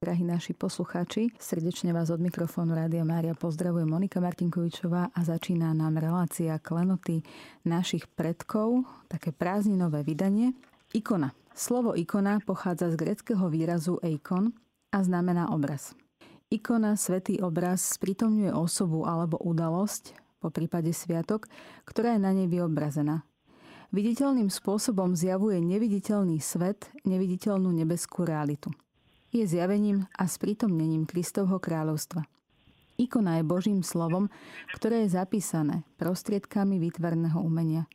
Drahí 0.00 0.24
naši 0.24 0.56
poslucháči, 0.56 1.28
srdečne 1.36 1.92
vás 1.92 2.08
od 2.08 2.24
mikrofónu 2.24 2.72
Rádia 2.72 3.04
Mária 3.04 3.36
pozdravuje 3.36 3.84
Monika 3.84 4.16
Martinkovičová 4.16 5.12
a 5.12 5.20
začína 5.20 5.76
nám 5.76 6.00
relácia 6.00 6.56
klenoty 6.56 7.20
našich 7.68 8.08
predkov, 8.16 8.88
také 9.12 9.28
prázdninové 9.28 10.00
vydanie. 10.00 10.56
Ikona. 10.96 11.36
Slovo 11.52 11.92
ikona 11.92 12.40
pochádza 12.40 12.88
z 12.88 12.96
greckého 12.96 13.44
výrazu 13.52 14.00
eikon 14.00 14.56
a 14.88 15.04
znamená 15.04 15.52
obraz. 15.52 15.92
Ikona, 16.48 16.96
svetý 16.96 17.36
obraz, 17.44 17.84
sprítomňuje 18.00 18.56
osobu 18.56 19.04
alebo 19.04 19.36
udalosť, 19.36 20.16
po 20.40 20.48
prípade 20.48 20.96
sviatok, 20.96 21.44
ktorá 21.84 22.16
je 22.16 22.24
na 22.24 22.32
nej 22.32 22.48
vyobrazená. 22.48 23.20
Viditeľným 23.92 24.48
spôsobom 24.48 25.12
zjavuje 25.12 25.60
neviditeľný 25.60 26.40
svet, 26.40 26.88
neviditeľnú 27.04 27.68
nebeskú 27.68 28.24
realitu 28.24 28.72
je 29.30 29.46
zjavením 29.46 30.06
a 30.18 30.26
sprítomnením 30.26 31.06
Kristovho 31.06 31.62
kráľovstva. 31.62 32.26
Ikona 33.00 33.40
je 33.40 33.44
Božím 33.48 33.80
slovom, 33.80 34.28
ktoré 34.76 35.08
je 35.08 35.16
zapísané 35.16 35.88
prostriedkami 35.96 36.76
výtvarného 36.76 37.40
umenia. 37.40 37.88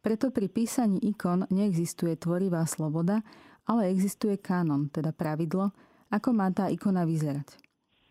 Preto 0.00 0.32
pri 0.32 0.48
písaní 0.48 1.02
ikon 1.04 1.44
neexistuje 1.52 2.16
tvorivá 2.16 2.64
sloboda, 2.64 3.20
ale 3.68 3.92
existuje 3.92 4.40
kánon, 4.40 4.88
teda 4.88 5.12
pravidlo, 5.12 5.74
ako 6.08 6.32
má 6.32 6.48
tá 6.48 6.72
ikona 6.72 7.04
vyzerať. 7.04 7.60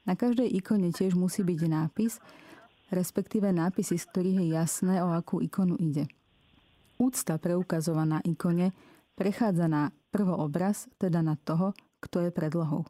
Na 0.05 0.13
každej 0.13 0.45
ikone 0.61 0.93
tiež 0.93 1.17
musí 1.17 1.41
byť 1.41 1.59
nápis, 1.65 2.21
respektíve 2.93 3.49
nápisy, 3.49 3.97
z 3.97 4.05
ktorých 4.13 4.37
je 4.43 4.47
jasné, 4.53 5.01
o 5.01 5.09
akú 5.09 5.41
ikonu 5.41 5.73
ide. 5.81 6.05
Úcta 7.01 7.41
preukazovaná 7.41 8.21
ikone 8.21 8.77
prechádza 9.17 9.65
na 9.65 9.89
prvoobraz, 10.13 10.85
teda 11.01 11.25
na 11.25 11.33
toho, 11.33 11.73
kto 12.07 12.23
je 12.23 12.31
predlohou. 12.31 12.87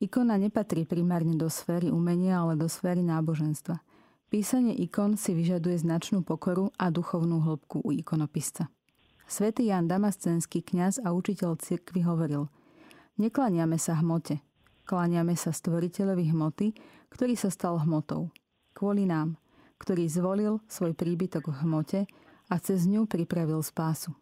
Ikona 0.00 0.36
nepatrí 0.36 0.84
primárne 0.84 1.32
do 1.32 1.48
sféry 1.48 1.88
umenia, 1.88 2.44
ale 2.44 2.60
do 2.60 2.68
sféry 2.68 3.00
náboženstva. 3.00 3.80
Písanie 4.28 4.76
ikon 4.76 5.16
si 5.16 5.32
vyžaduje 5.32 5.80
značnú 5.80 6.20
pokoru 6.20 6.68
a 6.76 6.92
duchovnú 6.92 7.40
hĺbku 7.40 7.82
u 7.82 7.90
ikonopisca. 7.90 8.68
Svetý 9.24 9.72
Jan 9.72 9.88
Damascenský 9.88 10.60
kňaz 10.60 11.02
a 11.02 11.16
učiteľ 11.16 11.58
cirkvy 11.58 12.04
hovoril 12.04 12.46
Neklaniame 13.20 13.76
sa 13.76 13.98
hmote, 13.98 14.40
klaniame 14.86 15.34
sa 15.34 15.52
stvoriteľovi 15.52 16.30
hmoty, 16.32 16.72
ktorý 17.12 17.34
sa 17.36 17.50
stal 17.50 17.80
hmotou. 17.82 18.32
Kvôli 18.72 19.04
nám, 19.04 19.36
ktorý 19.82 20.08
zvolil 20.08 20.62
svoj 20.70 20.94
príbytok 20.94 21.52
v 21.52 21.56
hmote 21.66 22.00
a 22.48 22.54
cez 22.62 22.86
ňu 22.86 23.04
pripravil 23.04 23.60
spásu. 23.60 24.14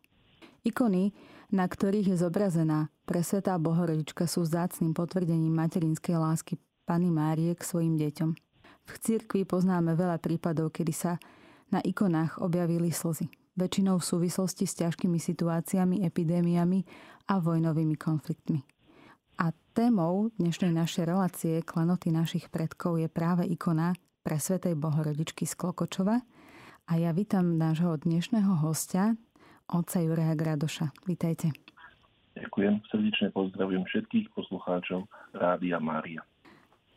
Ikony 0.66 1.14
na 1.48 1.64
ktorých 1.64 2.12
je 2.14 2.16
zobrazená 2.20 2.92
presvetá 3.08 3.56
Bohorodička 3.56 4.28
sú 4.28 4.44
vzácným 4.44 4.92
potvrdením 4.92 5.56
materinskej 5.56 6.20
lásky 6.20 6.60
Pany 6.84 7.08
Márie 7.08 7.56
k 7.56 7.64
svojim 7.64 7.96
deťom. 7.96 8.36
V 8.84 8.92
cirkvi 9.00 9.48
poznáme 9.48 9.96
veľa 9.96 10.20
prípadov, 10.20 10.76
kedy 10.76 10.92
sa 10.92 11.16
na 11.72 11.80
ikonách 11.80 12.44
objavili 12.44 12.92
slzy. 12.92 13.32
Väčšinou 13.56 13.96
v 13.96 14.08
súvislosti 14.12 14.68
s 14.68 14.76
ťažkými 14.84 15.16
situáciami, 15.16 16.04
epidémiami 16.04 16.84
a 17.32 17.40
vojnovými 17.40 17.96
konfliktmi. 17.96 18.60
A 19.40 19.56
témou 19.72 20.28
dnešnej 20.36 20.70
našej 20.76 21.04
relácie 21.08 21.54
klenoty 21.64 22.12
našich 22.12 22.52
predkov 22.52 23.00
je 23.00 23.08
práve 23.08 23.48
ikona 23.48 23.96
presvetej 24.22 24.76
Bohorodičky 24.76 25.48
z 25.48 25.54
Klokočova. 25.56 26.20
A 26.88 26.92
ja 26.96 27.10
vítam 27.16 27.56
nášho 27.56 27.96
dnešného 27.98 28.64
hostia, 28.64 29.16
otca 29.68 29.98
Juraja 30.00 30.32
Gradoša. 30.38 30.92
Vítajte. 31.04 31.67
Ďakujem, 32.38 32.74
srdečne 32.86 33.28
pozdravujem 33.34 33.82
všetkých 33.82 34.30
poslucháčov 34.30 35.10
Rádia 35.34 35.82
Mária. 35.82 36.22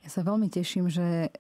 Ja 0.06 0.10
sa 0.10 0.22
veľmi 0.22 0.50
teším, 0.54 0.90
že 0.90 1.34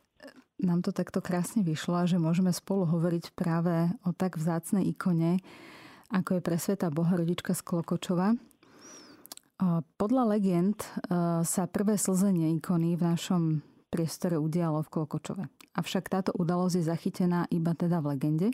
nám 0.61 0.85
to 0.85 0.93
takto 0.93 1.21
krásne 1.21 1.65
vyšlo 1.65 2.05
že 2.05 2.21
môžeme 2.21 2.53
spolu 2.53 2.85
hovoriť 2.85 3.33
práve 3.33 3.93
o 4.05 4.13
tak 4.13 4.37
vzácnej 4.37 4.89
ikone, 4.93 5.41
ako 6.09 6.37
je 6.37 6.41
presveta 6.45 6.93
Bohorodička 6.93 7.53
z 7.53 7.61
Klokočova. 7.61 8.37
Podľa 10.01 10.23
legend 10.25 10.81
sa 11.45 11.69
prvé 11.69 11.97
slzenie 11.97 12.57
ikony 12.57 12.97
v 12.97 13.05
našom 13.05 13.61
priestore 13.93 14.37
udialo 14.41 14.81
v 14.81 14.91
Klokočove. 14.97 15.43
Avšak 15.77 16.09
táto 16.09 16.31
udalosť 16.33 16.75
je 16.81 16.89
zachytená 16.89 17.45
iba 17.53 17.77
teda 17.77 18.01
v 18.01 18.17
legende. 18.17 18.49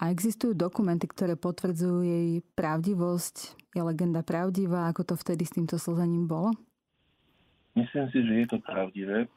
A 0.00 0.10
existujú 0.10 0.56
dokumenty, 0.56 1.10
ktoré 1.10 1.36
potvrdzujú 1.36 2.04
jej 2.04 2.28
pravdivosť? 2.56 3.58
Je 3.72 3.80
legenda 3.80 4.20
pravdivá? 4.24 4.88
Ako 4.90 5.06
to 5.06 5.14
vtedy 5.16 5.44
s 5.46 5.54
týmto 5.54 5.80
slzením 5.80 6.28
bolo? 6.28 6.52
Myslím 7.72 8.08
si, 8.12 8.20
že 8.20 8.32
je 8.44 8.46
to 8.52 8.58
pravdivé 8.60 9.30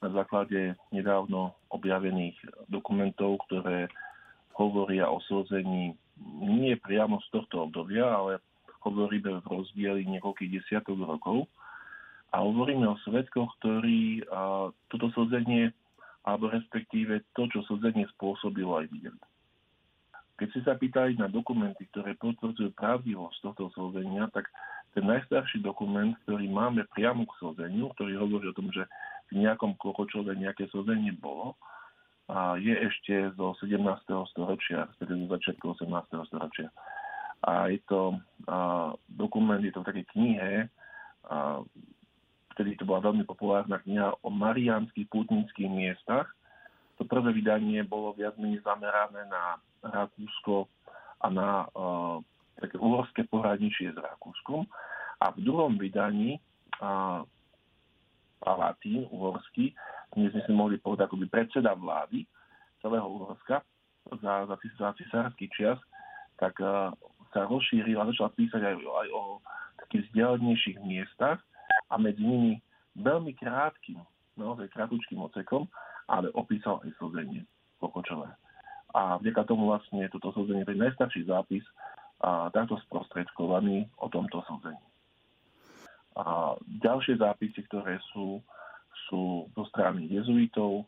na 0.00 0.08
základe 0.12 0.76
nedávno 0.92 1.56
objavených 1.72 2.36
dokumentov, 2.68 3.40
ktoré 3.48 3.88
hovoria 4.52 5.08
o 5.08 5.20
slzení 5.24 5.96
nie 6.40 6.76
priamo 6.78 7.18
z 7.24 7.28
tohto 7.34 7.66
obdobia, 7.66 8.06
ale 8.06 8.38
hovoríme 8.86 9.42
v 9.42 9.46
rozdieli 9.48 10.06
niekoľkých 10.06 10.60
desiatok 10.60 11.00
rokov. 11.02 11.48
A 12.30 12.42
hovoríme 12.42 12.86
o 12.86 13.00
svetkoch, 13.02 13.50
ktorí 13.58 14.22
toto 14.90 15.06
slzenie, 15.14 15.74
alebo 16.22 16.50
respektíve 16.50 17.22
to, 17.34 17.50
čo 17.50 17.62
slzenie 17.66 18.06
spôsobilo, 18.14 18.78
aj 18.78 18.86
videli. 18.90 19.20
Keď 20.34 20.48
si 20.50 20.60
sa 20.66 20.74
pýtali 20.74 21.14
na 21.14 21.30
dokumenty, 21.30 21.86
ktoré 21.94 22.18
potvrdzujú 22.18 22.74
pravdivosť 22.74 23.38
tohto 23.38 23.70
slzenia, 23.74 24.26
tak 24.34 24.50
ten 24.94 25.06
najstarší 25.06 25.62
dokument, 25.62 26.14
ktorý 26.26 26.50
máme 26.50 26.86
priamo 26.90 27.26
k 27.26 27.36
slzeniu, 27.38 27.90
ktorý 27.94 28.18
hovorí 28.18 28.50
o 28.50 28.56
tom, 28.56 28.70
že 28.74 28.86
v 29.30 29.42
nejakom 29.42 29.78
Klokočove 29.78 30.34
nejaké 30.34 30.66
slzenie 30.70 31.14
bolo, 31.14 31.54
a 32.24 32.56
je 32.56 32.72
ešte 32.72 33.36
zo 33.36 33.52
17. 33.60 33.84
storočia, 34.32 34.88
respektíve 34.88 35.28
zo 35.28 35.36
začiatku 35.36 35.64
18. 35.76 36.30
storočia. 36.32 36.68
A 37.44 37.68
je 37.68 37.76
to 37.84 38.16
a, 38.48 38.96
dokument, 39.12 39.60
je 39.60 39.68
to 39.68 39.84
v 39.84 39.88
takej 39.92 40.06
knihe, 40.16 40.52
a, 41.28 41.60
vtedy 42.56 42.80
to 42.80 42.88
bola 42.88 43.12
veľmi 43.12 43.28
populárna 43.28 43.76
kniha 43.84 44.16
o 44.24 44.28
mariánskych 44.32 45.10
pútnických 45.12 45.68
miestach. 45.68 46.32
To 46.98 47.02
prvé 47.02 47.34
vydanie 47.34 47.82
bolo 47.82 48.14
viac 48.14 48.38
menej 48.38 48.62
zamerané 48.62 49.26
na 49.26 49.58
Rakúsko 49.82 50.70
a 51.20 51.26
na 51.26 51.66
uh, 51.74 52.22
také 52.58 52.78
uhorské 52.78 53.26
pohraničie 53.26 53.90
s 53.90 53.98
Rakúskom. 53.98 54.62
A 55.18 55.34
v 55.34 55.42
druhom 55.42 55.74
vydaní 55.74 56.38
uh, 56.78 57.26
Palatín 58.38 59.08
uhorský, 59.10 59.72
dnes 60.14 60.30
sme 60.30 60.42
si 60.46 60.52
mohli 60.52 60.76
povedať 60.78 61.10
akoby 61.10 61.26
predseda 61.26 61.74
vlády 61.74 62.28
celého 62.84 63.08
Uhorska 63.08 63.64
za, 64.20 64.34
za, 64.46 64.56
za 64.60 64.90
cisársky 65.00 65.50
čas, 65.50 65.80
tak 66.38 66.54
uh, 66.62 66.94
sa 67.34 67.50
rozšíril 67.50 67.98
a 67.98 68.08
začal 68.14 68.30
písať 68.38 68.62
aj, 68.62 68.76
aj 68.78 69.08
o 69.10 69.42
takých 69.82 70.06
vzdialenejších 70.12 70.78
miestach 70.86 71.42
a 71.90 71.98
medzi 71.98 72.22
nimi 72.22 72.62
veľmi 72.94 73.34
krátkým, 73.34 73.98
naozaj 74.38 74.70
krátkučkým 74.70 75.18
ocekom, 75.18 75.66
ale 76.10 76.28
opísal 76.34 76.80
aj 76.84 76.90
slzenie 77.00 77.44
Pokočové 77.80 78.28
a 78.94 79.18
vďaka 79.18 79.42
tomu 79.50 79.74
vlastne 79.74 80.06
toto 80.06 80.30
súdenie 80.30 80.62
je 80.62 80.78
najstarší 80.78 81.26
zápis 81.26 81.66
a 82.22 82.48
takto 82.54 82.78
sprostredkovaný 82.86 83.90
o 83.98 84.06
tomto 84.06 84.38
súdení. 84.46 84.80
A 86.14 86.54
ďalšie 86.62 87.18
zápisy, 87.18 87.66
ktoré 87.66 87.98
sú, 88.14 88.38
sú 89.10 89.50
zo 89.50 89.64
strany 89.74 90.06
jezuitov, 90.06 90.86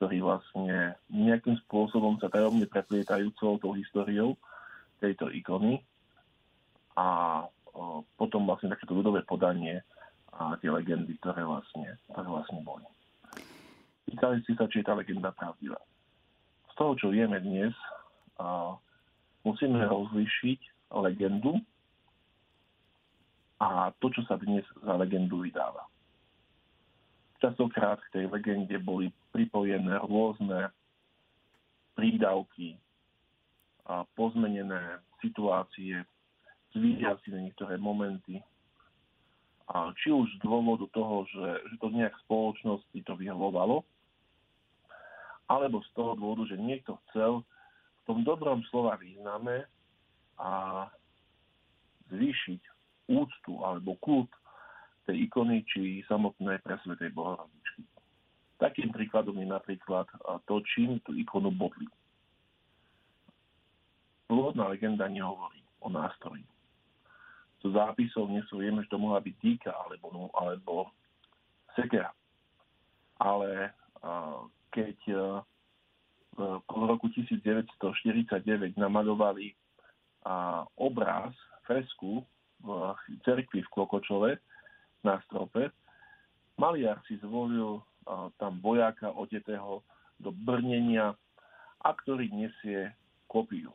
ktorí 0.00 0.24
vlastne 0.24 0.96
nejakým 1.12 1.60
spôsobom 1.68 2.16
sa 2.24 2.32
tajomne 2.32 2.64
preplietajú 2.64 3.36
celou 3.36 3.60
tou 3.60 3.76
históriou 3.76 4.40
tejto 5.04 5.28
ikony 5.28 5.84
a 6.96 7.44
potom 8.16 8.48
vlastne 8.48 8.72
takéto 8.72 8.96
ľudové 8.96 9.20
podanie 9.28 9.84
a 10.32 10.56
tie 10.56 10.72
legendy, 10.72 11.20
ktoré 11.20 11.44
vlastne, 11.44 12.00
ktoré 12.08 12.28
vlastne 12.32 12.64
boli. 12.64 12.88
Pýtali 14.06 14.42
si 14.46 14.54
sa, 14.54 14.70
či 14.70 14.80
je 14.80 14.86
tá 14.86 14.94
legenda 14.94 15.34
pravdivá 15.34 15.78
toho, 16.76 16.92
čo 17.00 17.06
vieme 17.08 17.40
dnes, 17.40 17.72
a 18.36 18.76
musíme 19.48 19.80
rozlíšiť 19.80 20.92
legendu 20.92 21.56
a 23.56 23.88
to, 23.96 24.12
čo 24.12 24.22
sa 24.28 24.36
dnes 24.36 24.62
za 24.84 24.94
legendu 25.00 25.40
vydáva. 25.40 25.88
Častokrát 27.40 27.96
k 28.08 28.12
tej 28.12 28.24
legende 28.28 28.76
boli 28.76 29.08
pripojené 29.32 29.96
rôzne 30.04 30.68
prídavky, 31.96 32.76
a 33.86 34.04
pozmenené 34.18 35.00
situácie, 35.22 36.04
si 36.76 37.00
niektoré 37.32 37.80
momenty. 37.80 38.42
A 39.70 39.94
či 39.96 40.10
už 40.12 40.26
z 40.36 40.38
dôvodu 40.42 40.84
toho, 40.92 41.24
že, 41.30 41.46
že 41.72 41.76
to 41.80 41.88
nejak 41.88 42.12
spoločnosti 42.26 42.98
to 43.06 43.14
vyhovovalo, 43.16 43.86
alebo 45.46 45.82
z 45.82 45.90
toho 45.94 46.18
dôvodu, 46.18 46.50
že 46.50 46.58
niekto 46.58 46.98
chcel 47.08 47.42
v 47.42 48.02
tom 48.06 48.22
dobrom 48.26 48.62
slova 48.70 48.98
význame 48.98 49.66
a 50.38 50.84
zvýšiť 52.10 52.62
úctu 53.10 53.52
alebo 53.62 53.94
kult 54.02 54.30
tej 55.06 55.30
ikony 55.30 55.62
či 55.70 56.02
samotnej 56.10 56.58
presvetej 56.66 57.14
Bohorodičky. 57.14 57.86
Takým 58.58 58.90
príkladom 58.90 59.38
je 59.38 59.46
napríklad 59.46 60.10
to, 60.50 60.58
čím 60.74 60.98
tú 61.06 61.14
ikonu 61.14 61.54
bodli. 61.54 61.86
Pôvodná 64.26 64.66
legenda 64.66 65.06
nehovorí 65.06 65.62
o 65.78 65.86
nástroji. 65.86 66.42
Z 67.62 67.70
zápisov 67.70 68.26
nesú 68.30 68.58
vieme, 68.58 68.82
že 68.82 68.90
to 68.90 68.98
mohla 68.98 69.22
byť 69.22 69.34
dýka 69.38 69.70
alebo, 69.70 70.30
alebo 70.34 70.74
sekera. 71.78 72.10
Ale 73.22 73.70
keď 74.76 74.98
v 76.36 76.40
roku 76.68 77.08
1949 77.16 78.76
namalovali 78.76 79.56
obraz, 80.76 81.32
fresku 81.64 82.20
v 82.60 82.68
cerkvi 83.24 83.64
v 83.64 83.72
Klokočove 83.72 84.36
na 85.00 85.16
strope, 85.24 85.72
maliar 86.60 87.00
si 87.08 87.16
zvolil 87.24 87.80
tam 88.36 88.60
vojáka 88.60 89.16
odetého 89.16 89.80
do 90.20 90.28
brnenia 90.28 91.16
a 91.80 91.90
ktorý 91.96 92.28
nesie 92.28 92.92
kopiu. 93.32 93.72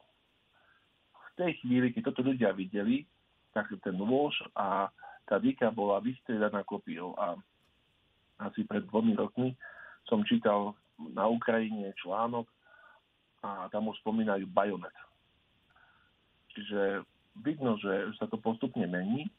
V 1.11 1.29
tej 1.41 1.57
chvíli, 1.65 1.89
keď 1.89 2.13
toto 2.13 2.29
ľudia 2.29 2.53
videli, 2.53 3.09
tak 3.57 3.73
ten 3.81 3.97
nôž 3.97 4.37
a 4.53 4.93
tá 5.25 5.41
dýka 5.41 5.73
bola 5.73 5.97
vystriedaná 5.97 6.61
kopiou 6.61 7.17
a 7.17 7.33
asi 8.41 8.65
pred 8.69 8.85
dvomi 8.85 9.17
rokmi 9.17 9.57
som 10.09 10.25
čítal 10.25 10.73
na 11.13 11.25
Ukrajine 11.25 11.93
článok 12.01 12.45
a 13.41 13.67
tam 13.73 13.89
už 13.89 13.97
spomínajú 14.05 14.45
bajonet. 14.53 14.93
Čiže 16.53 17.01
vidno, 17.41 17.79
že 17.79 18.11
sa 18.19 18.27
to 18.27 18.37
postupne 18.37 18.83
mení. 18.85 19.31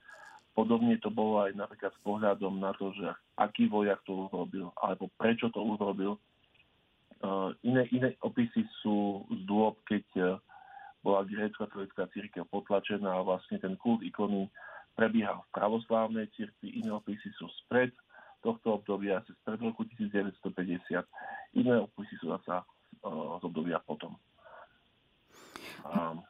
Podobne 0.53 1.01
to 1.01 1.09
bolo 1.09 1.45
aj 1.49 1.57
napríklad 1.57 1.93
s 1.93 2.01
pohľadom 2.05 2.61
na 2.61 2.77
to, 2.77 2.93
že 2.93 3.09
aký 3.41 3.69
vojak 3.73 4.01
to 4.05 4.29
urobil, 4.29 4.69
alebo 4.81 5.09
prečo 5.17 5.49
to 5.49 5.61
urobil. 5.61 6.21
Uh, 7.23 7.55
iné, 7.63 7.87
iné 7.95 8.19
opisy 8.21 8.67
sú 8.83 9.23
z 9.31 9.41
dôb, 9.47 9.79
keď 9.87 10.05
uh, 10.19 10.27
bola 11.01 11.23
grécko-katolická 11.23 12.11
církev 12.11 12.45
potlačená 12.51 13.07
a 13.09 13.25
vlastne 13.25 13.63
ten 13.63 13.79
kult 13.79 14.03
ikony 14.03 14.51
prebiehal 14.99 15.47
v 15.47 15.53
pravoslávnej 15.55 16.27
církvi. 16.35 16.83
Iné 16.83 16.91
opisy 16.93 17.31
sú 17.39 17.47
spred 17.65 17.95
tohto 18.43 18.83
obdobia, 18.83 19.23
asi 19.23 19.33
spred 19.41 19.63
roku 19.63 19.87
1950. 19.87 21.07
Iné 21.57 21.75
opisy 21.79 22.19
sú 22.19 22.29
zase 22.35 22.59
uh, 22.59 23.39
z 23.39 23.43
obdobia 23.47 23.79
potom. 23.81 24.19
Um, 25.87 26.21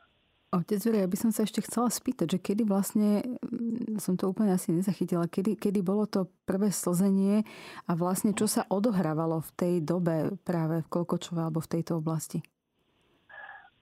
Otec 0.53 0.85
Veri, 0.85 1.01
ja 1.01 1.09
by 1.09 1.17
som 1.17 1.33
sa 1.33 1.49
ešte 1.49 1.65
chcela 1.65 1.89
spýtať, 1.89 2.37
že 2.37 2.39
kedy 2.45 2.69
vlastne, 2.69 3.25
mm, 3.25 3.97
som 3.97 4.21
to 4.21 4.29
úplne 4.29 4.53
asi 4.53 4.69
nezachytila, 4.69 5.25
kedy, 5.25 5.57
kedy 5.57 5.81
bolo 5.81 6.05
to 6.05 6.29
prvé 6.45 6.69
slzenie 6.69 7.49
a 7.89 7.97
vlastne 7.97 8.37
čo 8.37 8.45
sa 8.45 8.69
odohrávalo 8.69 9.41
v 9.41 9.51
tej 9.57 9.75
dobe 9.81 10.37
práve 10.45 10.85
v 10.85 10.91
Kolkočove 10.93 11.41
alebo 11.41 11.65
v 11.65 11.73
tejto 11.73 12.05
oblasti? 12.05 12.45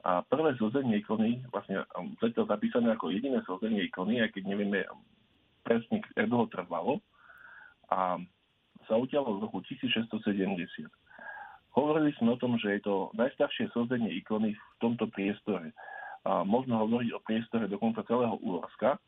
A 0.06 0.22
prvé 0.22 0.54
slzenie 0.62 1.02
ikony, 1.02 1.42
vlastne 1.50 1.82
um, 1.98 2.14
to 2.22 2.46
zapísané 2.46 2.94
ako 2.94 3.10
jediné 3.10 3.42
slzenie 3.42 3.90
ikony, 3.90 4.22
aj 4.22 4.30
keď 4.30 4.42
nevieme 4.46 4.86
presne, 5.66 6.06
ako 6.14 6.30
dlho 6.30 6.46
trvalo, 6.54 7.02
a 7.90 8.18
sa 8.86 8.94
udialo 8.96 9.38
v 9.38 9.42
roku 9.46 9.58
1670. 9.66 10.10
Hovorili 11.70 12.10
sme 12.18 12.34
o 12.34 12.40
tom, 12.40 12.58
že 12.58 12.78
je 12.78 12.82
to 12.82 13.14
najstaršie 13.14 13.70
slzenie 13.70 14.10
ikony 14.18 14.54
v 14.54 14.74
tomto 14.82 15.06
priestore 15.10 15.70
a 16.26 16.42
možno 16.42 16.82
hovoriť 16.82 17.10
o 17.14 17.22
priestore 17.22 17.70
dokonca 17.70 18.02
celého 18.04 18.36
Úorska, 18.42 18.98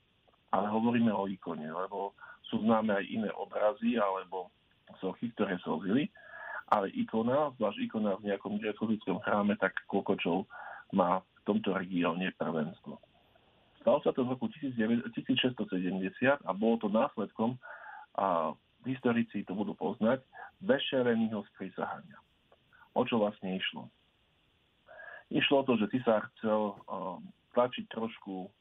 ale 0.54 0.66
hovoríme 0.70 1.10
o 1.10 1.26
ikone, 1.26 1.66
lebo 1.66 2.14
sú 2.46 2.62
známe 2.62 2.94
aj 2.94 3.04
iné 3.08 3.30
obrazy 3.34 3.98
alebo 3.98 4.52
sochy, 5.00 5.32
ktoré 5.34 5.58
slzili, 5.64 6.12
ale 6.72 6.88
ikona, 6.94 7.52
zvlášť 7.58 7.78
ikona 7.84 8.16
v 8.20 8.32
nejakom 8.32 8.60
grecko 8.60 8.88
chráme, 9.24 9.56
tak 9.60 9.76
Kokočov 9.88 10.48
má 10.92 11.20
v 11.20 11.40
tomto 11.44 11.74
regióne 11.74 12.32
prvenstvo. 12.36 12.96
Stalo 13.82 13.98
sa 14.06 14.14
to 14.14 14.22
v 14.22 14.38
roku 14.38 14.46
1670 14.46 15.58
a 16.46 16.50
bolo 16.54 16.78
to 16.78 16.88
následkom, 16.88 17.58
a 18.16 18.52
historici 18.86 19.46
to 19.46 19.52
budú 19.54 19.74
poznať, 19.78 20.22
vešereného 20.62 21.42
sprísahania. 21.54 22.18
O 22.92 23.02
čo 23.06 23.18
vlastne 23.22 23.56
išlo? 23.56 23.88
Išlo 25.32 25.64
o 25.64 25.66
to, 25.66 25.80
že 25.80 25.90
cisár 25.96 26.28
chcel 26.36 26.76
um, 26.86 27.24
tlačiť 27.56 27.88
trošku 27.88 28.52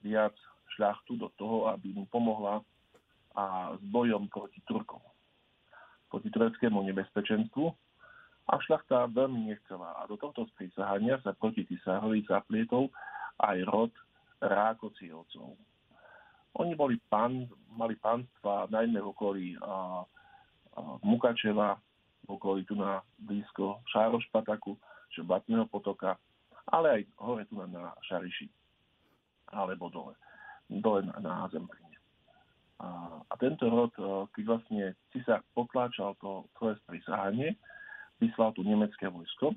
viac 0.00 0.32
šľachtu 0.76 1.20
do 1.20 1.28
toho, 1.36 1.68
aby 1.72 1.92
mu 1.92 2.08
pomohla 2.08 2.64
a 3.36 3.76
s 3.76 3.82
bojom 3.92 4.32
proti 4.32 4.64
Turkom, 4.64 5.04
proti 6.08 6.32
tureckému 6.32 6.80
nebezpečenstvu. 6.88 7.68
A 8.46 8.62
šľachta 8.62 9.10
veľmi 9.10 9.50
nechcela. 9.52 9.98
A 9.98 10.06
do 10.06 10.14
tohto 10.16 10.46
sprísahania 10.54 11.18
sa 11.20 11.34
proti 11.34 11.66
cisárovi 11.66 12.22
zaplietol 12.24 12.88
aj 13.42 13.58
rod 13.66 13.92
Rákocievcov. 14.38 15.58
Oni 16.56 16.72
boli 16.72 16.96
pán, 17.12 17.44
mali 17.76 17.96
pánstva 18.00 18.68
najmä 18.72 18.96
v 19.00 19.10
okolí 19.12 19.46
a, 19.60 20.00
a 20.72 20.80
Mukačeva, 21.04 21.76
v 22.26 22.28
okolí 22.32 22.64
tu 22.64 22.74
na 22.74 23.04
blízko 23.20 23.84
Šárošpataku, 23.92 24.76
Batného 25.16 25.64
potoka, 25.72 26.20
ale 26.68 26.86
aj 26.92 27.02
hore 27.24 27.48
tu 27.48 27.56
na 27.56 27.88
Šariši, 28.04 28.52
alebo 29.48 29.88
dole, 29.88 30.12
dole 30.68 31.08
na, 31.08 31.16
na 31.24 31.32
Zemplíne. 31.48 31.96
A, 32.84 33.16
a 33.24 33.34
tento 33.40 33.64
rod, 33.72 33.96
e, 33.96 34.28
keď 34.36 34.44
vlastne 34.44 34.84
cisár 35.08 35.40
potláčal 35.56 36.12
to 36.20 36.44
svoje 36.60 36.76
sprísahanie, 36.84 37.56
vyslal 38.20 38.52
tu 38.52 38.60
nemecké 38.60 39.08
vojsko, 39.08 39.56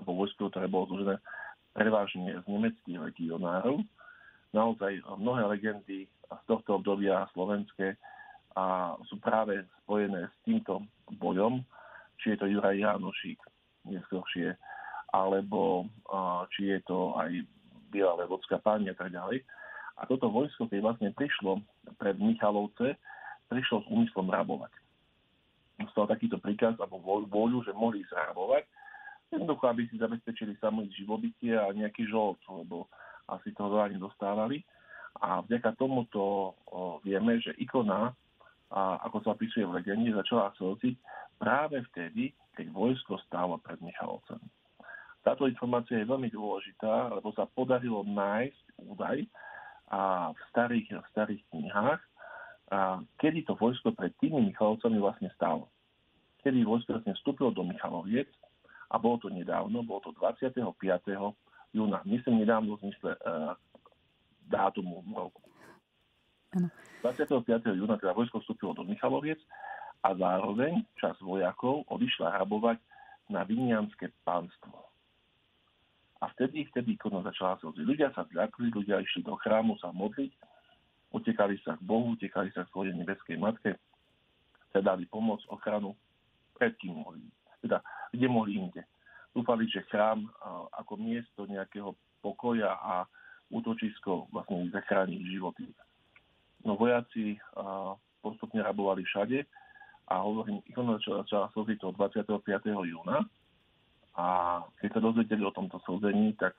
alebo 0.00 0.24
vojsko, 0.24 0.48
ktoré 0.48 0.72
bolo 0.72 0.88
zložené 0.88 1.20
prevažne 1.76 2.32
z 2.40 2.44
nemeckých 2.48 2.98
legionárov. 3.12 3.84
Naozaj 4.56 5.04
mnohé 5.20 5.44
legendy 5.52 6.08
z 6.28 6.44
tohto 6.44 6.80
obdobia 6.80 7.24
slovenské 7.32 7.96
a 8.56 8.96
sú 9.08 9.16
práve 9.20 9.64
spojené 9.84 10.28
s 10.28 10.36
týmto 10.44 10.84
bojom, 11.16 11.64
či 12.20 12.34
je 12.34 12.38
to 12.42 12.46
Juraj 12.50 12.76
Janošík, 12.76 13.40
neskôršie 13.88 14.52
alebo 15.08 15.88
či 16.52 16.76
je 16.76 16.80
to 16.84 17.16
aj 17.16 17.32
Biela 17.88 18.20
Levodská 18.20 18.60
páni 18.60 18.92
a 18.92 18.96
tak 18.98 19.08
ďalej. 19.08 19.40
A 19.96 20.04
toto 20.04 20.28
vojsko, 20.28 20.68
keď 20.68 20.84
vlastne 20.84 21.10
prišlo 21.16 21.64
pred 21.96 22.20
Michalovce, 22.20 23.00
prišlo 23.48 23.82
s 23.82 23.86
úmyslom 23.88 24.28
rabovať. 24.28 24.68
Stal 25.96 26.04
takýto 26.04 26.36
príkaz 26.36 26.76
alebo 26.76 27.00
voľu, 27.24 27.64
že 27.64 27.72
mohli 27.72 28.04
zrabovať, 28.12 28.68
jednoducho, 29.32 29.64
aby 29.68 29.88
si 29.88 29.96
zabezpečili 29.96 30.60
samý 30.60 30.92
živobytie 30.92 31.56
a 31.56 31.72
nejaký 31.72 32.04
žolt, 32.12 32.40
lebo 32.48 32.92
asi 33.32 33.52
toho 33.56 33.72
veľa 33.72 33.96
nedostávali. 33.96 34.60
A 35.18 35.42
vďaka 35.42 35.74
tomuto 35.74 36.54
vieme, 37.02 37.42
že 37.42 37.54
ikona, 37.58 38.14
ako 39.02 39.24
sa 39.24 39.34
opisuje 39.34 39.66
v 39.66 39.82
legende, 39.82 40.14
začala 40.14 40.54
slziť 40.54 40.96
práve 41.38 41.82
vtedy, 41.92 42.34
keď 42.54 42.66
vojsko 42.74 43.18
stálo 43.26 43.58
pred 43.62 43.78
Michalovcem. 43.82 44.38
Táto 45.22 45.46
informácia 45.50 45.98
je 45.98 46.08
veľmi 46.08 46.30
dôležitá, 46.30 47.12
lebo 47.14 47.34
sa 47.34 47.46
podarilo 47.46 48.06
nájsť 48.06 48.64
údaj 48.86 49.18
a 49.88 50.30
v 50.32 50.40
starých, 50.52 50.88
v 50.98 51.06
starých 51.12 51.42
knihách, 51.52 52.02
a 52.68 53.00
kedy 53.16 53.48
to 53.48 53.56
vojsko 53.56 53.96
pred 53.96 54.12
tými 54.20 54.52
Michalovcami 54.52 55.00
vlastne 55.00 55.32
stalo. 55.32 55.72
Kedy 56.44 56.68
vojsko 56.68 57.00
vlastne 57.00 57.16
vstúpilo 57.16 57.48
do 57.50 57.64
Michaloviec 57.64 58.28
a 58.92 59.00
bolo 59.00 59.16
to 59.24 59.32
nedávno, 59.32 59.80
bolo 59.80 60.04
to 60.04 60.12
25. 60.20 60.60
júna. 61.72 62.04
Myslím 62.04 62.44
nedávno 62.44 62.76
v 62.76 62.88
zmysle 62.88 63.16
uh, 63.16 63.56
dátumu 64.48 65.04
roku. 65.12 65.44
Ano. 66.56 66.72
25. 67.04 67.44
júna 67.76 68.00
teda 68.00 68.16
vojsko 68.16 68.40
vstúpilo 68.40 68.72
do 68.72 68.82
Michaloviec 68.82 69.38
a 70.00 70.16
zároveň 70.16 70.80
čas 70.96 71.14
vojakov 71.20 71.84
odišla 71.92 72.34
hrabovať 72.40 72.80
na 73.28 73.44
Vinianské 73.44 74.08
pánstvo. 74.24 74.88
A 76.18 76.32
vtedy, 76.34 76.66
vtedy 76.72 76.98
ikona 76.98 77.22
začala 77.22 77.60
slziť. 77.62 77.84
Ľudia 77.84 78.08
sa 78.16 78.26
zľakli, 78.26 78.74
ľudia 78.74 78.98
išli 79.04 79.22
do 79.22 79.38
chrámu 79.38 79.78
sa 79.78 79.94
modliť, 79.94 80.32
utekali 81.14 81.60
sa 81.62 81.78
k 81.78 81.82
Bohu, 81.84 82.18
utekali 82.18 82.50
sa 82.50 82.66
k 82.66 82.72
svojej 82.74 82.96
nebeskej 82.96 83.38
matke, 83.38 83.78
sa 84.74 84.80
dali 84.82 85.06
pomoc, 85.06 85.38
ochranu, 85.46 85.94
pred 86.58 86.74
kým 86.80 86.98
mohli. 86.98 87.22
Teda, 87.62 87.78
kde 88.10 88.26
mohli 88.26 88.58
inde. 88.58 88.82
Dúfali, 89.30 89.70
že 89.70 89.86
chrám 89.86 90.26
ako 90.74 90.98
miesto 90.98 91.46
nejakého 91.46 91.94
pokoja 92.18 92.74
a 92.74 93.06
útočisko 93.48 94.28
vlastne 94.32 94.68
zachráni 94.70 95.20
životy. 95.28 95.68
No 96.66 96.76
vojaci 96.76 97.40
postupne 98.20 98.60
rabovali 98.60 99.06
všade 99.06 99.46
a 100.08 100.14
hovorím, 100.24 100.60
ikona 100.68 100.98
začala, 101.00 101.52
slziť 101.52 101.78
toho 101.80 101.92
25. 101.96 102.44
júna 102.88 103.24
a 104.18 104.26
keď 104.82 104.98
sa 104.98 105.00
dozvedeli 105.04 105.42
o 105.46 105.54
tomto 105.54 105.78
slzení, 105.86 106.34
tak 106.34 106.58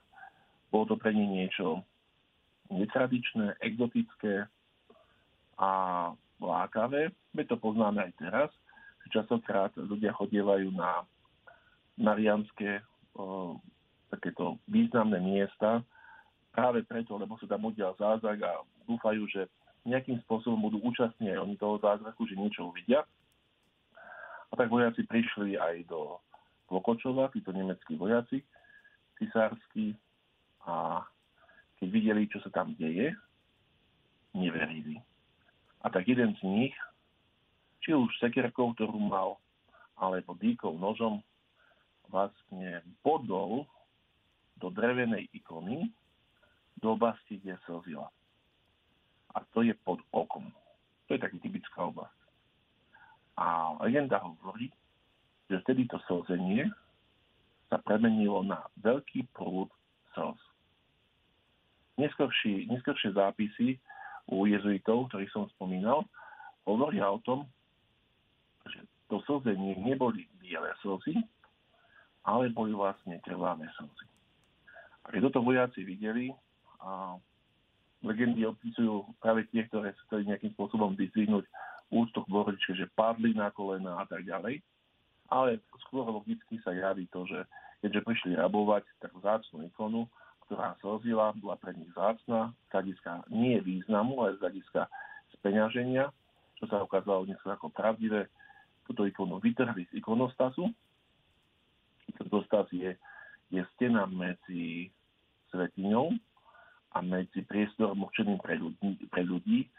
bolo 0.71 0.93
to 0.93 0.95
pre 0.95 1.11
nich 1.11 1.27
niečo 1.27 1.83
netradičné, 2.69 3.57
exotické 3.59 4.45
a 5.59 5.71
lákavé, 6.39 7.11
my 7.35 7.43
to 7.43 7.59
poznáme 7.59 7.99
aj 7.99 8.13
teraz, 8.15 8.49
že 9.03 9.19
častokrát 9.19 9.73
ľudia 9.75 10.15
chodievajú 10.15 10.71
na 10.71 11.03
marianské 11.99 12.79
takéto 14.07 14.55
významné 14.71 15.19
miesta 15.19 15.83
práve 16.59 16.83
preto, 16.83 17.15
lebo 17.15 17.39
sa 17.39 17.47
tam 17.47 17.71
udial 17.71 17.95
zázrak 17.95 18.43
a 18.43 18.59
dúfajú, 18.83 19.23
že 19.31 19.47
nejakým 19.87 20.19
spôsobom 20.27 20.59
budú 20.59 20.83
účastní 20.83 21.31
aj 21.31 21.47
oni 21.47 21.55
toho 21.55 21.79
zázraku, 21.79 22.27
že 22.27 22.35
niečo 22.35 22.67
uvidia. 22.67 23.07
A 24.51 24.53
tak 24.59 24.67
vojaci 24.67 25.07
prišli 25.07 25.55
aj 25.55 25.87
do 25.87 26.19
Klokočova, 26.67 27.31
títo 27.31 27.55
nemeckí 27.55 27.95
vojaci, 27.95 28.43
cisársky, 29.15 29.95
a 30.67 31.07
keď 31.79 31.87
videli, 31.87 32.27
čo 32.27 32.43
sa 32.43 32.51
tam 32.51 32.75
deje, 32.75 33.15
neverili. 34.35 34.99
A 35.79 35.87
tak 35.87 36.11
jeden 36.11 36.35
z 36.35 36.43
nich, 36.43 36.75
či 37.79 37.95
už 37.95 38.11
sekerkou, 38.19 38.75
ktorú 38.75 38.99
mal, 38.99 39.39
alebo 39.95 40.35
dýkou 40.35 40.75
nožom, 40.75 41.23
vlastne 42.11 42.83
bodol 42.99 43.63
do 44.59 44.67
drevenej 44.67 45.31
ikony, 45.31 45.87
do 46.79 46.95
oblasti, 46.95 47.39
kde 47.43 47.59
slzila. 47.67 48.07
A 49.35 49.45
to 49.53 49.61
je 49.61 49.75
pod 49.85 50.01
okom. 50.09 50.49
To 51.07 51.15
je 51.15 51.21
taký 51.21 51.37
typická 51.39 51.85
oblasť. 51.85 52.19
A 53.39 53.77
legenda 53.85 54.19
hovorí, 54.19 54.67
že 55.47 55.61
vtedy 55.63 55.87
to 55.87 55.97
slzenie 56.05 56.67
sa 57.69 57.77
premenilo 57.81 58.41
na 58.41 58.65
veľký 58.81 59.29
prúd 59.31 59.69
slz. 60.17 60.41
Neskôršie 61.99 63.11
zápisy 63.13 63.77
u 64.29 64.45
jezuitov, 64.45 65.09
ktorých 65.09 65.33
som 65.33 65.49
spomínal, 65.57 66.05
hovoria 66.65 67.09
o 67.09 67.21
tom, 67.21 67.45
že 68.69 68.81
to 69.09 69.21
slzenie 69.25 69.77
neboli 69.81 70.29
biele 70.37 70.69
slzy, 70.85 71.17
ale 72.25 72.53
boli 72.53 72.75
vlastne 72.75 73.17
krvavé 73.25 73.65
slzy. 73.77 74.05
A 75.05 75.15
keď 75.15 75.31
toto 75.31 75.41
vojaci 75.41 75.81
videli, 75.81 76.29
a 76.79 77.19
legendy 78.03 78.47
opisujú 78.47 79.03
práve 79.19 79.43
tie, 79.51 79.67
ktoré 79.67 79.91
sa 79.91 80.01
chceli 80.07 80.31
nejakým 80.31 80.55
spôsobom 80.55 80.95
vyzvihnúť 80.95 81.43
úctu 81.91 82.19
k 82.23 82.31
Bohoričke, 82.31 82.73
že 82.77 82.91
padli 82.95 83.35
na 83.35 83.51
kolena 83.51 83.99
a 83.99 84.05
tak 84.07 84.23
ďalej. 84.23 84.63
Ale 85.29 85.61
skôr 85.85 86.07
logicky 86.07 86.57
sa 86.63 86.73
javí 86.73 87.05
to, 87.11 87.27
že 87.27 87.43
keďže 87.83 88.05
prišli 88.05 88.31
rabovať 88.39 88.87
tak 89.03 89.13
vzácnú 89.13 89.67
ikonu, 89.67 90.07
ktorá 90.47 90.73
slzila, 90.81 91.37
bola 91.37 91.55
pre 91.61 91.77
nich 91.77 91.91
zácna, 91.93 92.55
z 92.65 92.69
hľadiska 92.73 93.29
nie 93.29 93.61
významu, 93.61 94.25
ale 94.25 94.39
z 94.39 94.41
hľadiska 94.41 94.81
speňaženia, 95.37 96.09
čo 96.57 96.65
sa 96.65 96.81
ukázalo 96.81 97.29
dnes 97.29 97.37
ako 97.45 97.69
pravdivé. 97.69 98.25
Túto 98.89 99.05
ikonu 99.05 99.37
vytrhli 99.37 99.85
z 99.85 100.01
ikonostasu. 100.01 100.65
Ikonostas 102.09 102.65
je, 102.73 102.97
je 103.53 103.61
stena 103.77 104.09
medzi 104.09 104.89
svetiňou 105.53 106.17
a 106.93 106.97
medzi 107.05 107.45
priestorom 107.45 108.05
určeným 108.05 108.41
pre 108.41 108.57
ľudí, 108.57 109.05
pre 109.09 109.21
ľudí 109.21 109.69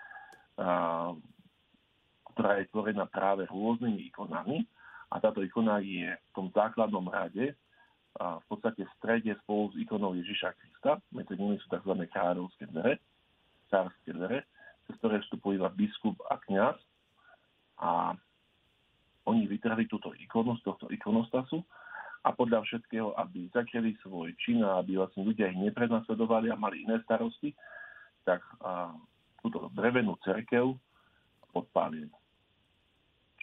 a, 0.60 1.12
ktorá 2.30 2.62
je 2.62 2.70
tvorená 2.70 3.04
práve 3.10 3.44
rôznymi 3.50 4.06
ikonami. 4.14 4.62
A 5.10 5.18
táto 5.18 5.42
ikona 5.42 5.82
je 5.82 6.06
v 6.06 6.30
tom 6.32 6.54
základnom 6.54 7.10
rade 7.10 7.58
v 8.18 8.44
podstate 8.50 8.82
v 8.82 8.94
strede 8.98 9.32
spolu 9.42 9.70
s 9.70 9.78
ikonou 9.78 10.14
Ježiša 10.18 10.54
Krista. 10.58 10.98
Medzi 11.14 11.38
nimi 11.38 11.58
sú 11.62 11.66
tzv. 11.70 11.94
kráľovské 12.10 12.66
dvere, 12.70 12.98
cárske 13.70 14.10
dvere, 14.10 14.46
cez 14.86 14.94
ktoré 14.98 15.22
vstupujú 15.22 15.62
iba 15.62 15.70
biskup 15.70 16.18
a 16.26 16.38
kňaz. 16.42 16.78
A 17.80 18.12
oni 19.30 19.46
vytrhli 19.46 19.86
túto 19.86 20.10
ikonu 20.18 20.58
z 20.58 20.66
tohto 20.66 20.90
ikonostasu 20.90 21.62
a 22.20 22.28
podľa 22.36 22.60
všetkého, 22.68 23.16
aby 23.16 23.48
zakryli 23.48 23.96
svoj 24.04 24.36
čin 24.44 24.60
a 24.60 24.84
aby 24.84 25.00
vlastne 25.00 25.24
ľudia 25.24 25.48
ich 25.48 25.56
neprenasledovali 25.56 26.52
a 26.52 26.60
mali 26.60 26.84
iné 26.84 27.00
starosti, 27.08 27.56
tak 28.28 28.44
a, 28.60 28.92
túto 29.40 29.72
drevenú 29.72 30.20
cerkev 30.20 30.76
podpálili. 31.56 32.12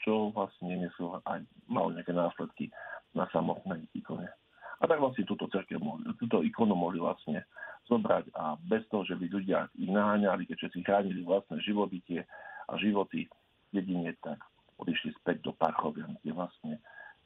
Čo 0.05 0.29
vlastne 0.29 0.77
nesú 0.77 1.17
aj 1.25 1.41
malo 1.65 1.89
nejaké 1.89 2.13
následky 2.13 2.69
na 3.17 3.25
samotnej 3.34 3.89
ikone. 3.98 4.29
A 4.77 4.86
tak 4.86 5.01
vlastne 5.01 5.25
túto 5.25 5.50
cerkev 5.50 5.81
túto 6.22 6.46
ikonu 6.46 6.77
mohli 6.77 7.01
vlastne 7.01 7.50
zobrať 7.89 8.29
a 8.38 8.62
bez 8.62 8.86
toho, 8.93 9.01
že 9.10 9.17
by 9.17 9.25
ľudia 9.25 9.65
ich 9.74 9.89
naháňali, 9.89 10.46
keďže 10.46 10.77
si 10.77 10.79
chránili 10.86 11.25
vlastné 11.25 11.57
živobytie 11.65 12.22
a 12.69 12.77
životy 12.77 13.25
v 13.74 13.81
dedine, 13.81 14.13
tak 14.22 14.38
odišli 14.77 15.17
späť 15.17 15.41
do 15.50 15.51
Parchovian, 15.57 16.13
kde 16.22 16.31
vlastne 16.38 16.74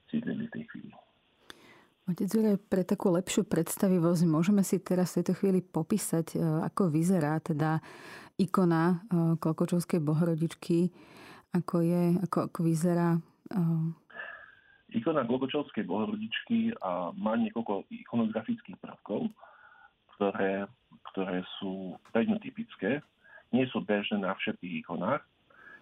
sídlili 0.08 0.48
tej 0.48 0.64
chvíli. 0.72 0.96
Otec 2.10 2.34
Juraj, 2.34 2.58
pre 2.66 2.82
takú 2.82 3.14
lepšiu 3.14 3.46
predstavivosť 3.46 4.26
môžeme 4.26 4.66
si 4.66 4.82
teraz 4.82 5.14
v 5.14 5.22
tejto 5.22 5.34
chvíli 5.38 5.62
popísať, 5.62 6.34
e, 6.34 6.38
ako 6.66 6.90
vyzerá 6.90 7.38
teda 7.46 7.78
ikona 8.42 8.84
e, 8.90 8.96
Klokočovskej 9.38 10.02
bohorodičky, 10.02 10.90
ako 11.54 11.86
je, 11.86 12.18
ako, 12.26 12.38
ako 12.50 12.60
vyzerá 12.66 13.22
e, 13.54 14.02
Ikona 14.92 15.24
Globočovskej 15.24 15.88
bohorodičky 15.88 16.76
má 17.16 17.40
niekoľko 17.40 17.88
ikonografických 17.88 18.76
prvkov, 18.76 19.32
ktoré, 20.12 20.68
ktoré 21.08 21.48
sú 21.64 21.96
veľmi 22.12 22.36
typické. 22.44 23.00
Nie 23.56 23.72
sú 23.72 23.80
bežné 23.88 24.20
na 24.20 24.36
všetkých 24.36 24.84
ikonách. 24.84 25.24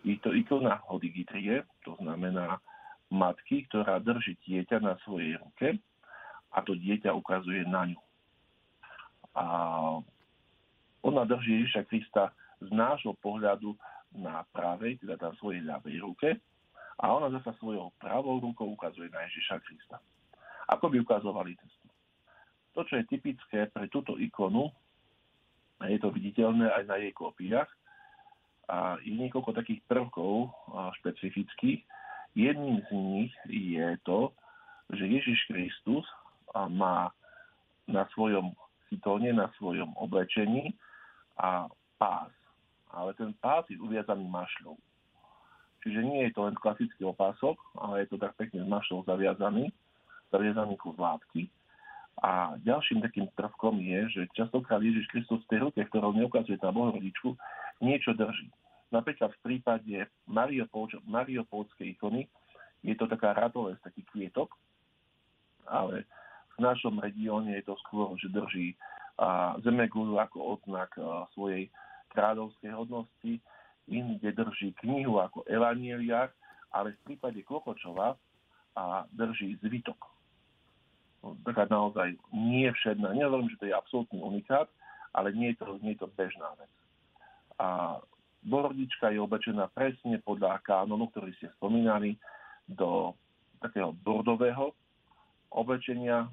Je 0.06 0.14
to 0.22 0.30
ikona 0.30 0.78
Hodigitrie, 0.86 1.66
to 1.82 1.98
znamená 1.98 2.62
matky, 3.10 3.66
ktorá 3.66 3.98
drží 3.98 4.38
dieťa 4.46 4.78
na 4.78 4.94
svojej 5.02 5.42
ruke 5.42 5.82
a 6.54 6.62
to 6.66 6.74
dieťa 6.74 7.14
ukazuje 7.14 7.66
na 7.66 7.90
ňu. 7.90 8.00
A 9.38 9.46
ona 11.06 11.24
drží 11.24 11.64
Ježiša 11.64 11.88
Krista 11.88 12.34
z 12.60 12.70
nášho 12.74 13.16
pohľadu 13.24 13.78
na 14.18 14.44
pravej, 14.52 15.00
teda 15.00 15.16
na 15.16 15.32
svojej 15.38 15.62
ľavej 15.64 15.98
ruke 16.02 16.30
a 17.00 17.06
ona 17.08 17.32
zase 17.40 17.56
svojou 17.62 17.94
pravou 18.02 18.42
rukou 18.44 18.68
ukazuje 18.68 19.08
na 19.14 19.24
Ježiša 19.30 19.62
Krista. 19.64 20.02
Ako 20.68 20.92
by 20.92 21.00
ukazovali 21.00 21.56
cestu? 21.56 21.88
To, 22.76 22.84
čo 22.84 23.00
je 23.00 23.10
typické 23.10 23.72
pre 23.72 23.88
túto 23.88 24.20
ikonu, 24.20 24.70
je 25.88 25.98
to 25.98 26.12
viditeľné 26.12 26.68
aj 26.70 26.84
na 26.86 26.96
jej 27.00 27.14
kópiách, 27.16 27.70
a 28.70 29.02
je 29.02 29.18
niekoľko 29.18 29.58
takých 29.58 29.82
prvkov 29.90 30.54
špecifických. 31.02 31.82
Jedným 32.38 32.86
z 32.86 32.90
nich 32.94 33.34
je 33.50 33.98
to, 34.06 34.30
že 34.94 35.10
Ježiš 35.10 35.40
Kristus 35.50 36.06
má 36.70 37.14
na 37.90 38.06
svojom 38.14 38.54
cytóne, 38.90 39.34
na 39.34 39.50
svojom 39.58 39.94
oblečení 39.98 40.74
a 41.38 41.70
pás. 42.02 42.34
Ale 42.90 43.14
ten 43.14 43.34
pás 43.38 43.66
je 43.70 43.78
uviazaný 43.78 44.26
mašľou. 44.26 44.78
Čiže 45.86 46.02
nie 46.04 46.28
je 46.28 46.36
to 46.36 46.50
len 46.50 46.58
klasický 46.60 47.08
opások, 47.08 47.56
ale 47.80 48.04
je 48.04 48.08
to 48.12 48.18
tak 48.20 48.36
pekne 48.36 48.68
mašou 48.68 49.06
zaviazaný, 49.08 49.72
zaviazaný 50.34 50.76
kus 50.76 50.98
látky. 51.00 51.48
A 52.20 52.60
ďalším 52.60 53.00
takým 53.00 53.32
prvkom 53.32 53.80
je, 53.80 54.00
že 54.12 54.36
častokrát 54.36 54.84
Ježiš 54.84 55.08
Kristus 55.08 55.40
v 55.48 55.56
tej 55.56 55.60
ruke, 55.70 55.80
ktorou 55.88 56.12
neukazuje 56.12 56.60
na 56.60 56.76
Bohorodičku, 56.76 57.32
niečo 57.80 58.12
drží. 58.12 58.52
Napríklad 58.92 59.32
v 59.40 59.44
prípade 59.46 59.98
Mariopolskej 60.28 61.96
ikony 61.96 62.28
je 62.84 62.96
to 63.00 63.08
taká 63.08 63.32
radolesť, 63.32 63.88
taký 63.88 64.04
kvietok, 64.12 64.52
ale 65.64 66.04
v 66.60 66.68
našom 66.68 67.00
regióne 67.00 67.56
je 67.56 67.64
to 67.64 67.80
skôr, 67.88 68.12
že 68.20 68.28
drží 68.28 68.76
zemegulu 69.64 70.20
ako 70.20 70.60
odznak 70.60 70.92
svojej 71.32 71.72
kráľovskej 72.12 72.72
hodnosti 72.76 73.40
inde 73.88 74.30
drží 74.36 74.76
knihu 74.84 75.18
ako 75.24 75.48
Evangeliák, 75.48 76.30
ale 76.76 76.94
v 76.94 77.04
prípade 77.08 77.42
Klokočova 77.42 78.20
a 78.78 79.08
drží 79.16 79.58
zvytok. 79.64 79.98
No, 81.20 81.36
taká 81.44 81.68
naozaj 81.68 82.16
nie 82.32 82.70
všedná. 82.70 83.12
Nehovorím, 83.12 83.52
že 83.52 83.60
to 83.60 83.68
je 83.68 83.76
absolútny 83.76 84.20
unikát, 84.24 84.70
ale 85.12 85.34
nie 85.36 85.52
je 85.52 85.58
to, 85.60 85.82
nie 85.82 85.98
je 85.98 86.06
to 86.06 86.10
bežná 86.16 86.54
vec. 86.56 86.72
A 87.60 87.98
Borodička 88.40 89.12
je 89.12 89.20
oblečená 89.20 89.68
presne 89.74 90.22
podľa 90.24 90.64
kánonu, 90.64 91.12
ktorý 91.12 91.36
ste 91.36 91.52
spomínali, 91.60 92.16
do 92.70 93.18
takého 93.60 93.92
bordového 94.06 94.72
oblečenia 95.50 96.30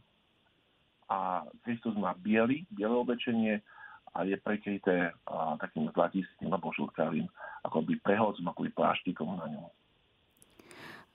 a 1.07 1.47
Kristus 1.63 1.95
má 1.95 2.15
biely, 2.19 2.67
biele 2.71 2.95
oblečenie 2.95 3.63
a 4.15 4.25
je 4.27 4.37
prekryté 4.41 5.13
a, 5.29 5.55
takým 5.61 5.87
zlatistým 5.95 6.51
alebo 6.51 6.75
žltkavým 6.75 7.29
akoby 7.67 7.99
prehodzom, 8.03 8.47
akoby 8.51 8.71
pláštikom 8.75 9.39
na 9.39 9.47
ňom. 9.51 9.67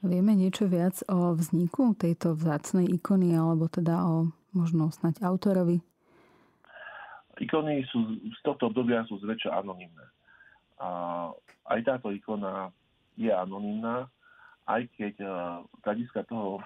Vieme 0.02 0.34
niečo 0.34 0.66
viac 0.66 0.98
o 1.06 1.38
vzniku 1.38 1.94
tejto 1.94 2.34
vzácnej 2.34 2.90
ikony, 2.90 3.38
alebo 3.38 3.70
teda 3.70 4.02
o 4.02 4.34
možno 4.50 4.90
snať 4.90 5.22
autorovi? 5.22 5.78
Ikony 7.38 7.86
sú, 7.90 8.18
z 8.18 8.40
tohto 8.42 8.74
obdobia 8.74 9.06
sú 9.06 9.22
zväčša 9.22 9.62
anonimné. 9.62 10.06
a 10.82 11.30
aj 11.70 11.80
táto 11.86 12.10
ikona 12.10 12.74
je 13.14 13.30
anonimná, 13.30 14.10
aj 14.66 14.90
keď 14.98 15.14
uh, 15.22 15.62
z 15.70 15.82
hľadiska 15.86 16.22
toho, 16.26 16.62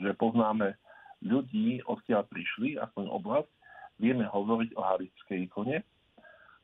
že 0.00 0.16
poznáme 0.16 0.76
ľudí, 1.24 1.84
odkiaľ 1.84 2.26
prišli, 2.28 2.80
aspoň 2.80 3.04
oblasť, 3.08 3.50
vieme 4.00 4.24
hovoriť 4.24 4.70
o 4.76 4.82
halickej 4.82 5.38
ikone. 5.48 5.84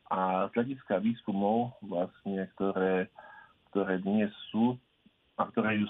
A 0.08 0.48
z 0.48 0.50
hľadiska 0.54 1.02
výskumov, 1.02 1.76
vlastne, 1.82 2.46
ktoré, 2.56 3.10
ktoré 3.70 3.98
dnes 4.00 4.30
sú 4.54 4.78
a 5.36 5.50
ktoré, 5.50 5.82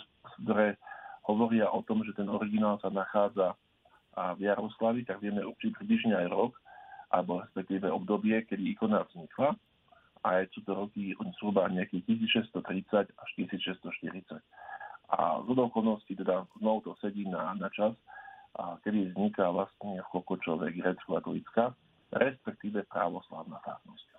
ktoré 0.43 0.81
hovoria 1.29 1.69
o 1.71 1.85
tom, 1.85 2.03
že 2.03 2.17
ten 2.17 2.27
originál 2.27 2.81
sa 2.81 2.89
nachádza 2.89 3.55
v 4.17 4.49
Jaroslavi, 4.49 5.05
tak 5.05 5.21
vieme 5.21 5.45
určiť 5.45 5.77
približne 5.77 6.17
aj 6.17 6.27
rok, 6.33 6.57
alebo 7.13 7.45
respektíve 7.45 7.87
obdobie, 7.93 8.43
kedy 8.49 8.73
ikona 8.73 9.05
vznikla. 9.13 9.55
A 10.25 10.43
sú 10.51 10.65
to 10.67 10.75
roky 10.75 11.15
zhruba 11.39 11.71
nejakých 11.71 12.27
1630 12.35 13.15
až 13.15 13.31
1640. 13.39 14.43
A 15.07 15.39
z 15.39 15.49
okolností 15.55 16.19
teda 16.19 16.49
znovu 16.59 16.83
to 16.83 16.93
sedí 16.99 17.29
na, 17.29 17.55
na 17.55 17.71
čas, 17.71 17.95
a 18.57 18.81
kedy 18.81 19.13
vzniká 19.13 19.53
vlastne 19.53 20.01
v 20.01 20.09
Kokočove 20.17 20.73
grecko-katolická, 20.73 21.77
respektíve 22.17 22.89
právoslávna 22.89 23.61
farnosť. 23.61 24.17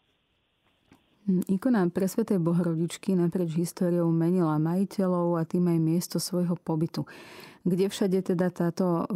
Hm, 1.28 1.44
ikona 1.60 1.84
presvetej 1.92 2.40
Bohorodičky 2.40 3.12
naprieč 3.12 3.52
históriou 3.60 4.08
menila 4.16 4.56
majiteľov 4.64 5.36
a 5.36 5.44
tým 5.44 5.68
aj 5.68 5.80
miesto 5.84 6.18
svojho 6.24 6.56
pobytu. 6.56 7.04
Kde 7.68 7.92
všade 7.92 8.24
teda 8.32 8.48
táto 8.48 9.04
eh, 9.04 9.08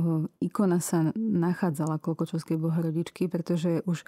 ikona 0.44 0.84
sa 0.84 1.16
nachádzala 1.16 2.04
Kolkočovskej 2.04 2.60
Bohorodičky, 2.60 3.32
pretože 3.32 3.80
už 3.88 4.04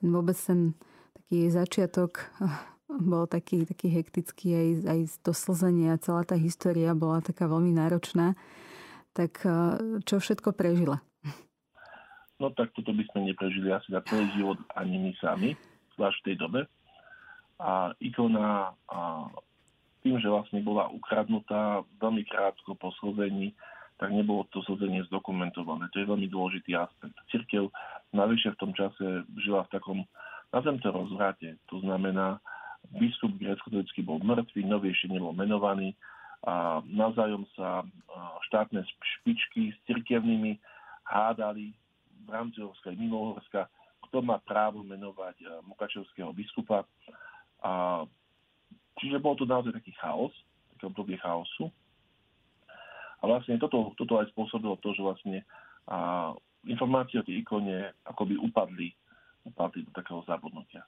ten 0.00 0.08
vôbec 0.08 0.32
ten 0.40 0.72
taký 1.12 1.52
začiatok 1.52 2.24
eh, 2.40 2.48
bol 2.88 3.28
taký, 3.28 3.68
taký 3.68 4.00
hektický, 4.00 4.48
aj, 4.56 4.68
aj 4.88 5.00
to 5.20 5.36
slzenie 5.36 5.92
a 5.92 6.00
celá 6.00 6.24
tá 6.24 6.40
história 6.40 6.96
bola 6.96 7.20
taká 7.20 7.44
veľmi 7.44 7.76
náročná. 7.76 8.32
Tak 9.12 9.32
eh, 9.44 9.54
čo 10.04 10.16
všetko 10.18 10.56
prežila? 10.56 11.00
No 12.42 12.50
tak 12.50 12.74
toto 12.74 12.90
by 12.90 13.06
sme 13.12 13.30
neprežili 13.30 13.70
asi 13.70 13.94
na 13.94 14.02
celý 14.02 14.26
život 14.34 14.58
ani 14.74 14.98
my 14.98 15.12
sami, 15.22 15.54
zvlášť 15.94 16.18
v 16.18 16.26
tej 16.26 16.36
dobe 16.42 16.60
a 17.62 17.94
ikona 18.02 18.74
a 18.90 19.30
tým, 20.02 20.18
že 20.18 20.26
vlastne 20.26 20.58
bola 20.66 20.90
ukradnutá 20.90 21.86
veľmi 22.02 22.26
krátko 22.26 22.74
po 22.74 22.90
slzení, 22.98 23.54
tak 24.02 24.10
nebolo 24.10 24.42
to 24.50 24.58
slzenie 24.66 25.06
zdokumentované. 25.06 25.86
To 25.94 26.02
je 26.02 26.10
veľmi 26.10 26.26
dôležitý 26.26 26.74
aspekt. 26.74 27.14
Cirkev 27.30 27.70
navyše 28.10 28.50
v 28.50 28.58
tom 28.58 28.74
čase 28.74 29.22
žila 29.38 29.62
v 29.70 29.72
takom, 29.78 29.98
nazvem 30.50 30.82
to 30.82 30.90
rozvrate. 30.90 31.54
To 31.70 31.78
znamená, 31.86 32.42
biskup 32.98 33.30
grecko 33.38 33.70
bol 34.02 34.18
mŕtvý, 34.18 34.66
nový 34.66 34.90
ešte 34.90 35.14
nebol 35.14 35.30
menovaný 35.30 35.94
a 36.42 36.82
navzájom 36.90 37.46
sa 37.54 37.86
štátne 38.50 38.82
špičky 38.86 39.70
s 39.70 39.78
cirkevnými 39.86 40.58
hádali 41.06 41.70
v 42.26 42.28
rámci 42.30 42.58
Horska 42.62 42.90
i 42.90 42.98
mimo 42.98 43.34
Horska, 43.34 43.70
kto 44.10 44.22
má 44.22 44.42
právo 44.42 44.82
menovať 44.82 45.62
Mukačevského 45.66 46.34
biskupa 46.34 46.82
a, 47.62 48.02
čiže 48.98 49.22
bol 49.22 49.38
to 49.38 49.46
naozaj 49.46 49.70
taký 49.70 49.94
chaos, 49.96 50.34
také 50.74 50.90
obdobie 50.90 51.16
chaosu. 51.22 51.70
A 53.22 53.30
vlastne 53.30 53.54
toto, 53.62 53.94
toto 53.94 54.18
aj 54.18 54.26
spôsobilo 54.34 54.74
to, 54.82 54.90
že 54.98 55.02
vlastne 55.02 55.38
a, 55.86 56.34
informácie 56.66 57.22
o 57.22 57.26
tej 57.26 57.42
ikone 57.46 57.94
akoby 58.02 58.34
upadli, 58.38 58.90
upadli 59.46 59.86
do 59.86 59.92
takého 59.94 60.26
zabudnutia. 60.26 60.82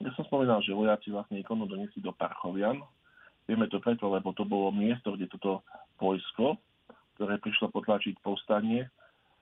Ja 0.00 0.08
som 0.16 0.24
spomínal, 0.24 0.64
že 0.64 0.72
vojaci 0.72 1.12
vlastne 1.12 1.36
ikonu 1.36 1.68
doniesli 1.68 2.00
do 2.00 2.16
Parchovian. 2.16 2.80
Vieme 3.50 3.66
to 3.66 3.82
preto, 3.82 4.06
lebo 4.06 4.30
to 4.30 4.46
bolo 4.46 4.70
miesto, 4.70 5.18
kde 5.18 5.26
toto 5.26 5.66
vojsko, 5.98 6.54
ktoré 7.18 7.42
prišlo 7.42 7.74
potlačiť 7.74 8.22
povstanie 8.22 8.86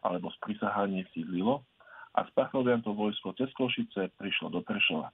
alebo 0.00 0.32
sprisahanie 0.40 1.04
sídlilo. 1.12 1.60
A 2.16 2.24
z 2.24 2.32
Parchovian 2.32 2.80
to 2.80 2.96
vojsko 2.96 3.36
cez 3.36 3.52
Košice 3.52 4.08
prišlo 4.16 4.48
do 4.48 4.64
Prešova. 4.64 5.12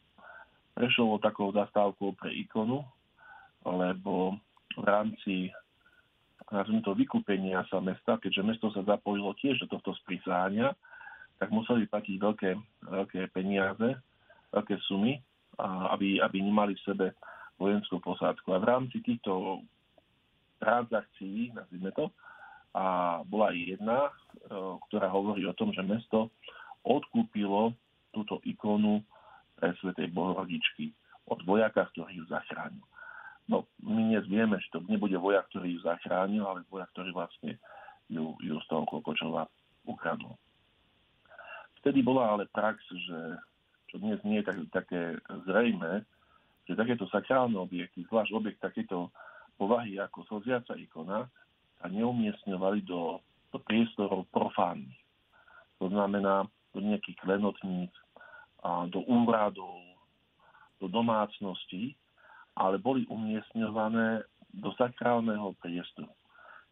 Prešovo 0.79 1.19
takou 1.19 1.51
zastávkou 1.51 2.15
pre 2.15 2.39
ikonu, 2.39 2.87
lebo 3.67 4.39
v 4.79 4.85
rámci 4.87 5.51
nazvime 6.55 6.87
to 6.87 6.95
vykúpenia 6.95 7.67
sa 7.67 7.83
mesta, 7.83 8.15
keďže 8.23 8.47
mesto 8.47 8.71
sa 8.71 8.87
zapojilo 8.87 9.35
tiež 9.43 9.59
do 9.67 9.75
tohto 9.75 9.91
sprísáhania, 10.07 10.71
tak 11.43 11.51
museli 11.51 11.91
platiť 11.91 12.15
veľké, 12.15 12.51
veľké 12.95 13.21
peniaze, 13.35 13.99
veľké 14.55 14.79
sumy, 14.87 15.19
aby, 15.91 16.23
aby 16.23 16.39
nemali 16.39 16.79
v 16.79 16.85
sebe 16.87 17.07
vojenskú 17.59 18.03
posádku. 18.03 18.55
A 18.55 18.63
v 18.63 18.69
rámci 18.69 18.99
týchto 19.01 19.63
transakcií, 20.59 21.55
nazvime 21.55 21.91
to, 21.95 22.11
a 22.75 23.21
bola 23.31 23.55
aj 23.55 23.59
jedna, 23.79 23.99
e, 24.07 24.13
ktorá 24.91 25.07
hovorí 25.07 25.47
o 25.47 25.55
tom, 25.55 25.71
že 25.71 25.87
mesto 25.87 26.35
odkúpilo 26.83 27.71
túto 28.11 28.43
ikonu 28.43 28.99
pre 29.55 29.71
Svetej 29.79 30.11
Bohorodičky 30.11 30.91
od 31.31 31.39
vojaka, 31.47 31.87
ktorý 31.95 32.19
ju 32.19 32.25
zachránil. 32.27 32.83
No, 33.47 33.69
my 33.85 34.11
dnes 34.11 34.27
vieme, 34.27 34.57
že 34.59 34.73
to 34.73 34.81
nebude 34.89 35.15
vojak, 35.21 35.47
ktorý 35.53 35.77
ju 35.77 35.81
zachránil, 35.85 36.43
ale 36.49 36.67
vojak, 36.67 36.91
ktorý 36.97 37.15
vlastne 37.15 37.61
ju, 38.09 38.35
ju 38.41 38.57
z 38.59 38.67
toho 38.67 38.89
Klokočova 38.89 39.47
ukradol. 39.85 40.35
Vtedy 41.85 42.01
bola 42.01 42.35
ale 42.35 42.49
prax, 42.49 42.81
že 42.89 43.19
čo 43.93 44.01
dnes 44.01 44.19
nie 44.25 44.41
je 44.41 44.49
tak, 44.49 44.59
také 44.73 45.21
zrejme, 45.45 46.03
že 46.65 46.79
takéto 46.79 47.05
sakrálne 47.13 47.61
objekty, 47.61 48.05
zvlášť 48.09 48.33
objekt 48.33 48.61
takéto 48.65 49.13
povahy 49.61 50.01
ako 50.01 50.25
slziaca 50.27 50.75
ikona, 50.81 51.29
sa 51.79 51.87
neumiestňovali 51.93 52.81
do, 52.89 53.21
priestorov 53.55 54.27
profánnych. 54.35 54.99
To 55.79 55.87
znamená 55.87 56.49
do 56.75 56.81
nejakých 56.83 57.21
klenotníc, 57.23 57.93
do 58.91 59.05
úradov, 59.07 59.79
do 60.83 60.91
domácností, 60.91 61.95
ale 62.59 62.83
boli 62.83 63.07
umiestňované 63.07 64.27
do 64.55 64.71
sakrálneho 64.75 65.55
priestoru. 65.63 66.11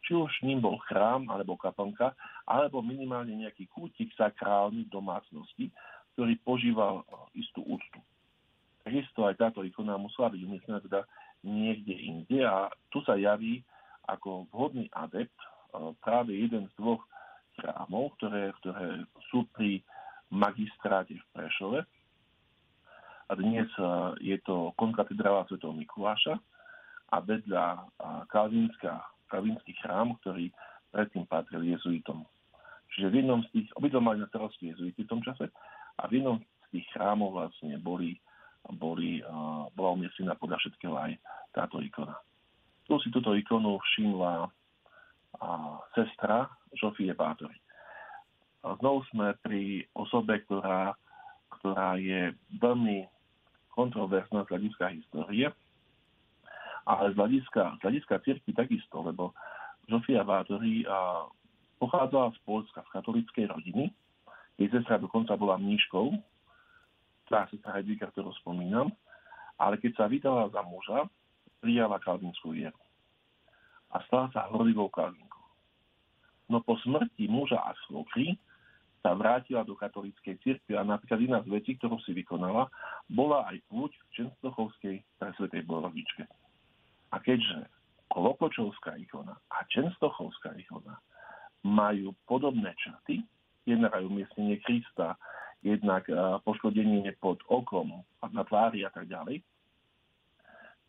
Či 0.02 0.18
už 0.18 0.32
ním 0.42 0.58
bol 0.58 0.82
chrám 0.90 1.30
alebo 1.30 1.54
kaplnka, 1.54 2.10
alebo 2.46 2.82
minimálne 2.82 3.38
nejaký 3.38 3.70
kútik 3.70 4.10
sakrálny 4.18 4.90
v 4.90 4.94
domácnosti, 4.94 5.70
ktorý 6.14 6.34
požíval 6.42 7.06
istú 7.38 7.62
úctu. 7.62 8.02
Takisto 8.82 9.30
aj 9.30 9.38
táto 9.38 9.62
ikona 9.62 9.94
musela 9.94 10.28
byť 10.30 10.40
umiestnená 10.42 10.78
teda 10.82 11.06
niekde 11.46 11.94
inde 11.94 12.42
a 12.42 12.66
tu 12.90 12.98
sa 13.06 13.14
javí 13.14 13.62
ako 14.10 14.50
vhodný 14.50 14.90
adept 14.94 15.34
práve 16.02 16.34
jeden 16.34 16.66
z 16.68 16.72
dvoch 16.76 17.02
chrámov, 17.58 18.14
ktoré, 18.18 18.50
ktoré 18.60 19.06
sú 19.30 19.46
pri 19.54 19.80
magistráte 20.32 21.14
v 21.14 21.24
Prešove. 21.30 21.80
A 23.30 23.32
dnes 23.38 23.70
je 24.20 24.36
to 24.42 24.74
konkatedrála 24.76 25.46
Sv. 25.46 25.62
Mikuláša 25.62 26.36
a 27.12 27.16
vedľa 27.22 27.86
kalvínsky 28.28 29.72
chrám, 29.80 30.18
ktorý 30.20 30.50
predtým 30.92 31.24
patril 31.30 31.64
jezuitom. 31.64 32.26
Čiže 32.92 33.08
v 33.08 33.16
jednom 33.24 33.40
z 33.46 33.48
tých, 33.56 33.68
obidva 33.80 34.00
mali 34.04 34.20
na 34.20 34.28
starosti 34.28 34.68
jezuity 34.68 35.08
v 35.08 35.10
tom 35.12 35.24
čase, 35.24 35.48
a 35.96 36.02
v 36.08 36.20
jednom 36.20 36.36
z 36.40 36.66
tých 36.76 36.86
chrámov 36.92 37.32
vlastne 37.32 37.80
boli, 37.80 38.20
boli, 38.70 39.18
bola 39.74 39.90
umiestnená 39.98 40.38
podľa 40.38 40.62
všetkého 40.62 40.94
aj 40.94 41.18
táto 41.50 41.82
ikona. 41.82 42.14
Tu 42.86 42.94
si 43.02 43.08
túto 43.10 43.34
ikonu 43.34 43.78
všimla 43.78 44.46
sestra 45.96 46.46
Žofie 46.78 47.14
Bátory. 47.16 47.58
Znovu 48.62 49.02
sme 49.10 49.34
pri 49.42 49.82
osobe, 49.98 50.38
ktorá, 50.46 50.94
ktorá 51.58 51.98
je 51.98 52.30
veľmi 52.62 53.10
kontroverzná 53.74 54.46
z 54.46 54.50
hľadiska 54.54 54.84
histórie, 54.94 55.50
ale 56.86 57.04
z 57.10 57.16
hľadiska, 57.18 57.62
z 57.78 57.80
hľadiska 57.82 58.14
cirkvi 58.22 58.52
takisto, 58.54 59.02
lebo 59.02 59.34
Zofia 59.90 60.22
Vátory 60.22 60.86
pochádzala 61.82 62.30
z 62.34 62.38
Polska 62.46 62.86
z 62.86 62.90
katolíckej 62.94 63.50
rodiny. 63.50 63.90
Jej 64.60 64.68
sestra 64.70 65.00
dokonca 65.00 65.34
bola 65.34 65.58
mníškou, 65.58 66.14
tá 67.32 67.48
sestra 67.48 67.80
Hedvika, 67.80 68.12
ktorú 68.12 68.28
spomínam, 68.44 68.92
ale 69.56 69.80
keď 69.80 69.96
sa 69.96 70.04
vydala 70.04 70.52
za 70.52 70.60
muža, 70.68 71.08
prijala 71.64 71.96
kalvinskú 72.04 72.52
vieru 72.52 72.76
a 73.92 74.00
stala 74.08 74.28
sa 74.32 74.48
horlivou 74.52 74.88
kalvinkou. 74.92 75.40
No 76.48 76.60
po 76.60 76.76
smrti 76.84 77.28
muža 77.28 77.60
a 77.60 77.72
svokry 77.88 78.36
sa 79.00 79.16
vrátila 79.16 79.64
do 79.64 79.74
katolíckej 79.74 80.38
cirkvi 80.44 80.76
a 80.78 80.86
napríklad 80.86 81.20
jedna 81.20 81.40
z 81.42 81.48
vecí, 81.50 81.74
ktorú 81.80 81.98
si 82.04 82.12
vykonala, 82.14 82.70
bola 83.10 83.48
aj 83.50 83.56
púť 83.68 83.92
v 83.92 84.04
Čenstochovskej 84.14 84.96
presvetej 85.18 85.62
Borovničke. 85.66 86.24
A 87.12 87.16
keďže 87.20 87.68
Klopočovská 88.12 89.00
ikona 89.00 89.34
a 89.50 89.64
Čenstochovská 89.72 90.54
ikona 90.60 91.00
majú 91.64 92.12
podobné 92.28 92.76
črty, 92.78 93.24
jednak 93.64 93.96
aj 93.96 94.06
umiestnenie 94.06 94.60
Krista, 94.62 95.16
jednak 95.62 96.06
poškodenie 96.42 97.14
pod 97.22 97.38
okom, 97.46 98.02
na 98.34 98.42
tvári 98.42 98.82
a 98.82 98.90
tak 98.90 99.06
ďalej, 99.06 99.42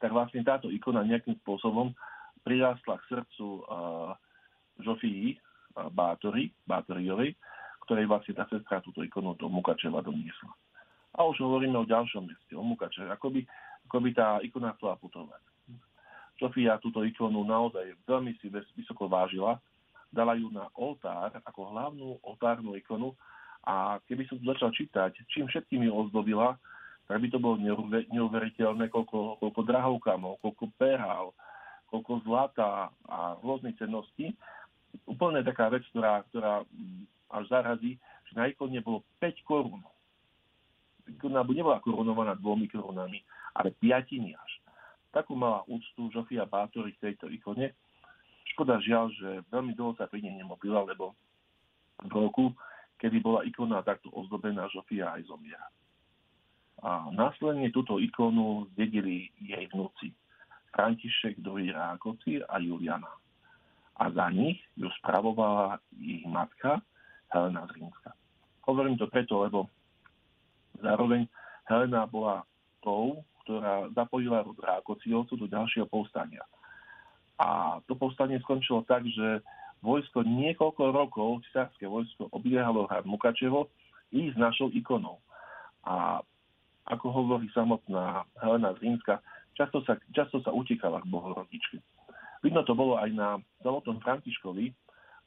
tak 0.01 0.09
vlastne 0.11 0.41
táto 0.43 0.67
ikona 0.73 1.05
nejakým 1.05 1.37
spôsobom 1.45 1.93
prirástla 2.43 2.99
k 2.99 3.07
srdcu 3.07 3.47
Žofii 4.83 5.23
uh, 5.31 5.87
Bátory, 5.93 6.51
Bátoriovej, 6.65 7.37
ktorej 7.85 8.05
vlastne 8.07 8.33
tá 8.35 8.45
sestra 8.49 8.81
túto 8.81 9.03
ikonu 9.03 9.35
do 9.35 9.47
Mukačeva 9.51 10.01
doniesla. 10.01 10.51
A 11.13 11.29
už 11.29 11.39
hovoríme 11.45 11.77
o 11.77 11.85
ďalšom 11.85 12.25
meste, 12.25 12.53
o 12.57 12.63
Mukačeve, 12.65 13.11
ako 13.13 13.29
by, 13.29 13.41
ako 13.85 13.97
by 14.01 14.09
tá 14.15 14.27
ikona 14.41 14.73
chcela 14.75 14.97
putovať. 14.97 15.41
Sofia 16.41 16.81
túto 16.81 17.05
ikonu 17.05 17.45
naozaj 17.45 17.93
veľmi 18.09 18.33
si 18.41 18.49
vysoko 18.49 19.05
vážila, 19.05 19.61
dala 20.09 20.33
ju 20.33 20.49
na 20.49 20.65
oltár 20.73 21.29
ako 21.45 21.69
hlavnú 21.69 22.17
oltárnu 22.25 22.73
ikonu 22.73 23.13
a 23.63 23.99
keby 24.07 24.27
som 24.27 24.43
začal 24.43 24.75
čítať, 24.75 25.15
čím 25.31 25.47
všetkým 25.47 25.87
ju 25.87 25.91
ozdobila, 25.95 26.59
tak 27.07 27.19
by 27.19 27.27
to 27.31 27.39
bolo 27.39 27.59
neuveriteľné, 28.11 28.87
koľko, 28.91 29.39
koľko 29.39 29.61
drahovkamov, 29.63 30.39
koľko 30.39 30.71
perál, 30.79 31.35
koľko 31.91 32.23
zlata 32.27 32.91
a 33.07 33.35
rôznych 33.43 33.75
cenností. 33.79 34.31
Úplne 35.07 35.43
taká 35.43 35.67
vec, 35.71 35.83
ktorá, 35.91 36.23
ktorá 36.31 36.63
až 37.33 37.45
zarazí, 37.49 37.99
že 38.29 38.33
na 38.35 38.47
ikone 38.47 38.79
bolo 38.79 39.03
5 39.19 39.47
korún. 39.47 39.83
Ikona 41.07 41.43
nebola 41.43 41.83
korunovaná 41.83 42.39
dvomi 42.39 42.71
korunami, 42.71 43.19
ale 43.55 43.75
piatimi 43.75 44.31
až. 44.35 44.51
Takú 45.11 45.35
mala 45.37 45.61
úctu 45.69 46.09
Žofia 46.09 46.47
Bátory 46.47 46.95
v 46.97 47.03
tejto 47.09 47.29
ikone. 47.29 47.75
Škoda 48.53 48.79
žiaľ, 48.81 49.11
že 49.13 49.29
veľmi 49.53 49.75
dlho 49.77 49.93
sa 49.99 50.07
pri 50.09 50.23
nej 50.23 50.33
nemobila, 50.33 50.81
lebo 50.87 51.13
v 52.01 52.11
roku, 52.11 52.49
kedy 53.03 53.19
bola 53.19 53.43
ikona 53.43 53.83
takto 53.83 54.07
ozdobená, 54.15 54.71
Žofia 54.71 55.11
aj 55.19 55.27
zomiera. 55.27 55.67
A 56.79 57.11
následne 57.11 57.67
túto 57.75 57.99
ikonu 57.99 58.71
zdedili 58.71 59.27
jej 59.43 59.67
vnúci. 59.75 60.15
František 60.71 61.43
II. 61.43 61.67
Rákoci 61.75 62.39
a 62.47 62.63
Juliana. 62.63 63.11
A 63.99 64.07
za 64.07 64.31
nich 64.31 64.63
ju 64.79 64.87
spravovala 65.03 65.83
ich 65.99 66.23
matka 66.23 66.79
Helena 67.27 67.67
Zrínska. 67.67 68.15
Hovorím 68.63 68.95
to 68.95 69.11
preto, 69.11 69.43
lebo 69.43 69.67
zároveň 70.79 71.27
Helena 71.67 72.07
bola 72.07 72.47
tou, 72.79 73.21
ktorá 73.43 73.91
zapojila 73.91 74.47
rod 74.47 74.59
do 75.35 75.47
ďalšieho 75.51 75.87
povstania. 75.91 76.47
A 77.35 77.79
to 77.85 77.99
povstanie 77.99 78.39
skončilo 78.39 78.87
tak, 78.87 79.03
že 79.03 79.43
vojsko 79.83 80.23
niekoľko 80.23 80.83
rokov, 80.95 81.43
cisárske 81.49 81.83
vojsko, 81.83 82.31
obiehalo 82.31 82.87
hrad 82.87 83.03
Mukačevo 83.03 83.67
i 84.15 84.31
s 84.31 84.35
našou 84.39 84.71
ikonou. 84.71 85.19
A 85.83 86.23
ako 86.87 87.11
hovorí 87.11 87.51
samotná 87.51 88.23
Helena 88.39 88.71
Zrínska, 88.79 89.19
často 89.59 89.83
sa, 89.83 89.99
často 90.15 90.39
sa 90.39 90.55
utekala 90.55 91.03
k 91.03 91.11
Bohorodičke. 91.11 91.83
Vidno 92.43 92.63
to 92.63 92.75
bolo 92.75 92.99
aj 92.99 93.11
na 93.11 93.39
samotnom 93.63 93.99
Františkovi, 94.03 94.71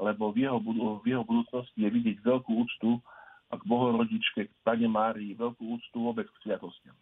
lebo 0.00 0.32
v 0.32 0.44
jeho, 0.44 0.58
v 1.00 1.04
jeho 1.04 1.24
budúcnosti 1.24 1.76
je 1.80 1.88
vidieť 1.88 2.20
veľkú 2.20 2.52
úctu 2.52 3.00
k 3.48 3.62
Bohorodičke, 3.64 4.40
k 4.48 4.52
Pane 4.64 4.88
Márii, 4.88 5.32
veľkú 5.36 5.80
úctu 5.80 5.96
vôbec 5.96 6.28
k 6.28 6.40
sviatostiam. 6.44 6.96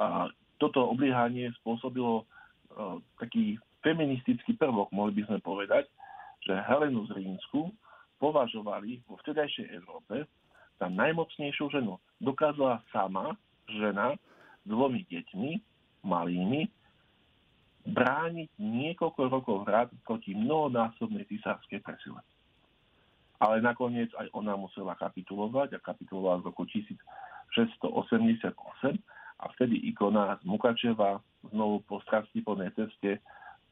A 0.00 0.30
toto 0.56 0.88
obliehanie 0.88 1.52
spôsobilo 1.60 2.24
uh, 2.24 2.96
taký 3.20 3.60
feministický 3.82 4.58
prvok, 4.58 4.90
mohli 4.90 5.22
by 5.22 5.22
sme 5.30 5.38
povedať, 5.40 5.86
že 6.42 6.54
Helenu 6.66 7.06
Zrínsku 7.10 7.70
považovali 8.18 9.02
vo 9.06 9.18
vtedajšej 9.22 9.66
Európe 9.74 10.26
za 10.78 10.86
najmocnejšiu 10.86 11.70
ženu. 11.70 11.98
Dokázala 12.18 12.82
sama 12.90 13.34
žena 13.70 14.14
s 14.14 14.66
dvomi 14.66 15.06
deťmi, 15.06 15.50
malými, 16.06 16.70
brániť 17.88 18.50
niekoľko 18.60 19.20
rokov 19.32 19.56
hrad 19.64 19.88
proti 20.04 20.36
mnohonásobnej 20.36 21.24
cisárskej 21.30 21.80
presile. 21.80 22.20
Ale 23.38 23.62
nakoniec 23.62 24.10
aj 24.18 24.28
ona 24.34 24.58
musela 24.58 24.98
kapitulovať 24.98 25.78
a 25.78 25.82
kapitulovala 25.82 26.42
v 26.42 26.50
roku 26.50 26.66
1688 26.66 28.50
a 29.38 29.44
vtedy 29.54 29.78
ikona 29.94 30.34
z 30.42 30.44
Mukačeva 30.44 31.22
znovu 31.54 31.86
po 31.86 32.02
strastipolnej 32.02 32.74
ceste 32.74 33.22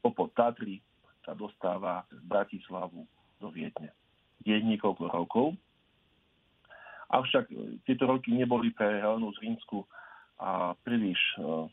popod 0.07 0.31
Tatry 0.31 0.79
sa 1.27 1.35
dostáva 1.35 2.07
z 2.07 2.23
Bratislavu 2.23 3.03
do 3.43 3.47
Viedne. 3.51 3.91
Je 4.47 4.55
niekoľko 4.55 5.03
rokov 5.11 5.47
Avšak 7.07 7.45
e, 7.51 7.79
tieto 7.87 8.03
roky 8.07 8.35
neboli 8.35 8.71
pre 8.75 8.99
Helenu 8.99 9.31
z 9.35 9.39
Rímsku 9.47 9.87
a 10.37 10.77
príliš 10.85 11.17
uh, 11.41 11.65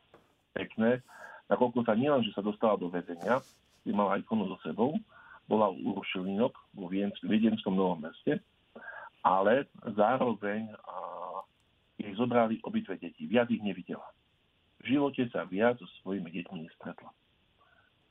pekné, 0.57 1.05
nakoľko 1.53 1.85
sa 1.85 1.93
nielen, 1.93 2.25
že 2.25 2.33
sa 2.33 2.41
dostala 2.41 2.81
do 2.81 2.89
väzenia, 2.89 3.45
kde 3.85 3.93
mala 3.93 4.17
ikonu 4.17 4.49
so 4.49 4.57
sebou, 4.65 4.97
bola 5.45 5.69
u 5.69 6.01
Uršelinok 6.01 6.57
vo 6.73 6.89
Viedenskom 7.29 7.77
Novom 7.77 8.01
meste, 8.01 8.41
ale 9.21 9.69
zároveň 9.85 10.73
uh, 10.81 11.45
jej 12.01 12.17
zobrali 12.17 12.57
obidve 12.65 12.97
deti. 12.97 13.29
Viac 13.29 13.53
ich 13.53 13.61
nevidela. 13.61 14.09
V 14.81 14.97
živote 14.97 15.29
sa 15.29 15.45
viac 15.45 15.77
so 15.77 15.85
svojimi 16.01 16.33
deťmi 16.33 16.65
nestretla. 16.65 17.13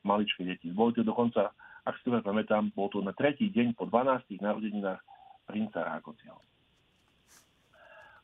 Maličké 0.03 0.43
deti. 0.43 0.69
Boli 0.71 0.93
to 0.93 1.03
dokonca, 1.03 1.55
ak 1.83 1.95
si 1.99 2.07
to 2.07 2.19
pamätám, 2.19 2.71
bol 2.75 2.91
to 2.91 2.99
na 2.99 3.15
tretí 3.15 3.47
deň 3.51 3.75
po 3.75 3.87
12 3.87 4.39
narodeninách 4.39 4.99
princa 5.47 5.83
Rákociho. 5.83 6.39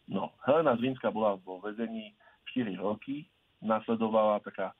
No, 0.10 0.34
Helena 0.42 0.74
Zrímska 0.74 1.14
bola 1.14 1.38
vo 1.38 1.62
väzení 1.62 2.18
4 2.52 2.74
roky, 2.82 3.30
nasledovala 3.62 4.42
taká 4.42 4.74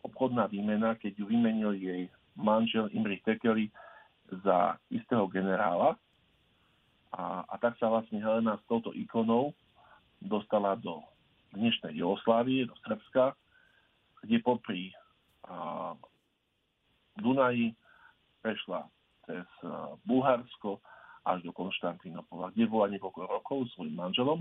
obchodná 0.00 0.48
výmena, 0.48 0.96
keď 0.96 1.20
ju 1.20 1.24
vymenil 1.28 1.76
jej 1.76 2.08
manžel 2.32 2.88
Imrich 2.96 3.20
Tekeli 3.20 3.68
za 4.40 4.80
istého 4.88 5.28
generála. 5.28 6.00
A, 7.12 7.44
a 7.44 7.54
tak 7.60 7.76
sa 7.76 7.90
vlastne 7.90 8.22
Helena 8.22 8.56
s 8.56 8.64
touto 8.70 8.94
ikonou 8.96 9.52
dostala 10.22 10.78
do 10.78 11.02
dnešnej 11.52 11.98
Jugoslávie, 11.98 12.64
do 12.64 12.76
Srbska, 12.86 13.34
kde 14.24 14.36
popri 14.40 14.94
a, 15.44 15.92
Dunaji 17.18 17.74
prešla 18.44 18.86
cez 19.26 19.46
a, 19.64 19.94
Bulharsko 20.06 20.78
až 21.26 21.44
do 21.44 21.52
Konštantínopola, 21.52 22.54
kde 22.54 22.64
bola 22.70 22.86
niekoľko 22.90 23.20
rokov 23.28 23.58
svojim 23.74 23.94
manželom 23.94 24.40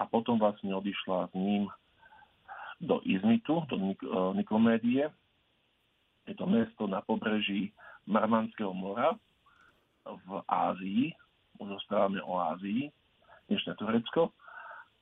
a 0.00 0.02
potom 0.08 0.40
vlastne 0.40 0.72
odišla 0.74 1.30
s 1.30 1.32
ním 1.36 1.68
do 2.80 3.04
Izmitu, 3.04 3.62
do 3.68 3.76
Nik- 3.76 4.06
e, 4.08 4.18
Nikomédie. 4.34 5.12
Je 6.24 6.34
to 6.34 6.48
mesto 6.48 6.88
na 6.88 7.04
pobreží 7.04 7.70
Marmanského 8.08 8.72
mora 8.72 9.14
v 10.04 10.28
Ázii. 10.48 11.12
Už 11.60 11.76
ostávame 11.76 12.24
o 12.24 12.40
Ázii, 12.40 12.88
dnešné 13.52 13.76
Turecko. 13.76 14.32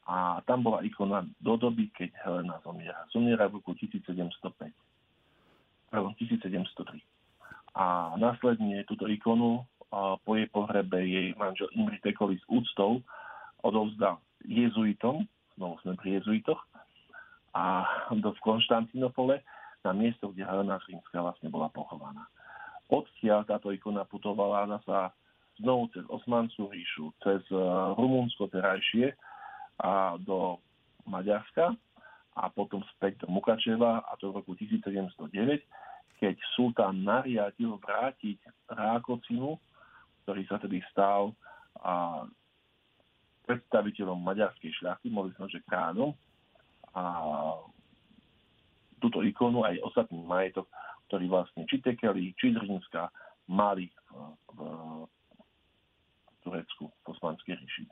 A 0.08 0.40
tam 0.48 0.64
bola 0.64 0.82
ikona 0.82 1.22
do 1.38 1.54
doby, 1.60 1.92
keď 1.92 2.10
Helena 2.24 2.58
zomiera. 2.64 3.04
Zomiera 3.12 3.46
v 3.46 3.60
roku 3.60 3.76
1705. 3.76 4.72
Pardon, 5.88 6.12
1703. 6.20 7.00
A 7.78 8.16
následne 8.20 8.84
túto 8.84 9.08
ikonu 9.08 9.64
po 10.24 10.30
jej 10.36 10.48
pohrebe 10.52 11.00
jej 11.00 11.32
manžel 11.40 11.72
Imri 11.72 11.96
Tekoli 12.04 12.36
s 12.36 12.44
úctou 12.48 13.00
odovzdal 13.64 14.20
jezuitom, 14.44 15.24
znovu 15.56 15.80
sme 15.82 15.96
pri 15.96 16.20
jezuitoch, 16.20 16.60
a 17.56 17.88
do 18.12 18.36
Konštantinopole, 18.44 19.40
na 19.82 19.92
miesto, 19.96 20.30
kde 20.30 20.44
Helena 20.44 20.76
Rímska 20.84 21.22
vlastne 21.22 21.48
bola 21.48 21.72
pochovaná. 21.72 22.28
Odtiaľ 22.92 23.48
táto 23.48 23.72
ikona 23.72 24.04
putovala 24.04 24.68
sa 24.84 25.12
znovu 25.60 25.90
cez 25.92 26.04
Osmanskú 26.08 26.70
ríšu, 26.70 27.12
cez 27.24 27.40
e, 27.50 27.56
Rumunsko 27.96 28.48
terajšie 28.48 29.12
a 29.82 30.16
do 30.22 30.58
Maďarska 31.08 31.74
a 32.38 32.46
potom 32.54 32.80
späť 32.94 33.26
do 33.26 33.34
Mukačeva 33.34 34.06
a 34.06 34.14
to 34.22 34.30
v 34.30 34.38
roku 34.42 34.54
1709, 34.54 35.10
keď 36.22 36.34
sultán 36.54 37.02
nariadil 37.02 37.78
vrátiť 37.82 38.38
Rákocinu, 38.70 39.58
ktorý 40.22 40.42
sa 40.46 40.62
tedy 40.62 40.78
stal 40.90 41.34
a 41.82 42.26
predstaviteľom 43.46 44.18
maďarskej 44.22 44.70
šľachty, 44.82 45.08
mohli 45.08 45.32
sme, 45.34 45.48
že 45.48 45.64
kránom, 45.64 46.12
a 46.92 47.02
túto 48.98 49.22
ikonu 49.22 49.62
aj 49.62 49.78
ostatný 49.86 50.20
majetok, 50.26 50.66
ktorý 51.08 51.30
vlastne 51.30 51.64
či 51.64 51.80
Tekeli, 51.80 52.34
či 52.36 52.52
Zrínska 52.52 53.08
mali 53.48 53.88
v, 53.88 54.12
v 54.52 54.60
Turecku, 56.44 56.90
v 56.92 57.04
Osmanskej 57.08 57.56
ríši. 57.56 57.84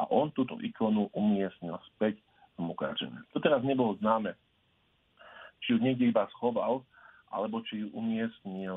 A 0.00 0.08
on 0.10 0.32
túto 0.34 0.58
ikonu 0.60 1.08
umiestnil 1.14 1.78
späť 1.94 2.18
v 2.56 2.60
Mukáčeve. 2.64 3.16
To 3.32 3.38
teraz 3.38 3.60
nebolo 3.62 3.96
známe, 4.00 4.34
či 5.64 5.76
ju 5.76 5.78
niekde 5.80 6.08
iba 6.08 6.28
schoval, 6.36 6.84
alebo 7.30 7.60
či 7.68 7.84
ju 7.84 7.88
umiestnil 7.92 8.76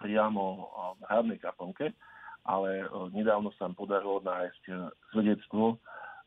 priamo 0.00 0.70
v 0.96 1.00
hradnej 1.08 1.38
kaponke, 1.42 1.92
ale 2.48 2.80
e, 2.80 2.86
nedávno 3.12 3.52
sa 3.60 3.68
podarilo 3.68 4.24
nájsť 4.24 4.62
e, 4.70 4.74
svedectvo 5.12 5.76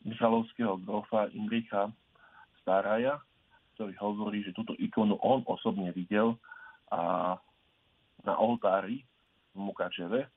Michalovského 0.05 0.77
grofa 0.85 1.31
Imricha 1.33 1.89
Staraja, 2.61 3.17
ktorý 3.73 3.93
hovorí, 3.97 4.45
že 4.45 4.53
túto 4.53 4.77
ikonu 4.77 5.17
on 5.17 5.41
osobne 5.49 5.89
videl 5.97 6.37
a, 6.93 7.33
na 8.21 8.33
oltári 8.37 9.01
v 9.57 9.59
Mukačeve 9.65 10.29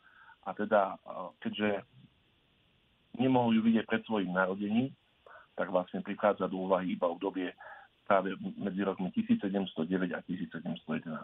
a 0.45 0.51
teda 0.57 1.01
keďže 1.41 1.85
nemohol 3.17 3.57
ju 3.57 3.61
vidieť 3.65 3.85
pred 3.89 4.03
svojim 4.05 4.33
narodením, 4.33 4.93
tak 5.55 5.71
vlastne 5.71 6.03
prichádza 6.03 6.51
do 6.51 6.67
úvahy 6.67 6.99
iba 6.99 7.07
v 7.11 7.19
dobie 7.23 7.49
práve 8.05 8.37
medzi 8.59 8.85
rokmi 8.85 9.09
1709 9.15 10.13
a 10.13 10.21
1711. 10.27 11.15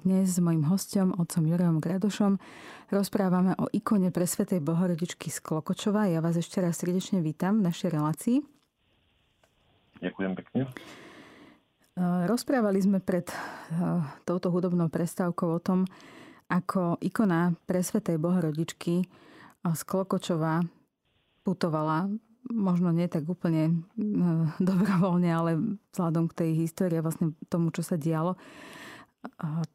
Dnes 0.00 0.32
s 0.32 0.40
mojim 0.40 0.64
hostom, 0.64 1.12
otcom 1.12 1.44
Jurajom 1.44 1.76
Gradošom, 1.76 2.40
rozprávame 2.88 3.52
o 3.60 3.68
ikone 3.68 4.08
pre 4.08 4.24
Svetej 4.24 4.64
Bohorodičky 4.64 5.28
z 5.28 5.44
Klokočova. 5.44 6.08
Ja 6.08 6.24
vás 6.24 6.40
ešte 6.40 6.64
raz 6.64 6.80
srdečne 6.80 7.20
vítam 7.20 7.60
v 7.60 7.68
našej 7.68 7.88
relácii. 7.92 8.40
Ďakujem 10.00 10.32
pekne. 10.40 10.72
Rozprávali 12.00 12.80
sme 12.80 13.04
pred 13.04 13.28
touto 14.24 14.48
hudobnou 14.48 14.88
prestávkou 14.88 15.48
o 15.52 15.60
tom, 15.60 15.84
ako 16.48 16.96
ikona 17.04 17.52
pre 17.68 17.84
Svetej 17.84 18.16
Bohorodičky 18.16 19.04
z 19.60 19.80
Klokočova 19.84 20.64
putovala 21.44 22.08
možno 22.48 22.94
nie 22.94 23.10
tak 23.10 23.28
úplne 23.28 23.84
dobrovoľne, 24.62 25.30
ale 25.30 25.50
vzhľadom 25.92 26.30
k 26.32 26.36
tej 26.46 26.50
histórii 26.64 27.00
a 27.00 27.04
vlastne 27.04 27.36
tomu, 27.52 27.74
čo 27.74 27.84
sa 27.84 28.00
dialo 28.00 28.40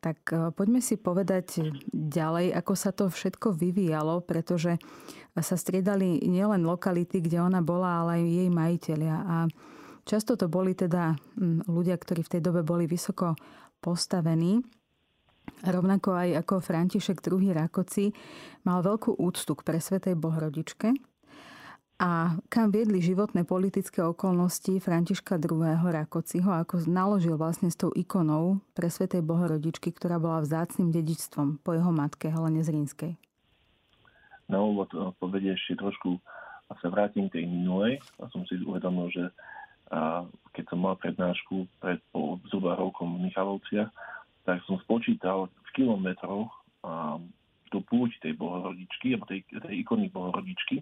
tak 0.01 0.19
e, 0.33 0.49
poďme 0.51 0.81
si 0.81 0.97
povedať 0.97 1.61
ďalej, 1.93 2.53
ako 2.57 2.73
sa 2.73 2.89
to 2.89 3.13
všetko 3.13 3.53
vyvíjalo, 3.53 4.25
pretože 4.25 4.81
sa 5.35 5.55
striedali 5.59 6.23
nielen 6.25 6.65
lokality, 6.65 7.21
kde 7.21 7.43
ona 7.43 7.61
bola, 7.61 8.01
ale 8.01 8.11
aj 8.21 8.23
jej 8.25 8.49
majiteľia. 8.49 9.15
A 9.15 9.35
často 10.07 10.39
to 10.39 10.47
boli 10.47 10.73
teda 10.73 11.19
ľudia, 11.67 11.99
ktorí 11.99 12.23
v 12.23 12.31
tej 12.37 12.41
dobe 12.41 12.63
boli 12.63 12.87
vysoko 12.87 13.35
postavení. 13.83 14.63
Rovnako 15.61 16.09
aj 16.15 16.29
ako 16.41 16.63
František 16.63 17.19
II. 17.21 17.53
Rakoci 17.53 18.15
mal 18.65 18.81
veľkú 18.81 19.19
úctu 19.19 19.53
k 19.53 19.65
presvetej 19.67 20.15
Bohrodičke, 20.17 20.95
a 21.95 22.35
kam 22.51 22.75
viedli 22.75 22.99
životné 22.99 23.47
politické 23.47 24.03
okolnosti 24.03 24.83
Františka 24.83 25.39
II. 25.39 25.63
Rakociho, 25.79 26.51
ako 26.51 26.83
naložil 26.91 27.39
vlastne 27.39 27.71
s 27.71 27.79
tou 27.79 27.87
ikonou 27.95 28.59
pre 28.75 28.91
Svetej 28.91 29.23
Bohorodičky, 29.23 29.95
ktorá 29.95 30.19
bola 30.19 30.43
vzácným 30.43 30.91
dedičstvom 30.91 31.63
po 31.63 31.71
jeho 31.71 31.95
matke 31.95 32.27
Helene 32.27 32.67
Zrínskej. 32.67 33.15
Na 34.51 34.59
úvod 34.59 34.91
eh, 34.91 35.07
povedie 35.23 35.55
ešte 35.55 35.79
trošku 35.79 36.19
a 36.67 36.73
sa 36.81 36.89
vrátim 36.91 37.31
k 37.31 37.39
tej 37.39 37.45
minulej. 37.47 38.01
A 38.19 38.27
som 38.33 38.43
si 38.49 38.57
uvedomil, 38.59 39.07
že 39.13 39.31
a 39.93 40.25
keď 40.57 40.65
som 40.73 40.81
mal 40.81 40.97
prednášku 40.97 41.69
pred 41.77 42.01
po 42.09 42.41
zhruba 42.49 42.73
rokom 42.73 43.21
v 43.21 43.29
Michalovciach, 43.29 43.89
tak 44.41 44.57
som 44.65 44.81
spočítal 44.81 45.45
v 45.45 45.69
kilometroch 45.77 46.49
a 46.81 47.21
tú 47.69 47.85
púť 47.85 48.17
tej 48.21 48.33
bohorodičky, 48.33 49.13
alebo 49.13 49.29
tej, 49.29 49.45
tej 49.45 49.85
ikony 49.85 50.09
bohorodičky 50.09 50.81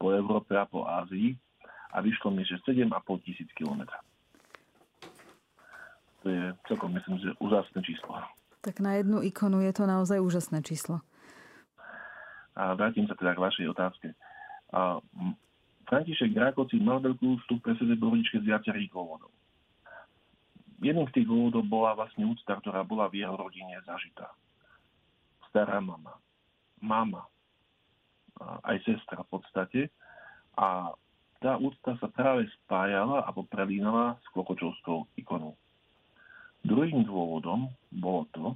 po 0.00 0.16
Európe 0.16 0.56
a 0.56 0.64
po 0.64 0.88
Ázii 0.88 1.36
a 1.92 2.00
vyšlo 2.00 2.32
mi, 2.32 2.40
že 2.48 2.56
7,5 2.64 2.88
tisíc 3.20 3.52
kilometrov. 3.52 4.00
To 6.24 6.26
je 6.32 6.56
celkom, 6.68 6.96
myslím, 6.96 7.20
že 7.20 7.36
úžasné 7.36 7.84
číslo. 7.84 8.16
Tak 8.64 8.80
na 8.80 8.96
jednu 9.00 9.20
ikonu 9.20 9.60
je 9.60 9.72
to 9.76 9.84
naozaj 9.84 10.20
úžasné 10.20 10.64
číslo. 10.64 11.04
A 12.56 12.76
vrátim 12.76 13.04
sa 13.08 13.16
teda 13.16 13.36
k 13.36 13.44
vašej 13.44 13.66
otázke. 13.72 14.08
A 14.72 15.00
František 15.88 16.36
Drákoci 16.36 16.76
mal 16.80 17.00
veľkú 17.00 17.40
vstup 17.44 17.64
pre 17.64 17.76
sebe 17.76 17.96
z 17.96 18.44
viacerých 18.44 18.92
dôvodov. 18.92 19.32
Jedným 20.80 21.08
z 21.12 21.20
tých 21.20 21.26
dôvodov 21.28 21.64
bola 21.68 21.92
vlastne 21.92 22.24
úcta, 22.24 22.56
ktorá 22.56 22.84
bola 22.84 23.08
v 23.08 23.24
jeho 23.24 23.36
rodine 23.36 23.80
zažitá. 23.84 24.32
Stará 25.48 25.80
mama, 25.80 26.16
mama, 26.80 27.26
aj 28.40 28.76
sestra 28.84 29.22
v 29.24 29.30
podstate. 29.30 29.80
A 30.56 30.92
tá 31.40 31.56
úcta 31.56 31.96
sa 31.96 32.08
práve 32.12 32.48
spájala 32.60 33.24
alebo 33.24 33.48
prelínala 33.48 34.20
s 34.20 34.26
klokočovskou 34.36 35.08
ikonou. 35.16 35.56
Druhým 36.60 37.08
dôvodom 37.08 37.72
bolo 37.88 38.28
to, 38.36 38.46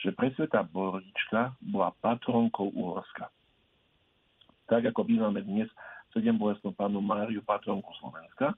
že 0.00 0.16
presvetá 0.16 0.64
Borodička 0.64 1.52
bola 1.60 1.92
patronkou 2.00 2.72
Uhorska. 2.72 3.28
Tak 4.72 4.88
ako 4.88 5.04
máme 5.04 5.44
dnes 5.44 5.68
sedem 6.12 6.36
bolestnú 6.36 6.72
pánu 6.76 7.00
Máriu, 7.00 7.40
patronku 7.44 7.88
Slovenska, 8.00 8.52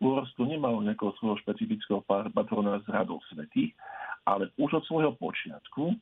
Uhorsko 0.00 0.48
nemalo 0.48 0.80
nejakého 0.80 1.12
svojho 1.20 1.36
špecifického 1.44 2.00
patrona 2.32 2.80
z 2.84 2.86
radov 2.88 3.20
svetých, 3.28 3.76
ale 4.24 4.48
už 4.56 4.80
od 4.80 4.84
svojho 4.88 5.12
počiatku 5.20 5.92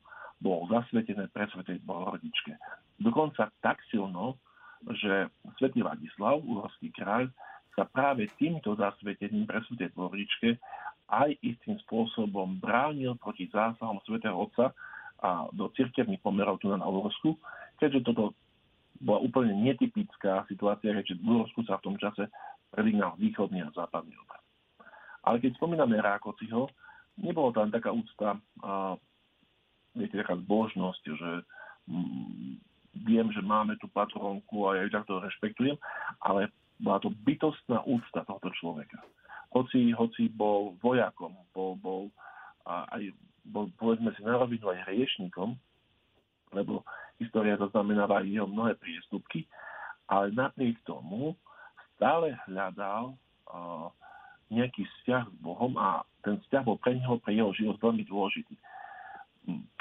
bolo 0.42 0.66
zasvetené 0.66 1.30
pre 1.30 1.46
Svetej 1.54 1.78
Bohorodičke. 1.86 2.58
Dokonca 2.98 3.54
tak 3.62 3.78
silno, 3.88 4.42
že 4.82 5.30
svätý 5.62 5.86
Ladislav, 5.86 6.42
uhorský 6.42 6.90
kráľ, 6.90 7.30
sa 7.72 7.86
práve 7.86 8.26
týmto 8.36 8.74
zasvetením 8.74 9.46
pre 9.46 9.62
Svetej 9.64 9.94
Bohorodičke 9.94 10.58
aj 11.08 11.38
istým 11.40 11.78
spôsobom 11.86 12.58
bránil 12.58 13.14
proti 13.22 13.46
zásahom 13.48 14.02
svätého 14.02 14.34
Otca 14.34 14.74
a 15.22 15.46
do 15.54 15.70
cirkevných 15.78 16.18
pomerov 16.18 16.58
tu 16.58 16.66
na 16.74 16.82
Uhorsku, 16.82 17.38
keďže 17.78 18.10
toto 18.10 18.34
bola 18.98 19.22
úplne 19.22 19.54
netypická 19.54 20.42
situácia, 20.50 20.94
keďže 20.94 21.22
v 21.22 21.26
Uhorsku 21.30 21.62
sa 21.62 21.78
v 21.78 21.84
tom 21.86 21.96
čase 21.96 22.26
prelínal 22.74 23.14
východný 23.20 23.62
a 23.62 23.70
západný 23.70 24.14
obraz. 24.18 24.42
Ale 25.22 25.38
keď 25.38 25.54
spomíname 25.54 26.02
Rákociho, 26.02 26.66
nebolo 27.22 27.54
tam 27.54 27.70
taká 27.70 27.94
úcta 27.94 28.40
viete, 29.96 30.16
taká 30.20 30.36
zbožnosť, 30.40 31.02
že 31.04 31.30
mm, 31.88 32.52
viem, 33.04 33.26
že 33.32 33.42
máme 33.44 33.76
tú 33.80 33.88
patronku 33.92 34.68
a 34.68 34.76
ja 34.76 34.88
ju 34.88 34.90
takto 34.92 35.20
rešpektujem, 35.20 35.76
ale 36.24 36.48
bola 36.80 36.98
to 37.00 37.12
bytostná 37.24 37.80
úcta 37.84 38.24
tohto 38.26 38.50
človeka. 38.58 38.98
Hoci, 39.52 39.92
hoci 39.92 40.32
bol 40.32 40.74
vojakom, 40.80 41.36
bol, 41.52 41.76
bol 41.76 42.02
a 42.64 42.88
aj 42.96 43.12
bol, 43.44 43.68
povedzme 43.76 44.14
si, 44.16 44.24
na 44.24 44.38
rovinu 44.38 44.72
aj 44.72 44.88
hriešnikom, 44.88 45.54
lebo 46.56 46.86
história 47.20 47.58
zaznamenáva 47.60 48.24
jeho 48.24 48.48
mnohé 48.48 48.78
priestupky, 48.80 49.44
ale 50.08 50.32
napriek 50.32 50.80
tomu 50.88 51.36
stále 51.96 52.34
hľadal 52.48 53.14
uh, 53.50 53.88
nejaký 54.52 54.84
vzťah 54.84 55.24
s 55.32 55.36
Bohom 55.40 55.74
a 55.80 56.04
ten 56.22 56.38
vzťah 56.44 56.62
bol 56.64 56.76
pre 56.78 56.96
neho, 56.96 57.16
pre 57.18 57.32
jeho 57.32 57.50
život 57.56 57.76
veľmi 57.80 58.04
dôležitý 58.04 58.54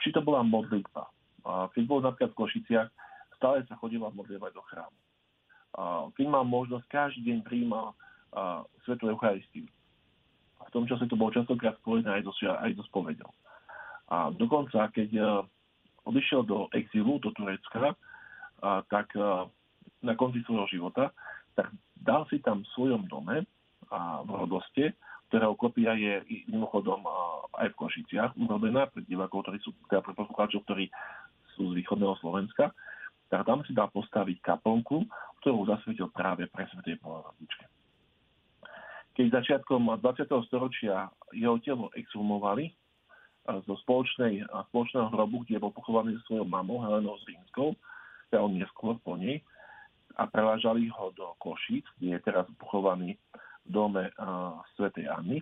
či 0.02 0.10
to 0.14 0.22
bola 0.22 0.42
modlitba. 0.42 1.06
Keď 1.74 1.84
bol 1.86 2.02
napríklad 2.02 2.34
v 2.34 2.40
Košiciach, 2.40 2.90
stále 3.38 3.66
sa 3.66 3.78
chodila 3.78 4.14
modlievať 4.14 4.52
do 4.54 4.64
chrámu. 4.70 4.98
Keď 6.14 6.26
mám 6.30 6.46
možnosť, 6.50 6.86
každý 6.90 7.22
deň 7.32 7.38
príjmal 7.46 7.98
Svetú 8.86 9.10
Eucharistiu. 9.10 9.66
A 10.62 10.70
v 10.70 10.74
tom 10.74 10.86
čase 10.86 11.10
to 11.10 11.18
bolo 11.18 11.34
častokrát 11.34 11.74
spojené 11.82 12.22
aj 12.22 12.24
so, 12.30 12.34
aj 12.46 12.72
so 12.78 12.86
spovedou. 12.86 13.32
A 14.12 14.30
dokonca, 14.30 14.92
keď 14.92 15.10
e, 15.18 15.24
odišiel 16.04 16.44
do 16.44 16.68
exilu, 16.76 17.18
do 17.24 17.32
Turecka, 17.34 17.96
tak 18.92 19.08
e, 19.16 19.48
na 20.06 20.14
konci 20.20 20.44
svojho 20.46 20.68
života, 20.70 21.16
tak 21.56 21.72
dal 21.98 22.28
si 22.28 22.44
tam 22.44 22.62
v 22.62 22.72
svojom 22.76 23.08
dome 23.08 23.48
a 23.90 24.22
v 24.22 24.30
Rodoste 24.36 24.94
ktorého 25.32 25.56
kopia 25.56 25.96
je 25.96 26.44
mimochodom 26.52 27.08
aj 27.56 27.72
v 27.72 27.80
Košiciach 27.80 28.36
urobená 28.36 28.92
pre 28.92 29.00
divákov, 29.08 29.48
ktorí 29.48 29.64
sú, 29.64 29.72
teda 29.88 30.04
pre 30.04 30.12
poslucháčov, 30.12 30.68
ktorí 30.68 30.92
sú 31.56 31.72
z 31.72 31.80
východného 31.80 32.20
Slovenska, 32.20 32.76
tak 33.32 33.48
tam 33.48 33.64
si 33.64 33.72
dá 33.72 33.88
postaviť 33.88 34.44
kaplnku, 34.44 35.08
ktorú 35.40 35.64
zasvetil 35.72 36.12
práve 36.12 36.52
pre 36.52 36.68
Svetej 36.68 37.00
Bohorodičke. 37.00 37.64
Keď 39.16 39.26
začiatkom 39.32 39.88
20. 40.04 40.28
storočia 40.52 41.08
jeho 41.32 41.56
telo 41.64 41.88
exhumovali 41.96 42.76
zo 43.48 43.80
spoločnej, 43.88 44.44
spoločného 44.68 45.16
hrobu, 45.16 45.48
kde 45.48 45.64
bol 45.64 45.72
pochovaný 45.72 46.20
so 46.20 46.36
svojou 46.36 46.48
mamou 46.48 46.84
Helenou 46.84 47.16
Zrínskou, 47.24 47.72
teda 48.28 48.44
on 48.44 48.60
neskôr 48.60 49.00
po 49.00 49.16
nej, 49.16 49.40
a 50.20 50.28
prevážali 50.28 50.92
ho 50.92 51.16
do 51.16 51.40
Košíc, 51.40 51.88
kde 51.96 52.20
je 52.20 52.24
teraz 52.28 52.44
pochovaný 52.60 53.16
dome 53.72 54.12
uh, 54.12 54.60
Svetej 54.76 55.08
Anny, 55.08 55.40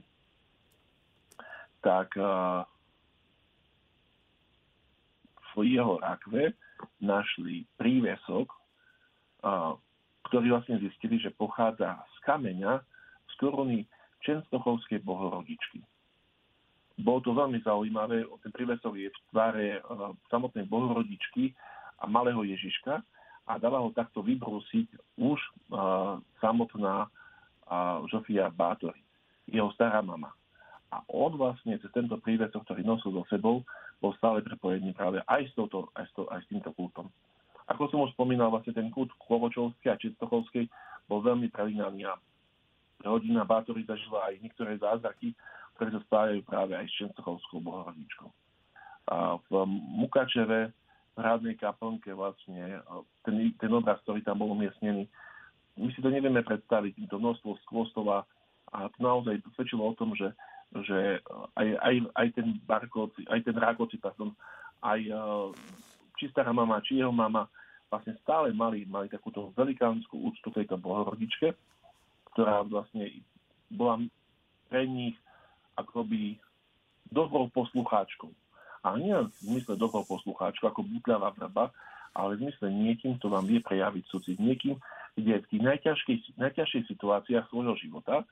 tak 1.81 2.13
uh, 2.15 2.63
v 5.57 5.65
jeho 5.65 5.97
rakve 5.99 6.53
našli 7.01 7.65
prívesok, 7.75 8.47
uh, 9.43 9.73
ktorý 10.29 10.53
vlastne 10.53 10.77
zistili, 10.77 11.17
že 11.17 11.33
pochádza 11.33 11.97
z 11.97 12.17
kameňa 12.23 12.79
z 13.27 13.33
koruny 13.41 13.79
Čenstochovskej 14.21 15.01
bohorodičky. 15.01 15.81
Bolo 16.99 17.23
to 17.23 17.31
veľmi 17.31 17.63
zaujímavé, 17.63 18.27
ten 18.43 18.51
prívesok 18.51 18.93
je 18.99 19.09
v 19.09 19.19
tvare 19.33 19.67
uh, 19.81 20.13
samotnej 20.29 20.69
bohorodičky 20.69 21.55
a 21.99 22.05
malého 22.05 22.45
Ježiška 22.45 23.01
a 23.49 23.51
dala 23.57 23.81
ho 23.81 23.89
takto 23.95 24.21
vybrúsiť 24.21 25.17
už 25.17 25.39
uh, 25.73 26.21
samotná 26.37 27.09
a 27.69 28.01
Žofia 28.09 28.49
Bátory. 28.49 28.99
jeho 29.49 29.69
stará 29.73 30.01
mama. 30.01 30.33
A 30.89 31.05
on 31.09 31.33
vlastne 31.37 31.77
cez 31.77 31.89
tento 31.93 32.17
prívesok, 32.17 32.65
ktorý 32.65 32.81
nosil 32.81 33.13
so 33.13 33.25
sebou, 33.29 33.61
bol 34.01 34.13
stále 34.17 34.41
prepojený 34.41 34.93
práve 34.93 35.21
aj 35.29 35.49
s, 35.49 35.53
touto, 35.53 35.89
aj 35.93 36.05
s, 36.05 36.11
to, 36.17 36.25
aj 36.29 36.41
s 36.41 36.49
týmto 36.49 36.73
kultom. 36.73 37.09
Ako 37.69 37.85
som 37.93 38.01
už 38.01 38.13
spomínal, 38.17 38.49
vlastne 38.49 38.73
ten 38.73 38.89
kult 38.89 39.13
Klovočovský 39.21 39.93
a 39.93 40.01
Čistochovskej 40.01 40.65
bol 41.05 41.21
veľmi 41.21 41.53
pravidelný 41.53 42.09
a 42.09 42.17
rodina 43.05 43.45
Bátory 43.45 43.85
zažila 43.85 44.33
aj 44.33 44.41
niektoré 44.41 44.77
zázraky, 44.81 45.37
ktoré 45.77 45.89
sa 45.93 46.01
spájajú 46.09 46.41
práve 46.45 46.73
aj 46.73 46.85
s 46.89 46.97
Čistochovskou 47.05 47.61
bohorodičkou. 47.61 48.29
A 49.13 49.37
v 49.45 49.51
Mukačeve, 50.01 50.73
v 51.13 51.17
hradnej 51.17 51.57
kaplnke 51.57 52.13
vlastne, 52.13 52.81
ten, 53.25 53.53
ten 53.57 53.71
obraz, 53.73 54.01
ktorý 54.05 54.25
tam 54.25 54.41
bol 54.41 54.53
umiestnený, 54.57 55.05
si 55.99 56.03
to 56.03 56.15
nevieme 56.15 56.39
predstaviť, 56.39 57.11
to 57.11 57.19
množstvo 57.19 57.59
skvostov 57.67 58.07
a 58.07 58.23
to 58.95 58.97
naozaj 59.03 59.35
svedčilo 59.59 59.91
o 59.91 59.97
tom, 59.99 60.15
že 60.15 60.31
že 60.69 61.17
aj, 61.57 61.67
aj, 61.81 61.95
aj 62.13 62.27
ten 62.37 62.47
Barkovci, 62.61 63.25
aj 63.25 63.41
ten 63.41 63.57
Rákovci, 63.57 63.97
pardon, 63.97 64.37
aj 64.85 65.01
uh, 65.09 65.49
či 66.13 66.29
stará 66.29 66.53
mama, 66.53 66.77
či 66.85 67.01
jeho 67.01 67.09
mama 67.09 67.49
vlastne 67.89 68.13
stále 68.21 68.53
mali, 68.53 68.85
mali 68.85 69.09
takúto 69.09 69.49
velikánsku 69.57 70.13
úctu 70.13 70.53
tejto 70.53 70.77
bohorodičke, 70.77 71.57
ktorá 72.33 72.61
vlastne 72.61 73.09
bola 73.73 73.97
pre 74.69 74.85
nich 74.85 75.17
akoby 75.73 76.37
dobrou 77.09 77.49
poslucháčkou. 77.49 78.29
A 78.85 78.93
nie 78.95 79.11
v 79.11 79.33
zmysle 79.41 79.73
dobrou 79.73 80.05
poslucháčkou, 80.05 80.69
ako 80.69 80.85
butľavá 80.85 81.33
vrba, 81.33 81.73
ale 82.13 82.37
v 82.37 82.45
zmysle 82.45 82.69
niekým, 82.69 83.17
kto 83.17 83.33
vám 83.33 83.49
vie 83.49 83.57
prejaviť 83.57 84.05
súcit. 84.05 84.37
Niekým, 84.37 84.77
kde 85.19 85.43
v 85.43 85.49
tých 85.51 85.63
najťažších 86.37 86.85
situáciách 86.87 87.47
svojho 87.51 87.75
života 87.79 88.23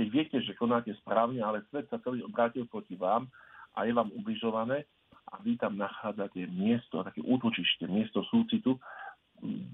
keď 0.00 0.06
viete, 0.08 0.36
že 0.40 0.56
konáte 0.56 0.96
správne, 1.02 1.44
ale 1.44 1.66
svet 1.68 1.84
sa 1.92 2.00
celý 2.00 2.24
obrátil 2.24 2.64
proti 2.64 2.96
vám 2.96 3.28
a 3.76 3.84
je 3.84 3.92
vám 3.92 4.08
ubližované 4.16 4.88
a 5.28 5.36
vy 5.44 5.60
tam 5.60 5.76
nachádzate 5.76 6.48
miesto, 6.50 7.04
také 7.04 7.20
útočište, 7.20 7.84
miesto 7.84 8.24
súcitu. 8.32 8.80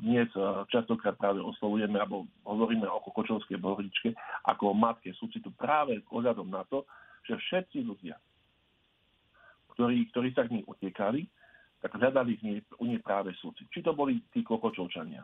Dnes 0.02 0.26
eh, 0.35 0.42
častokrát 0.66 1.14
práve 1.14 1.38
oslovujeme 1.38 2.02
alebo 2.02 2.26
hovoríme 2.42 2.90
o 2.90 3.02
Kokočovskej 3.07 3.59
bohoričke 3.62 4.18
ako 4.50 4.72
o 4.72 4.74
matke 4.74 5.14
súcitu 5.14 5.55
práve 5.55 6.02
ohľadom 6.11 6.50
na 6.50 6.66
to, 6.66 6.83
že 7.26 7.38
všetci 7.38 7.87
ľudia, 7.87 8.18
ktorí, 9.79 10.11
ktorí 10.11 10.35
sa 10.35 10.42
k 10.46 10.59
nej 10.59 10.64
utekali, 10.66 11.22
tak 11.83 11.94
hľadali 11.98 12.35
v 12.38 12.42
nej, 12.42 12.59
u 12.83 12.85
nej 12.90 12.98
práve 12.98 13.31
súcit. 13.38 13.70
Či 13.70 13.83
to 13.83 13.94
boli 13.94 14.22
tí 14.35 14.42
Kokočovčania, 14.42 15.22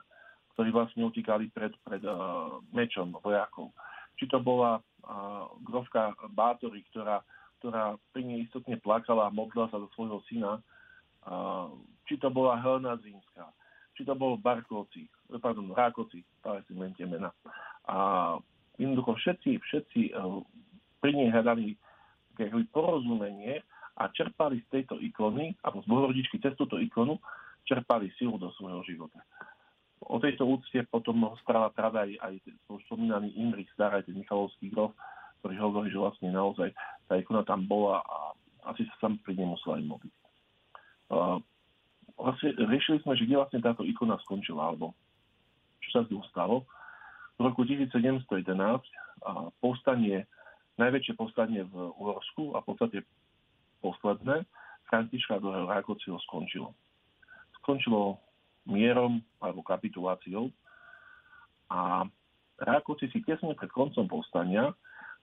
ktorí 0.54 0.68
vlastne 0.70 1.08
utekali 1.08 1.48
pred, 1.52 1.72
pred 1.80 2.02
uh, 2.04 2.60
mečom 2.76 3.16
vojakov, 3.24 3.72
či 4.20 4.28
to 4.28 4.38
bola 4.38 4.78
uh, 4.78 5.48
grovka 5.64 6.12
Bátory, 6.32 6.84
ktorá, 6.92 7.24
ktorá 7.58 7.96
pri 8.12 8.22
nej 8.22 8.44
istotne 8.44 8.76
plakala 8.76 9.28
a 9.28 9.34
modlila 9.34 9.72
sa 9.72 9.80
do 9.80 9.88
svojho 9.96 10.20
syna, 10.28 10.60
uh, 10.60 11.72
či 12.04 12.20
to 12.20 12.28
bola 12.28 12.60
Helena 12.60 13.00
Zímska, 13.00 13.48
či 13.96 14.04
to 14.04 14.12
bol 14.12 14.36
Barkovci, 14.36 15.08
pardon, 15.40 15.72
Rákoci, 15.72 16.24
práve 16.44 16.64
si 16.68 16.72
mente 16.76 17.04
mena. 17.08 17.32
A 17.88 18.36
jednoducho 18.76 19.16
všetci, 19.16 19.50
všetci 19.56 20.00
uh, 20.12 20.44
pri 21.00 21.12
nej 21.16 21.28
hľadali 21.32 21.74
porozumenie 22.72 23.60
a 24.00 24.08
čerpali 24.08 24.64
z 24.64 24.66
tejto 24.72 24.96
ikony, 25.00 25.52
alebo 25.60 25.84
z 25.84 25.86
bohorodičky 25.88 26.40
cez 26.40 26.56
túto 26.56 26.80
ikonu, 26.80 27.20
čerpali 27.68 28.10
silu 28.18 28.40
do 28.40 28.50
svojho 28.56 28.82
života. 28.88 29.20
O 30.12 30.20
tejto 30.20 30.44
úcte 30.44 30.76
potom 30.92 31.24
správa 31.40 31.72
práve 31.72 31.96
aj, 31.96 32.10
aj 32.20 32.34
spomínaný 32.84 33.32
Imrich 33.32 33.72
Staraj, 33.72 34.04
ten 34.04 34.20
Michalovský 34.20 34.68
grof, 34.68 34.92
ktorý 35.40 35.56
hovorí, 35.56 35.88
že 35.88 35.96
vlastne 35.96 36.28
naozaj 36.28 36.68
tá 37.08 37.16
ikona 37.16 37.40
tam 37.48 37.64
bola 37.64 38.04
a 38.04 38.36
asi 38.68 38.84
sa 38.92 39.08
sam 39.08 39.16
pri 39.24 39.40
nej 39.40 39.48
musela 39.48 39.80
aj 39.80 39.84
modliť. 39.88 40.14
Uh, 41.08 41.40
vlastne 42.20 42.52
riešili 42.60 43.00
sme, 43.00 43.16
že 43.16 43.24
kde 43.24 43.40
vlastne 43.40 43.64
táto 43.64 43.88
ikona 43.88 44.20
skončila, 44.20 44.68
alebo 44.68 44.92
čo 45.80 45.88
sa 45.96 46.00
z 46.04 46.12
ňou 46.12 46.24
stalo. 46.28 46.56
V 47.40 47.48
roku 47.48 47.64
1711 47.64 48.28
uh, 48.28 49.48
povstanie, 49.64 50.28
najväčšie 50.76 51.16
povstanie 51.16 51.64
v 51.64 51.74
Uhorsku 51.96 52.52
a 52.52 52.60
v 52.60 52.66
podstate 52.68 52.98
posledné, 53.80 54.44
Františka 54.92 55.40
do 55.40 55.72
Rákociho 55.72 56.20
skončilo. 56.28 56.76
Skončilo 57.64 58.20
mierom 58.66 59.18
alebo 59.42 59.64
kapituláciou. 59.64 60.50
A 61.72 62.06
Rákoci 62.62 63.10
si 63.10 63.24
tesne 63.26 63.58
pred 63.58 63.72
koncom 63.74 64.06
povstania 64.06 64.70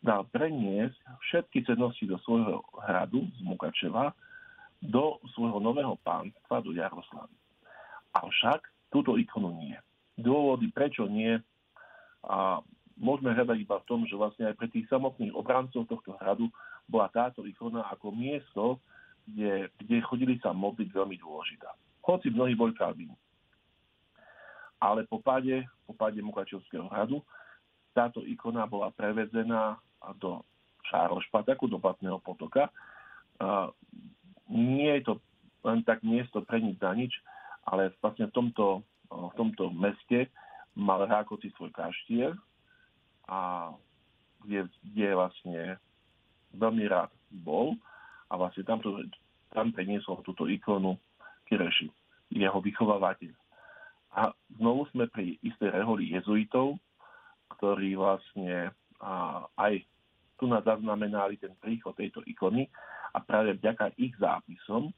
dal 0.04 0.28
preniesť 0.32 0.96
všetky 1.28 1.64
cennosti 1.68 2.04
do 2.08 2.20
svojho 2.24 2.64
hradu 2.84 3.24
z 3.40 3.40
Mukačeva 3.44 4.12
do 4.80 5.20
svojho 5.36 5.60
nového 5.60 6.00
pánstva, 6.08 6.64
do 6.64 6.72
Jaroslavy. 6.72 7.36
Avšak 8.16 8.64
túto 8.88 9.20
ikonu 9.20 9.52
nie. 9.60 9.76
Dôvody, 10.16 10.72
prečo 10.72 11.04
nie, 11.04 11.36
a 12.24 12.64
môžeme 13.00 13.32
hľadať 13.32 13.60
iba 13.60 13.80
v 13.80 13.88
tom, 13.88 14.04
že 14.08 14.16
vlastne 14.16 14.52
aj 14.52 14.56
pre 14.60 14.68
tých 14.72 14.88
samotných 14.92 15.36
obrancov 15.36 15.88
tohto 15.88 16.16
hradu 16.20 16.52
bola 16.88 17.08
táto 17.12 17.44
ikona 17.48 17.88
ako 17.92 18.12
miesto, 18.12 18.80
kde, 19.28 19.68
kde 19.84 19.96
chodili 20.04 20.36
sa 20.40 20.52
modliť 20.52 20.92
veľmi 20.92 21.16
dôležitá. 21.20 21.72
Hoci 22.04 22.32
mnohí 22.32 22.56
boli 22.56 22.76
kalvíni 22.76 23.16
ale 24.80 25.04
po 25.06 25.20
páde, 25.20 25.68
po 25.84 25.94
páde 25.94 26.24
Mukačevského 26.24 26.88
hradu 26.88 27.20
táto 27.94 28.24
ikona 28.24 28.64
bola 28.64 28.94
prevedzená 28.96 29.76
do 30.18 30.40
Šárošpataku, 30.88 31.68
do 31.68 31.82
Batného 31.82 32.24
potoka. 32.24 32.72
Nie 34.48 35.02
je 35.02 35.04
to 35.04 35.14
len 35.68 35.84
tak 35.84 36.00
miesto 36.02 36.40
pre 36.48 36.64
nič 36.64 36.80
za 36.80 36.96
nič, 36.96 37.12
ale 37.68 37.92
vlastne 38.00 38.32
v 38.32 38.34
tomto, 38.34 38.82
v 39.12 39.34
tomto 39.36 39.68
meste 39.76 40.32
mal 40.80 41.04
Rákoci 41.04 41.52
svoj 41.60 41.76
kaštier 41.76 42.32
a 43.28 43.70
kde, 44.48 44.72
kde 44.88 45.08
vlastne 45.12 45.62
veľmi 46.56 46.88
rád 46.88 47.12
bol 47.44 47.76
a 48.32 48.40
vlastne 48.40 48.64
tam, 48.64 48.80
tam 49.52 49.76
preniesol 49.76 50.24
túto 50.24 50.48
ikonu 50.48 50.96
Kireši, 51.52 51.92
jeho 52.32 52.64
vychovávateľ. 52.64 53.34
A 54.18 54.34
znovu 54.58 54.90
sme 54.90 55.06
pri 55.10 55.38
istej 55.46 55.70
reholi 55.70 56.10
jezuitov, 56.14 56.82
ktorí 57.58 57.94
vlastne 57.94 58.74
aj 59.56 59.74
tu 60.40 60.48
nás 60.48 60.64
zaznamenali 60.66 61.38
ten 61.38 61.54
príchod 61.60 61.94
tejto 61.94 62.24
ikony 62.26 62.66
a 63.14 63.22
práve 63.22 63.58
vďaka 63.60 63.94
ich 64.00 64.16
zápisom, 64.18 64.90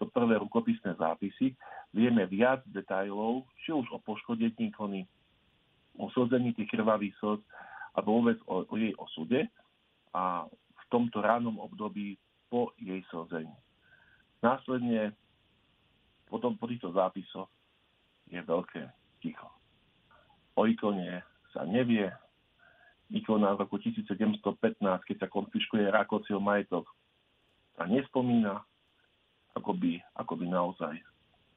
to 0.00 0.08
prvé 0.08 0.40
rukopisné 0.40 0.96
zápisy, 0.96 1.52
vieme 1.92 2.24
viac 2.24 2.64
detajlov, 2.72 3.44
či 3.60 3.76
už 3.76 3.84
o 3.92 4.00
poškodení 4.00 4.72
ikony, 4.72 5.04
o 6.00 6.08
sodzení 6.16 6.56
tých 6.56 6.72
krvavých 6.72 7.12
slz, 7.20 7.44
alebo 7.92 8.08
vôbec 8.24 8.40
o, 8.48 8.64
o 8.64 8.74
jej 8.80 8.96
osude 8.96 9.44
a 10.16 10.48
v 10.48 10.84
tomto 10.88 11.20
ránom 11.20 11.60
období 11.60 12.16
po 12.48 12.72
jej 12.80 13.04
slzení. 13.12 13.52
Následne 14.40 15.12
potom 16.32 16.56
po 16.56 16.64
týchto 16.64 16.96
zápisoch 16.96 17.52
je 18.30 18.40
veľké 18.40 18.82
ticho. 19.20 19.48
O 20.54 20.64
ikone 20.66 21.22
sa 21.50 21.66
nevie. 21.66 22.10
Ikona 23.10 23.58
v 23.58 23.66
roku 23.66 23.82
1715, 23.82 24.78
keď 24.80 25.16
sa 25.18 25.28
konfiškuje 25.28 25.90
Rakociho 25.90 26.38
majetok, 26.38 26.86
sa 27.74 27.90
nespomína, 27.90 28.62
ako 29.58 29.74
by, 29.74 29.98
ako 30.14 30.32
by 30.38 30.46
naozaj 30.46 30.94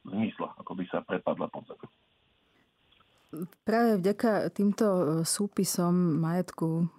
zmysla, 0.02 0.50
ako 0.58 0.74
by 0.74 0.84
sa 0.90 1.06
prepadla 1.06 1.46
pod 1.54 1.70
zem. 1.70 1.78
Práve 3.66 4.02
vďaka 4.02 4.50
týmto 4.54 4.86
e, 4.86 5.04
súpisom 5.26 6.22
majetku 6.22 6.90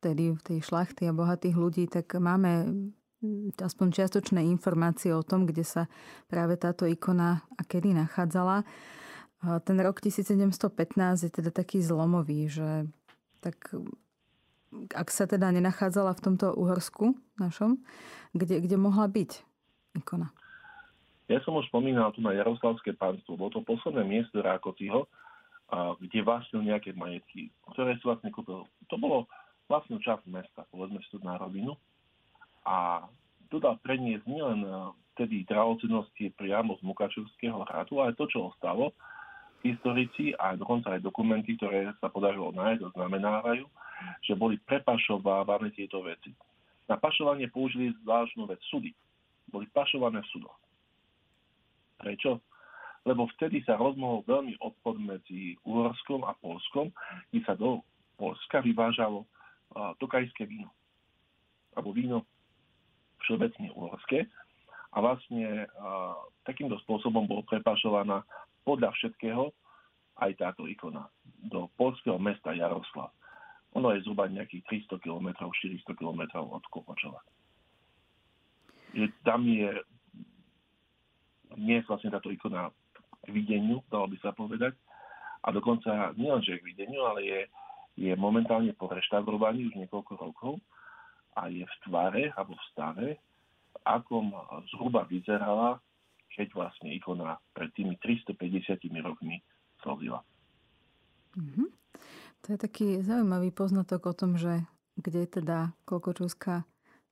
tedy 0.00 0.32
v 0.32 0.40
tej 0.40 0.58
šlachty 0.64 1.08
a 1.08 1.16
bohatých 1.16 1.56
ľudí, 1.56 1.84
tak 1.88 2.16
máme 2.16 2.68
aspoň 3.60 3.86
čiastočné 3.92 4.40
informácie 4.48 5.12
o 5.12 5.20
tom, 5.20 5.44
kde 5.44 5.60
sa 5.60 5.92
práve 6.24 6.56
táto 6.56 6.88
ikona 6.88 7.44
a 7.56 7.62
kedy 7.64 7.92
nachádzala. 7.92 8.64
Ten 9.40 9.76
rok 9.80 10.04
1715 10.04 11.24
je 11.24 11.30
teda 11.32 11.48
taký 11.48 11.80
zlomový, 11.80 12.52
že 12.52 12.84
tak 13.40 13.72
ak 14.94 15.08
sa 15.10 15.26
teda 15.26 15.50
nenachádzala 15.50 16.14
v 16.14 16.24
tomto 16.30 16.54
Uhorsku 16.54 17.18
našom, 17.42 17.82
kde, 18.36 18.62
kde 18.62 18.76
mohla 18.78 19.10
byť 19.10 19.42
ikona? 19.98 20.30
Ja 21.26 21.42
som 21.42 21.58
už 21.58 21.66
spomínal 21.70 22.14
tu 22.14 22.22
na 22.22 22.34
Jaroslavské 22.34 22.94
pánstvo. 22.94 23.34
Bolo 23.38 23.50
to 23.54 23.66
posledné 23.66 24.02
miesto 24.06 24.38
Rákociho, 24.38 25.10
kde 26.02 26.18
vlastnil 26.26 26.66
nejaké 26.66 26.94
majetky, 26.94 27.50
ktoré 27.74 27.98
si 27.98 28.04
vlastne 28.06 28.30
kúpil. 28.34 28.66
To 28.90 28.96
bolo 28.98 29.30
vlastnú 29.70 30.02
časť 30.02 30.26
mesta, 30.26 30.66
povedzme 30.70 30.98
si 31.02 31.08
tu 31.14 31.22
na 31.22 31.38
rovinu. 31.38 31.78
A 32.66 33.06
tu 33.50 33.62
dal 33.62 33.78
preniesť 33.82 34.26
nielen 34.26 34.66
tedy 35.18 35.46
drahocenosti 35.46 36.34
priamo 36.34 36.78
z 36.78 36.82
Mukačevského 36.86 37.62
hradu, 37.66 38.02
ale 38.02 38.14
to, 38.18 38.26
čo 38.30 38.50
ostalo, 38.50 38.94
historici 39.60 40.32
a 40.36 40.56
dokonca 40.56 40.96
aj 40.96 41.04
dokumenty, 41.04 41.56
ktoré 41.60 41.92
sa 42.00 42.08
podarilo 42.08 42.52
nájsť, 42.56 42.96
znamenávajú, 42.96 43.64
že 44.24 44.32
boli 44.32 44.56
prepašovávané 44.64 45.70
tieto 45.76 46.00
veci. 46.00 46.32
Na 46.88 46.96
pašovanie 46.96 47.46
použili 47.52 47.94
zvláštnu 48.02 48.48
vec 48.48 48.58
súdy. 48.66 48.90
Boli 49.52 49.68
pašované 49.70 50.24
v 50.24 50.30
súdoch. 50.32 50.56
Prečo? 52.00 52.40
Lebo 53.04 53.28
vtedy 53.36 53.64
sa 53.64 53.80
rozmohol 53.80 54.24
veľmi 54.28 54.60
obchod 54.60 55.00
medzi 55.00 55.56
Uhorskom 55.64 56.24
a 56.24 56.36
Polskom, 56.36 56.92
kde 57.32 57.40
sa 57.44 57.56
do 57.56 57.84
Polska 58.20 58.60
vyvážalo 58.60 59.24
tokajské 60.00 60.44
víno. 60.44 60.68
Alebo 61.76 61.96
víno 61.96 62.28
všeobecne 63.24 63.72
uhorské. 63.72 64.28
A 64.90 64.98
vlastne 64.98 65.70
takýmto 66.42 66.76
spôsobom 66.82 67.24
bol 67.24 67.46
prepašovaná 67.46 68.26
podľa 68.64 68.90
všetkého 68.96 69.50
aj 70.20 70.30
táto 70.36 70.68
ikona 70.68 71.08
do 71.24 71.72
polského 71.80 72.20
mesta 72.20 72.52
Jaroslav. 72.52 73.10
Ono 73.78 73.94
je 73.94 74.02
zhruba 74.02 74.26
nejakých 74.26 74.90
300 74.90 74.98
km, 74.98 75.28
400 75.46 75.94
km 75.94 76.20
od 76.42 76.64
Kopočova. 76.68 77.22
Tam 79.22 79.46
je, 79.46 79.70
nie 81.54 81.78
je 81.78 81.86
vlastne 81.86 82.10
táto 82.10 82.34
ikona 82.34 82.74
k 83.22 83.28
videniu, 83.30 83.80
dalo 83.86 84.10
by 84.10 84.18
sa 84.18 84.34
povedať. 84.34 84.74
A 85.40 85.54
dokonca 85.54 86.12
nielen, 86.18 86.42
že 86.42 86.58
k 86.58 86.66
videniu, 86.66 87.06
ale 87.06 87.20
je, 87.22 87.40
je 88.10 88.12
momentálne 88.18 88.74
po 88.74 88.90
reštaurovaní 88.90 89.70
už 89.70 89.78
niekoľko 89.78 90.12
rokov 90.18 90.54
a 91.38 91.46
je 91.48 91.62
v 91.62 91.74
tvare 91.86 92.34
alebo 92.34 92.58
v 92.58 92.66
stave, 92.74 93.08
v 93.70 93.76
akom 93.86 94.34
zhruba 94.74 95.06
vyzerala, 95.06 95.78
keď 96.30 96.54
vlastne 96.54 96.94
ikona 96.94 97.36
pred 97.52 97.70
tými 97.74 97.98
350 97.98 98.78
rokmi 99.02 99.42
slzila. 99.82 100.22
Mm-hmm. 101.36 101.68
To 102.40 102.46
je 102.54 102.58
taký 102.58 102.86
zaujímavý 103.04 103.52
poznatok 103.52 104.10
o 104.10 104.14
tom, 104.16 104.40
že 104.40 104.64
kde 104.96 105.28
teda 105.28 105.76
Klokočovská 105.84 106.64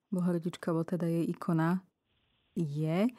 bohorodička, 0.08 0.72
alebo 0.72 0.88
teda 0.88 1.04
jej 1.04 1.24
ikona 1.28 1.84
je. 2.56 3.12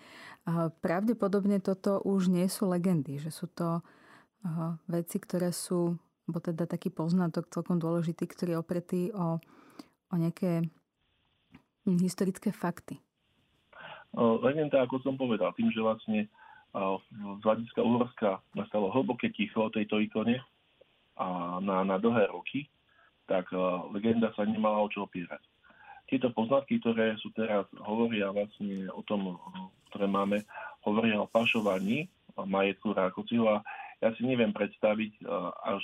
Pravdepodobne 0.81 1.61
toto 1.61 2.01
už 2.01 2.33
nie 2.33 2.49
sú 2.49 2.67
legendy, 2.67 3.21
že 3.21 3.29
sú 3.29 3.47
to 3.47 3.85
veci, 4.89 5.17
ktoré 5.21 5.53
sú, 5.53 5.95
alebo 6.27 6.39
teda 6.41 6.65
taký 6.65 6.89
poznatok 6.89 7.51
celkom 7.51 7.77
dôležitý, 7.77 8.25
ktorý 8.25 8.57
je 8.57 8.61
opretý 8.61 9.01
o, 9.13 9.39
o 10.09 10.15
nejaké 10.15 10.65
historické 11.85 12.51
fakty. 12.51 12.99
Legenda, 14.17 14.81
ako 14.83 15.01
som 15.05 15.15
povedal, 15.15 15.53
tým, 15.53 15.69
že 15.69 15.83
vlastne 15.83 16.25
z 17.39 17.41
hľadiska 17.45 17.81
Uhorska 17.81 18.41
nastalo 18.53 18.93
hlboké 18.93 19.33
ticho 19.33 19.69
o 19.69 19.73
tejto 19.73 19.97
ikone 20.01 20.37
a 21.17 21.57
na, 21.61 21.81
na 21.81 21.97
dlhé 21.97 22.29
roky, 22.29 22.69
tak 23.25 23.49
legenda 23.93 24.33
sa 24.33 24.45
nemala 24.45 24.81
o 24.81 24.89
čo 24.89 25.05
opírať. 25.05 25.41
Tieto 26.09 26.33
poznatky, 26.33 26.81
ktoré 26.81 27.13
sú 27.21 27.29
teraz, 27.37 27.69
hovoria 27.85 28.33
vlastne 28.33 28.89
o 28.89 29.05
tom, 29.05 29.37
ktoré 29.93 30.09
máme, 30.09 30.41
hovoria 30.81 31.21
o 31.21 31.29
pašovaní 31.29 32.09
majetku 32.33 32.97
Rákociho 32.97 33.45
a 33.45 33.61
ja 34.01 34.09
si 34.17 34.25
neviem 34.25 34.49
predstaviť, 34.49 35.21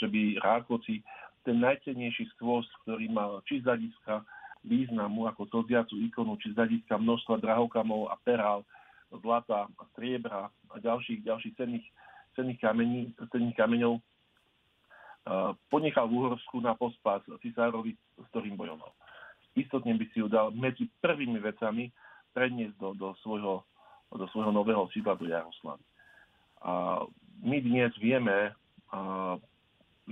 že 0.02 0.08
by 0.10 0.42
Rákoci 0.42 1.06
ten 1.46 1.62
najcennejší 1.62 2.26
skôs, 2.34 2.66
ktorý 2.86 3.06
mal 3.14 3.46
či 3.46 3.62
z 3.62 3.70
hľadiska 3.70 4.26
významu 4.66 5.30
ako 5.30 5.46
slziacu 5.48 5.96
ikonu, 6.10 6.36
či 6.42 6.52
z 6.52 6.58
hľadiska 6.58 6.98
množstva 6.98 7.40
drahokamov 7.40 8.10
a 8.10 8.18
perál, 8.26 8.66
zlata, 9.14 9.70
striebra 9.94 10.50
a 10.74 10.76
ďalších, 10.82 11.24
ďalších 11.24 11.54
cenných, 11.56 11.86
cenných, 12.36 12.60
kamení, 12.60 13.14
cenných 13.32 13.56
kameňov 13.56 14.02
ponechal 15.74 16.06
v 16.06 16.22
Uhorsku 16.22 16.62
na 16.62 16.78
pospas 16.78 17.22
cisárovi, 17.42 17.98
s 17.98 18.26
ktorým 18.30 18.54
bojoval. 18.54 18.94
Istotne 19.58 19.98
by 19.98 20.06
si 20.14 20.22
ju 20.22 20.28
dal 20.30 20.54
medzi 20.54 20.86
prvými 21.02 21.42
vecami 21.42 21.90
predniesť 22.36 22.76
do, 22.78 22.94
do, 22.94 23.10
svojho, 23.24 23.64
do 24.12 24.26
svojho 24.30 24.52
nového 24.52 24.86
sídla 24.94 25.18
do 25.18 25.26
Jaroslavy. 25.26 25.82
A 26.62 27.02
my 27.42 27.58
dnes 27.64 27.96
vieme, 27.98 28.54
a, 28.92 29.40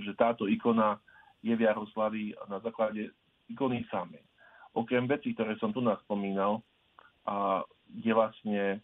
že 0.00 0.16
táto 0.18 0.50
ikona 0.50 0.98
je 1.44 1.52
v 1.54 1.62
Jaroslavi 1.62 2.34
na 2.48 2.58
základe 2.64 3.12
ikony 3.52 3.84
samej. 3.92 4.24
Okrem 4.74 5.06
vecí, 5.06 5.32
ktoré 5.32 5.54
som 5.62 5.70
tu 5.70 5.78
naspomínal, 5.78 6.58
a 7.24 7.62
je 7.94 8.12
vlastne 8.12 8.82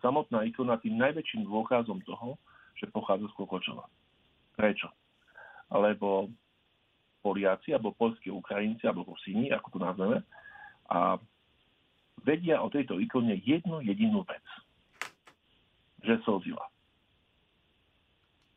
samotná 0.00 0.46
ikona 0.48 0.80
tým 0.80 0.96
najväčším 0.96 1.44
dôkazom 1.44 2.00
toho, 2.06 2.40
že 2.78 2.88
pochádza 2.88 3.28
z 3.28 3.36
Kokočova. 3.36 3.84
Prečo? 4.56 4.88
Lebo 5.68 6.30
Poliaci, 7.20 7.74
alebo 7.74 7.96
polskí 7.96 8.30
Ukrajinci, 8.30 8.86
alebo 8.86 9.02
Rusíni, 9.08 9.50
ako 9.50 9.66
to 9.76 9.78
nazveme, 9.82 10.18
a 10.86 11.18
vedia 12.22 12.62
o 12.62 12.70
tejto 12.70 13.02
ikone 13.02 13.34
jednu 13.42 13.82
jedinú 13.82 14.22
vec. 14.24 14.46
Že 16.06 16.22
slzila. 16.22 16.64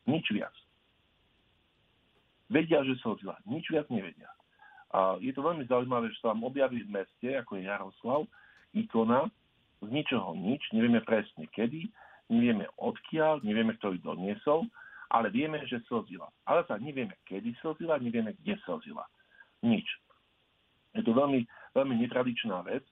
Nič 0.06 0.30
viac. 0.30 0.54
Vedia, 2.46 2.86
že 2.86 2.94
slzila. 3.02 3.36
Nič 3.44 3.66
viac 3.74 3.90
nevedia. 3.90 4.30
A 4.90 5.14
je 5.22 5.30
to 5.30 5.46
veľmi 5.46 5.64
zaujímavé, 5.70 6.10
že 6.10 6.18
sa 6.18 6.34
vám 6.34 6.50
objaví 6.50 6.82
v 6.82 6.92
meste, 6.98 7.28
ako 7.38 7.58
je 7.58 7.70
Jaroslav, 7.70 8.20
ikona 8.74 9.30
z 9.80 9.88
ničoho 9.88 10.34
nič, 10.36 10.60
nevieme 10.74 11.00
presne 11.06 11.46
kedy, 11.50 11.88
nevieme 12.28 12.66
odkiaľ, 12.78 13.40
nevieme, 13.46 13.78
kto 13.78 13.96
ju 13.96 13.98
doniesol, 14.02 14.66
ale 15.10 15.30
vieme, 15.30 15.62
že 15.66 15.82
slzila. 15.86 16.28
Ale 16.46 16.66
sa 16.66 16.78
nevieme, 16.78 17.16
kedy 17.26 17.54
slzila, 17.62 17.98
nevieme, 18.02 18.34
kde 18.42 18.58
slzila. 18.66 19.06
Nič. 19.62 19.86
Je 20.94 21.02
to 21.06 21.14
veľmi, 21.14 21.46
veľmi 21.74 21.94
netradičná 22.06 22.66
vec 22.66 22.82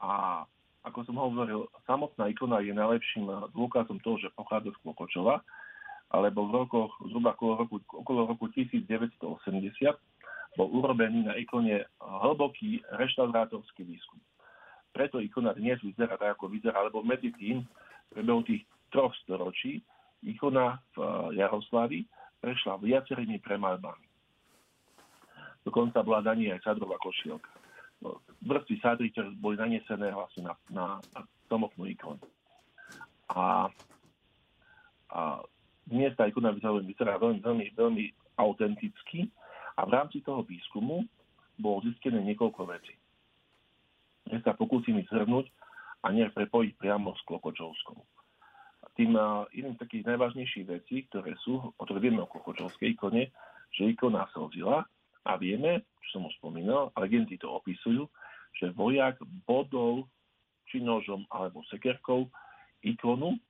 a 0.00 0.44
ako 0.80 1.04
som 1.04 1.16
hovoril, 1.20 1.68
samotná 1.84 2.32
ikona 2.32 2.64
je 2.64 2.72
najlepším 2.72 3.28
dôkazom 3.52 4.00
toho, 4.00 4.16
že 4.16 4.32
pochádza 4.32 4.72
z 4.72 4.80
Klokočova, 4.80 5.44
alebo 6.10 6.48
v 6.48 6.64
rokoch, 6.64 6.92
zhruba 7.04 7.36
okolo 7.36 7.52
roku, 7.60 7.76
okolo 7.84 8.20
roku 8.26 8.48
1980 8.48 9.20
bol 10.58 10.66
urobený 10.70 11.30
na 11.30 11.34
ikone 11.38 11.86
hlboký 12.00 12.82
reštaurátorský 12.94 13.86
výskum 13.86 14.18
preto 14.90 15.22
ikona 15.22 15.54
dnes 15.54 15.78
vyzerá 15.82 16.18
tak, 16.18 16.38
ako 16.38 16.50
vyzerá, 16.50 16.82
lebo 16.82 17.02
medzi 17.06 17.30
tým, 17.34 17.62
prebehu 18.10 18.42
tých 18.42 18.66
troch 18.90 19.14
storočí, 19.22 19.82
ikona 20.26 20.82
v 20.94 20.96
eh, 20.98 21.08
Jaroslavi 21.40 22.00
prešla 22.42 22.82
viacerými 22.82 23.38
premalbami. 23.38 24.06
Dokonca 25.62 26.00
bola 26.00 26.24
daní 26.24 26.50
aj 26.50 26.64
sadrová 26.64 26.96
košielka. 26.98 27.52
No, 28.00 28.24
vrstvy 28.48 28.80
sadry, 28.80 29.12
ktoré 29.12 29.28
boli 29.36 29.60
nanesené 29.60 30.08
vlastne 30.08 30.48
na, 30.48 30.54
na, 30.72 30.86
na 31.12 31.20
samotnú 31.52 31.84
ikonu. 31.84 32.24
A, 33.28 33.68
a 35.12 35.20
dnes 35.84 36.16
tá 36.16 36.24
ikona 36.24 36.56
vyzerá 36.56 37.20
veľmi, 37.20 37.44
veľmi, 37.44 37.66
veľmi 37.76 38.04
autenticky 38.40 39.28
a 39.80 39.88
v 39.88 39.96
rámci 39.96 40.20
toho 40.20 40.44
výskumu 40.44 41.08
bolo 41.56 41.80
zistené 41.88 42.20
niekoľko 42.20 42.68
vecí. 42.68 42.92
Dnes 44.28 44.44
sa 44.44 44.52
pokúsim 44.52 45.00
ich 45.00 45.08
zhrnúť 45.08 45.48
a 46.04 46.12
nie 46.12 46.28
prepojiť 46.28 46.76
priamo 46.76 47.16
s 47.16 47.24
Klokočovskou. 47.24 47.96
Tým 49.00 49.16
jedným 49.56 49.80
z 49.80 49.80
takých 49.80 50.04
najvážnejších 50.12 50.66
vecí, 50.68 51.08
ktoré 51.08 51.32
sú, 51.40 51.56
o 51.56 51.82
ktoré 51.88 52.04
vieme 52.04 52.20
o 52.20 52.28
Klokočovskej 52.28 52.92
ikone, 52.92 53.32
že 53.72 53.88
ikona 53.88 54.28
slzila 54.36 54.84
a 55.24 55.32
vieme, 55.40 55.88
čo 56.04 56.20
som 56.20 56.28
už 56.28 56.36
spomínal, 56.36 56.92
a 56.92 57.00
legendy 57.00 57.40
to 57.40 57.48
opisujú, 57.48 58.04
že 58.60 58.76
vojak 58.76 59.16
bodol 59.48 60.04
či 60.68 60.84
nožom 60.84 61.24
alebo 61.32 61.64
sekerkou 61.72 62.28
ikonu 62.84 63.40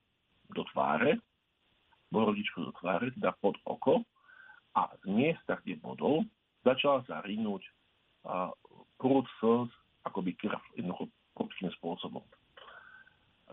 do 0.54 0.62
tváre, 0.70 1.18
borodičku 2.14 2.70
do 2.70 2.72
tváre, 2.78 3.10
teda 3.18 3.34
pod 3.42 3.58
oko 3.66 4.06
a 4.76 4.90
z 5.02 5.04
miesta, 5.10 5.58
kde 5.62 5.80
bodol, 5.82 6.22
začala 6.62 7.02
sa 7.08 7.24
rinúť 7.26 7.64
prúd 9.00 9.26
slz 9.40 9.70
akoby 10.04 10.36
krv 10.36 10.60
jednoducho 10.76 11.08
prudkým 11.32 11.72
spôsobom. 11.80 12.24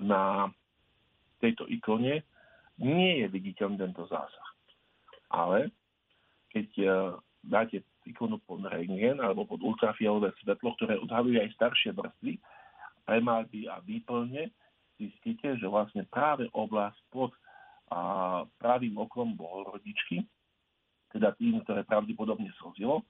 Na 0.03 0.51
tejto 1.39 1.65
ikone 1.71 2.23
nie 2.77 3.11
je 3.23 3.27
viditeľný 3.31 3.79
tento 3.79 4.05
zásah. 4.11 4.49
Ale 5.31 5.71
keď 6.51 6.67
e, 6.77 6.85
dáte 7.43 7.77
ikonu 8.07 8.39
pod 8.43 8.63
rengen 8.67 9.19
alebo 9.19 9.43
pod 9.43 9.59
ultrafialové 9.63 10.31
svetlo, 10.39 10.75
ktoré 10.79 10.95
odhalujú 10.99 11.41
aj 11.41 11.55
staršie 11.57 11.91
vrstvy, 11.95 12.39
premalby 13.07 13.67
a 13.67 13.79
výplne, 13.83 14.51
zistíte, 14.99 15.55
že 15.57 15.67
vlastne 15.67 16.03
práve 16.11 16.47
oblasť 16.51 16.99
pod 17.11 17.31
a 17.87 18.43
pravým 18.59 18.99
okom 18.99 19.39
bohorodičky, 19.39 20.27
teda 21.11 21.33
tým, 21.39 21.63
ktoré 21.63 21.87
pravdepodobne 21.87 22.51
slzilo, 22.59 23.03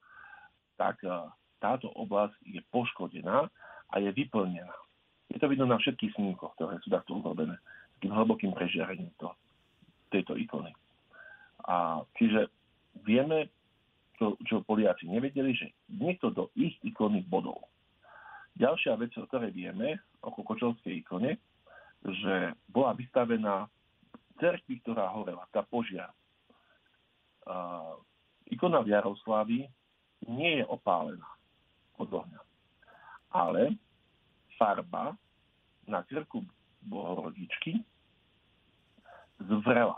tak 0.78 1.02
e, 1.02 1.10
táto 1.58 1.90
oblasť 1.94 2.38
je 2.46 2.60
poškodená 2.70 3.50
a 3.90 3.94
je 3.98 4.10
vyplnená. 4.14 4.74
Je 5.28 5.36
to 5.36 5.50
vidno 5.50 5.68
na 5.68 5.76
všetkých 5.76 6.14
snímkoch, 6.16 6.56
ktoré 6.56 6.80
sú 6.80 6.88
takto 6.88 7.20
urobené 7.20 7.58
s 7.58 7.98
tým 8.00 8.14
hlbokým 8.14 8.54
prežiarením 8.56 9.12
to, 9.20 9.28
tejto 10.08 10.38
ikony. 10.40 10.72
Čiže 12.16 12.48
vieme, 13.04 13.52
čo, 14.16 14.40
čo 14.48 14.64
Poliaci 14.64 15.04
nevedeli, 15.04 15.52
že 15.52 15.68
niekto 15.92 16.32
do 16.32 16.48
ich 16.56 16.78
ikony 16.80 17.20
bodov. 17.26 17.68
Ďalšia 18.56 18.96
vec, 18.98 19.12
o 19.20 19.28
ktorej 19.28 19.52
vieme, 19.54 20.00
o 20.24 20.32
Kokočovskej 20.32 21.04
ikone, 21.04 21.38
že 22.02 22.54
bola 22.70 22.96
vystavená 22.96 23.70
cerkvi, 24.38 24.82
ktorá 24.82 25.10
horela, 25.14 25.46
tá 25.50 25.62
požiar. 25.62 26.10
Ikona 28.48 28.80
v 28.84 28.92
Jaroslavi 28.92 29.60
nie 30.28 30.52
je 30.60 30.64
opálená 30.66 31.28
od 31.96 32.08
ohňa. 32.12 32.40
Ale 33.32 33.76
farba 34.56 35.16
na 35.88 36.04
krku 36.04 36.44
bohorodičky 36.84 37.80
zvrela. 39.40 39.96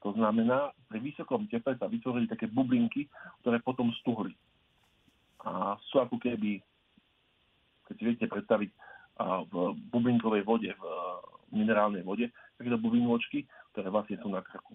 To 0.00 0.16
znamená, 0.16 0.72
pri 0.88 0.98
vysokom 1.00 1.44
teple 1.46 1.76
sa 1.76 1.84
vytvorili 1.84 2.24
také 2.24 2.48
bublinky, 2.48 3.06
ktoré 3.44 3.60
potom 3.60 3.92
stuhli. 4.00 4.32
A 5.44 5.76
sú 5.92 6.00
ako 6.00 6.16
keby, 6.16 6.60
keď 7.88 7.94
si 7.96 8.04
viete 8.04 8.26
predstaviť, 8.28 8.70
v 9.52 9.76
bublinkovej 9.92 10.48
vode, 10.48 10.72
v 10.72 10.84
minerálnej 11.52 12.00
vode, 12.00 12.32
takéto 12.56 12.80
bublinôčky, 12.80 13.44
ktoré 13.72 13.92
vlastne 13.92 14.16
sú 14.24 14.32
na 14.32 14.40
krku. 14.40 14.72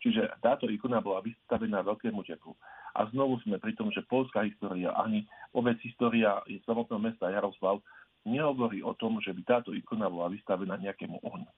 Čiže 0.00 0.32
táto 0.40 0.64
ikona 0.64 1.04
bola 1.04 1.20
vystavená 1.20 1.84
veľkému 1.84 2.24
teplu. 2.24 2.56
A 2.96 3.04
znovu 3.12 3.36
sme 3.44 3.60
pri 3.60 3.76
tom, 3.76 3.92
že 3.92 4.04
polská 4.08 4.48
história, 4.48 4.90
ani 4.96 5.28
vôbec 5.52 5.76
história 5.84 6.40
samotného 6.64 7.00
mesta 7.00 7.28
Jaroslav 7.28 7.84
nehovorí 8.24 8.80
o 8.80 8.96
tom, 8.96 9.20
že 9.20 9.36
by 9.36 9.42
táto 9.44 9.76
ikona 9.76 10.08
bola 10.08 10.32
vystavená 10.32 10.80
nejakému 10.80 11.20
ohňu. 11.20 11.48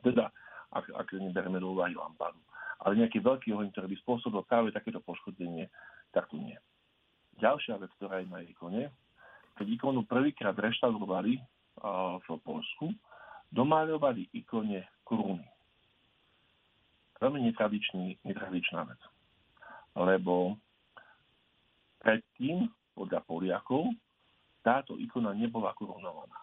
Teda 0.00 0.32
ak, 0.72 0.88
ak 0.88 1.08
neberieme 1.12 1.60
do 1.60 1.76
úvahy 1.76 1.92
lampádu. 1.92 2.40
Ale 2.82 2.98
nejaký 2.98 3.22
veľký 3.22 3.54
oheň, 3.54 3.70
ktorý 3.70 3.86
by 3.92 3.96
spôsobil 4.02 4.42
práve 4.48 4.74
takéto 4.74 4.98
poškodenie, 5.04 5.68
tak 6.10 6.26
tu 6.32 6.40
nie. 6.40 6.56
Ďalšia 7.38 7.78
vec, 7.78 7.92
ktorá 8.00 8.24
je 8.24 8.32
na 8.32 8.40
ikone, 8.42 8.90
keď 9.54 9.66
ikonu 9.68 10.02
prvýkrát 10.08 10.56
reštaurovali 10.56 11.38
v 12.18 12.28
Polsku, 12.42 12.90
domáľovali 13.52 14.32
ikone 14.32 14.88
koruny. 15.04 15.44
Veľmi 17.22 17.46
netradičný, 17.46 18.18
netradičná 18.26 18.82
vec. 18.82 18.98
Lebo 19.94 20.58
predtým, 22.02 22.66
podľa 22.98 23.22
Poliakov, 23.22 23.94
táto 24.66 24.98
ikona 24.98 25.30
nebola 25.30 25.70
korunovaná. 25.78 26.42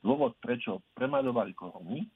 Dôvod, 0.00 0.40
prečo 0.40 0.80
premaľovali 0.96 1.52
koruny, 1.52 2.08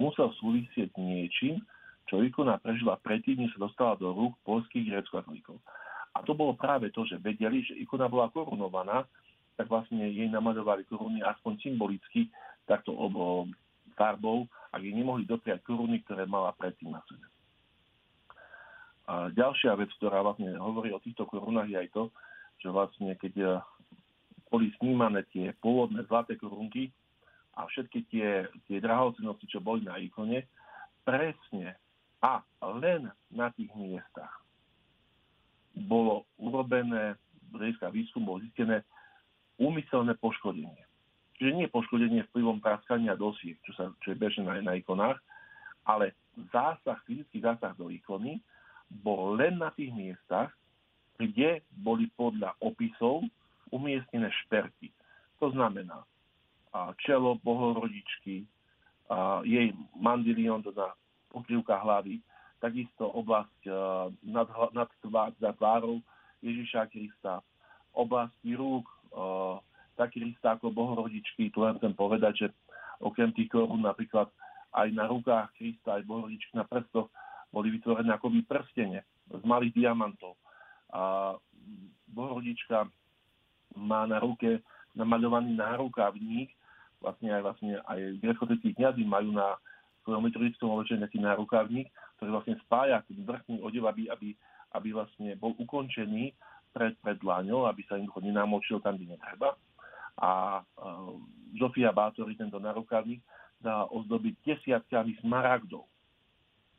musel 0.00 0.32
súvisieť 0.40 0.96
niečím, 0.96 1.60
čo 2.08 2.24
ikona 2.24 2.56
prežila 2.56 2.96
predtým, 2.98 3.44
než 3.44 3.52
sa 3.54 3.68
dostala 3.68 3.94
do 4.00 4.10
rúk 4.16 4.34
polských 4.42 4.88
grécko 4.88 5.20
A 6.16 6.18
to 6.24 6.32
bolo 6.32 6.56
práve 6.56 6.88
to, 6.90 7.04
že 7.04 7.20
vedeli, 7.20 7.62
že 7.62 7.78
ikona 7.78 8.08
bola 8.08 8.32
korunovaná, 8.32 9.04
tak 9.60 9.68
vlastne 9.68 10.00
jej 10.08 10.26
namaľovali 10.32 10.88
koruny 10.88 11.20
aspoň 11.20 11.60
symbolicky 11.60 12.32
takto 12.64 12.96
obo 12.96 13.44
farbou, 14.00 14.48
ak 14.72 14.80
jej 14.80 14.96
nemohli 14.96 15.28
dopriať 15.28 15.60
koruny, 15.60 16.00
ktoré 16.08 16.24
mala 16.24 16.56
predtým 16.56 16.96
na 16.96 17.04
sebe. 17.04 17.26
A 19.10 19.28
ďalšia 19.36 19.76
vec, 19.76 19.92
ktorá 20.00 20.24
vlastne 20.24 20.56
hovorí 20.56 20.94
o 20.96 21.02
týchto 21.02 21.28
korunách, 21.28 21.68
je 21.68 21.76
aj 21.76 21.88
to, 21.92 22.04
že 22.64 22.68
vlastne 22.72 23.12
keď 23.20 23.34
eh, 23.44 23.52
boli 24.48 24.72
snímané 24.80 25.28
tie 25.28 25.52
pôvodné 25.60 26.08
zlaté 26.08 26.40
korunky, 26.40 26.88
a 27.60 27.66
všetky 27.66 28.00
tie, 28.08 28.48
tie 28.64 28.78
drahocenosti, 28.80 29.44
čo 29.50 29.60
boli 29.60 29.84
na 29.84 30.00
ikone, 30.00 30.48
presne 31.04 31.76
a 32.24 32.40
len 32.80 33.12
na 33.32 33.52
tých 33.52 33.68
miestach 33.76 34.32
bolo 35.76 36.28
urobené, 36.36 37.16
hľadiska 37.52 37.92
výskum 37.92 38.24
bolo 38.24 38.44
zistené 38.44 38.84
úmyselné 39.60 40.16
poškodenie. 40.20 40.84
Čiže 41.40 41.56
nie 41.56 41.72
poškodenie 41.72 42.28
vplyvom 42.28 42.60
praskania 42.60 43.16
dosiek, 43.16 43.56
čo, 43.64 43.72
sa, 43.72 43.88
čo 44.04 44.12
je 44.12 44.20
bežné 44.20 44.44
na, 44.44 44.60
na 44.60 44.76
ikonách, 44.76 45.16
ale 45.88 46.12
zásah, 46.52 47.00
fyzický 47.08 47.40
zásah 47.40 47.72
do 47.80 47.88
ikony 47.88 48.44
bol 49.00 49.40
len 49.40 49.56
na 49.56 49.72
tých 49.72 49.88
miestach, 49.88 50.52
kde 51.16 51.64
boli 51.72 52.12
podľa 52.12 52.52
opisov 52.60 53.24
umiestnené 53.72 54.28
šperky. 54.44 54.92
To 55.40 55.48
znamená, 55.48 56.04
čelo 57.00 57.40
bohorodičky, 57.40 58.44
jej 59.48 59.68
mandilion, 59.96 60.60
teda 60.60 60.92
pokrývka 61.32 61.80
hlavy, 61.80 62.20
takisto 62.60 63.08
oblasť 63.16 63.64
nad, 64.28 64.48
nad 64.76 64.88
tvár, 65.00 65.32
za 65.40 65.56
tvárou 65.56 66.04
Ježiša 66.44 66.92
Krista, 66.92 67.40
oblasti 67.96 68.52
rúk, 68.52 68.84
taký 69.08 69.69
Krista 70.08 70.56
ako 70.56 70.72
bohorodičky, 70.72 71.50
tu 71.52 71.66
len 71.66 71.76
chcem 71.76 71.92
povedať, 71.92 72.32
že 72.36 72.46
okrem 73.02 73.34
tých 73.34 73.50
korún 73.52 73.84
napríklad 73.84 74.30
aj 74.72 74.88
na 74.94 75.10
rukách 75.10 75.50
Krista, 75.58 75.98
aj 75.98 76.06
bohorodičky 76.06 76.54
na 76.54 76.64
prstoch 76.64 77.10
boli 77.50 77.74
vytvorené 77.74 78.14
akoby 78.14 78.46
prstene 78.46 79.02
z 79.26 79.42
malých 79.42 79.74
diamantov. 79.74 80.38
A 80.94 81.34
bohorodička 82.06 82.86
má 83.74 84.06
na 84.06 84.22
ruke 84.22 84.62
namaľovaný 84.94 85.54
nárukávnik, 85.54 86.54
vlastne 87.02 87.30
aj, 87.34 87.42
vlastne 87.42 87.70
aj 87.86 87.98
grecko 88.22 88.44
kniazy 88.46 89.02
majú 89.06 89.34
na 89.34 89.58
svojom 90.06 90.26
liturgickom 90.26 90.74
oblečení 90.74 91.02
taký 91.02 91.18
nárukávnik, 91.22 91.88
ktorý 92.18 92.30
vlastne 92.36 92.56
spája 92.66 93.02
ten 93.06 93.22
vrchný 93.22 93.62
odev, 93.62 93.86
aby, 93.88 94.10
aby, 94.10 94.28
aby 94.74 94.88
vlastne 94.92 95.34
bol 95.38 95.54
ukončený 95.56 96.34
pred, 96.74 96.94
pred 97.02 97.18
dlaňou, 97.18 97.66
aby 97.66 97.82
sa 97.86 97.98
jednoducho 97.98 98.22
nenamočil 98.22 98.78
tam, 98.82 98.98
kde 98.98 99.16
netreba. 99.16 99.54
A 100.20 100.60
uh, 100.60 101.16
Zofia 101.56 101.90
Bátori 101.90 102.36
tento 102.36 102.60
narukávnik 102.60 103.24
dá 103.60 103.88
ozdobiť 103.88 104.36
desiatkami 104.44 105.16
smaragdov. 105.24 105.88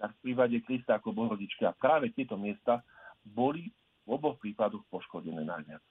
Tak 0.02 0.18
v 0.18 0.22
prípade 0.30 0.58
Krista 0.66 0.98
ako 0.98 1.14
bohorodičky. 1.14 1.66
A 1.66 1.78
práve 1.78 2.10
tieto 2.14 2.38
miesta 2.38 2.82
boli 3.22 3.70
v 4.06 4.10
oboch 4.10 4.38
prípadoch 4.42 4.82
poškodené 4.90 5.46
najviac. 5.46 5.82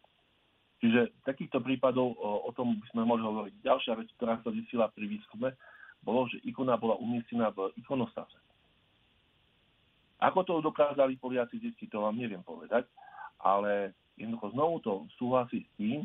Čiže 0.81 1.13
takýchto 1.29 1.61
prípadov, 1.61 2.17
o, 2.17 2.49
o 2.49 2.51
tom 2.57 2.75
by 2.81 2.87
sme 2.91 3.03
mohli 3.05 3.23
hovoriť. 3.23 3.55
Ďalšia 3.63 3.95
vec, 4.01 4.09
ktorá 4.17 4.41
sa 4.41 4.51
zistila 4.51 4.89
pri 4.91 5.07
výskume, 5.07 5.53
bolo, 6.01 6.25
že 6.33 6.41
ikona 6.49 6.81
bola 6.81 6.97
umiestnená 6.97 7.53
v 7.53 7.69
ikonostase. 7.77 8.41
Ako 10.21 10.45
to 10.45 10.65
dokázali 10.65 11.21
Poliaci 11.21 11.61
zistiť, 11.61 11.93
to 11.93 12.05
vám 12.05 12.17
neviem 12.17 12.41
povedať, 12.41 12.89
ale 13.41 13.93
jednoducho 14.17 14.53
znovu 14.53 14.75
to 14.85 14.93
súhlasí 15.17 15.65
s 15.65 15.71
tým, 15.77 16.05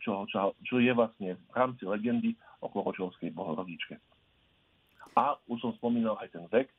čo, 0.00 0.26
čo, 0.28 0.52
čo 0.64 0.76
je 0.78 0.92
vlastne 0.92 1.36
v 1.36 1.52
rámci 1.54 1.86
legendy 1.86 2.36
o 2.60 2.70
Koročovskej 2.70 3.32
bohorodičke. 3.34 3.98
A 5.18 5.36
už 5.48 5.60
som 5.60 5.72
spomínal 5.76 6.16
aj 6.20 6.32
ten 6.32 6.44
vek. 6.48 6.72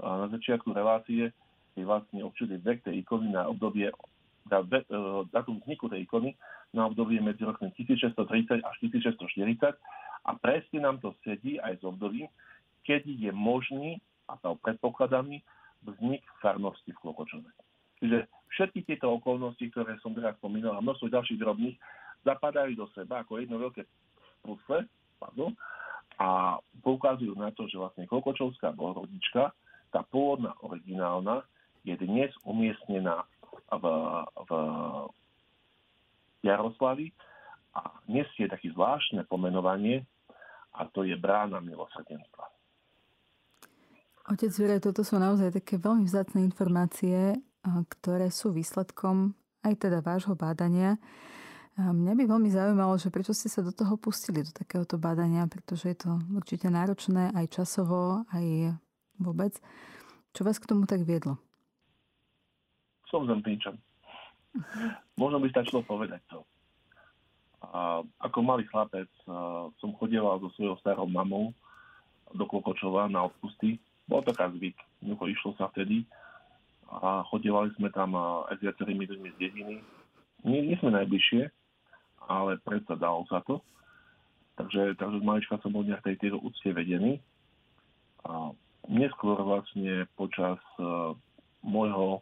Na 0.00 0.28
začiatku 0.28 0.72
relácie 0.72 1.32
je 1.76 1.84
vlastne 1.84 2.20
určitý 2.24 2.60
vek 2.60 2.84
tej 2.84 3.00
ikony 3.04 3.32
na 3.32 3.48
obdobie 3.48 3.92
datum 5.30 5.62
vzniku 5.62 5.86
tej 5.86 6.08
ikony 6.08 6.34
na 6.74 6.86
obdobie 6.90 7.22
medzi 7.22 7.46
rokmi 7.46 7.70
1630 7.76 8.64
až 8.64 8.76
1640 8.82 9.78
a 10.26 10.30
presne 10.38 10.78
nám 10.82 10.98
to 10.98 11.14
sedí 11.22 11.62
aj 11.62 11.78
s 11.78 11.82
obdobím, 11.86 12.26
kedy 12.82 13.14
je 13.20 13.30
možný 13.30 14.02
a 14.26 14.38
to 14.38 14.58
predpokladaný 14.62 15.42
vznik 15.86 16.22
farnosti 16.42 16.92
v 16.92 17.00
Klokočove. 17.00 17.50
Čiže 18.00 18.28
všetky 18.56 18.86
tieto 18.88 19.12
okolnosti, 19.12 19.62
ktoré 19.72 19.96
som 20.00 20.16
teraz 20.16 20.36
spomínal 20.40 20.76
a 20.76 20.84
množstvo 20.84 21.12
ďalších 21.12 21.40
drobných, 21.40 21.76
zapadajú 22.26 22.76
do 22.76 22.86
seba 22.92 23.22
ako 23.24 23.40
jedno 23.40 23.60
veľké 23.60 23.84
pusle 24.44 24.88
pardon, 25.20 25.52
a 26.20 26.60
poukazujú 26.84 27.32
na 27.36 27.52
to, 27.52 27.64
že 27.68 27.80
vlastne 27.80 28.04
Klokočovská 28.08 28.72
bohorodička, 28.76 29.52
tá 29.92 30.00
pôvodná 30.08 30.52
originálna, 30.64 31.44
je 31.84 31.96
dnes 31.96 32.28
umiestnená 32.44 33.24
v, 33.72 33.84
v 34.48 34.50
Jaroslavi 36.44 37.08
a 37.72 37.88
nesie 38.04 38.48
také 38.48 38.68
zvláštne 38.72 39.24
pomenovanie 39.28 40.04
a 40.76 40.84
to 40.92 41.08
je 41.08 41.16
brána 41.16 41.60
milosrdenstva. 41.64 42.44
Otec 44.30 44.52
Juraj, 44.52 44.84
toto 44.84 45.02
sú 45.02 45.16
naozaj 45.16 45.56
také 45.56 45.80
veľmi 45.80 46.04
vzácne 46.04 46.44
informácie, 46.44 47.40
ktoré 47.64 48.28
sú 48.28 48.52
výsledkom 48.52 49.32
aj 49.64 49.88
teda 49.88 50.04
vášho 50.04 50.36
bádania. 50.36 51.00
Mňa 51.80 52.12
by 52.12 52.24
veľmi 52.28 52.50
zaujímalo, 52.52 53.00
že 53.00 53.08
prečo 53.08 53.32
ste 53.32 53.48
sa 53.48 53.64
do 53.64 53.72
toho 53.72 53.96
pustili, 53.96 54.44
do 54.44 54.52
takéhoto 54.52 55.00
bádania, 55.00 55.48
pretože 55.48 55.88
je 55.88 55.96
to 55.96 56.10
určite 56.36 56.68
náročné 56.68 57.32
aj 57.32 57.46
časovo, 57.56 58.28
aj 58.36 58.76
vôbec. 59.16 59.56
Čo 60.36 60.44
vás 60.44 60.60
k 60.60 60.68
tomu 60.68 60.84
tak 60.84 61.08
viedlo? 61.08 61.40
som 63.10 63.26
zempínčan. 63.26 63.74
Možno 65.18 65.42
by 65.42 65.50
stačilo 65.50 65.82
povedať 65.82 66.22
to. 66.30 66.46
A 67.60 68.00
ako 68.22 68.38
malý 68.40 68.64
chlapec 68.70 69.10
som 69.82 69.90
chodieval 69.98 70.38
so 70.40 70.48
svojou 70.54 70.78
starou 70.80 71.10
mamou 71.10 71.50
do 72.30 72.46
Klokočova 72.46 73.10
na 73.10 73.26
odpusty. 73.26 73.82
Bol 74.06 74.22
to 74.22 74.32
zvyk. 74.32 74.78
Jednoducho 75.02 75.24
išlo 75.28 75.50
sa 75.58 75.66
vtedy. 75.74 76.06
a 76.90 77.22
chodívali 77.30 77.70
sme 77.78 77.90
tam 77.94 78.14
aj 78.18 78.58
s 78.58 78.64
viacerými 78.66 79.06
ľuďmi 79.06 79.28
z 79.34 79.36
dediny. 79.38 79.76
Nie, 80.42 80.60
nie 80.66 80.76
sme 80.80 80.90
najbližšie, 80.94 81.50
ale 82.26 82.60
predsa 82.60 82.96
dalo 82.98 83.24
sa 83.30 83.40
to. 83.46 83.62
Takže, 84.60 84.98
takže 85.00 85.18
z 85.20 85.24
malička 85.24 85.56
som 85.64 85.72
bol 85.72 85.86
nejak 85.86 86.04
tej, 86.04 86.16
tejto 86.20 86.38
úcte 86.42 86.68
vedený. 86.68 87.16
A 88.28 88.52
neskôr 88.92 89.40
vlastne 89.40 90.04
počas 90.18 90.60
uh, 90.76 91.16
môjho 91.64 92.20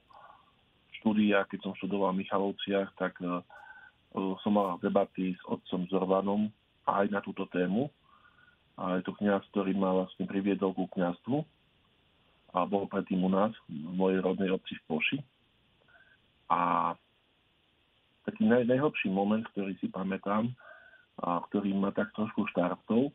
štúdia, 1.02 1.46
keď 1.50 1.66
som 1.66 1.72
študoval 1.78 2.14
v 2.14 2.22
Michalovciach, 2.22 2.94
tak 2.94 3.18
uh, 3.22 3.42
som 4.14 4.52
mal 4.54 4.78
debaty 4.78 5.34
s 5.34 5.42
otcom 5.50 5.90
Zorvanom 5.90 6.42
aj 6.86 7.10
na 7.10 7.20
túto 7.20 7.50
tému. 7.50 7.90
A 8.78 9.02
je 9.02 9.02
to 9.02 9.18
kniaz, 9.18 9.42
ktorý 9.50 9.74
ma 9.74 9.90
vlastne 9.90 10.22
priviedol 10.30 10.70
ku 10.70 10.86
kniazstvu 10.94 11.42
a 12.54 12.64
bol 12.64 12.88
predtým 12.88 13.20
u 13.20 13.28
nás, 13.28 13.52
v 13.68 13.92
mojej 13.92 14.24
rodnej 14.24 14.48
obci 14.54 14.78
v 14.78 14.84
Poši. 14.88 15.18
A 16.48 16.94
taký 18.28 18.44
naj, 18.44 18.68
najhlbší 18.68 19.08
moment, 19.08 19.42
ktorý 19.56 19.72
si 19.80 19.88
pamätám, 19.88 20.52
a 21.24 21.40
ktorý 21.48 21.72
ma 21.74 21.90
tak 21.96 22.12
trošku 22.12 22.44
štartol, 22.52 23.10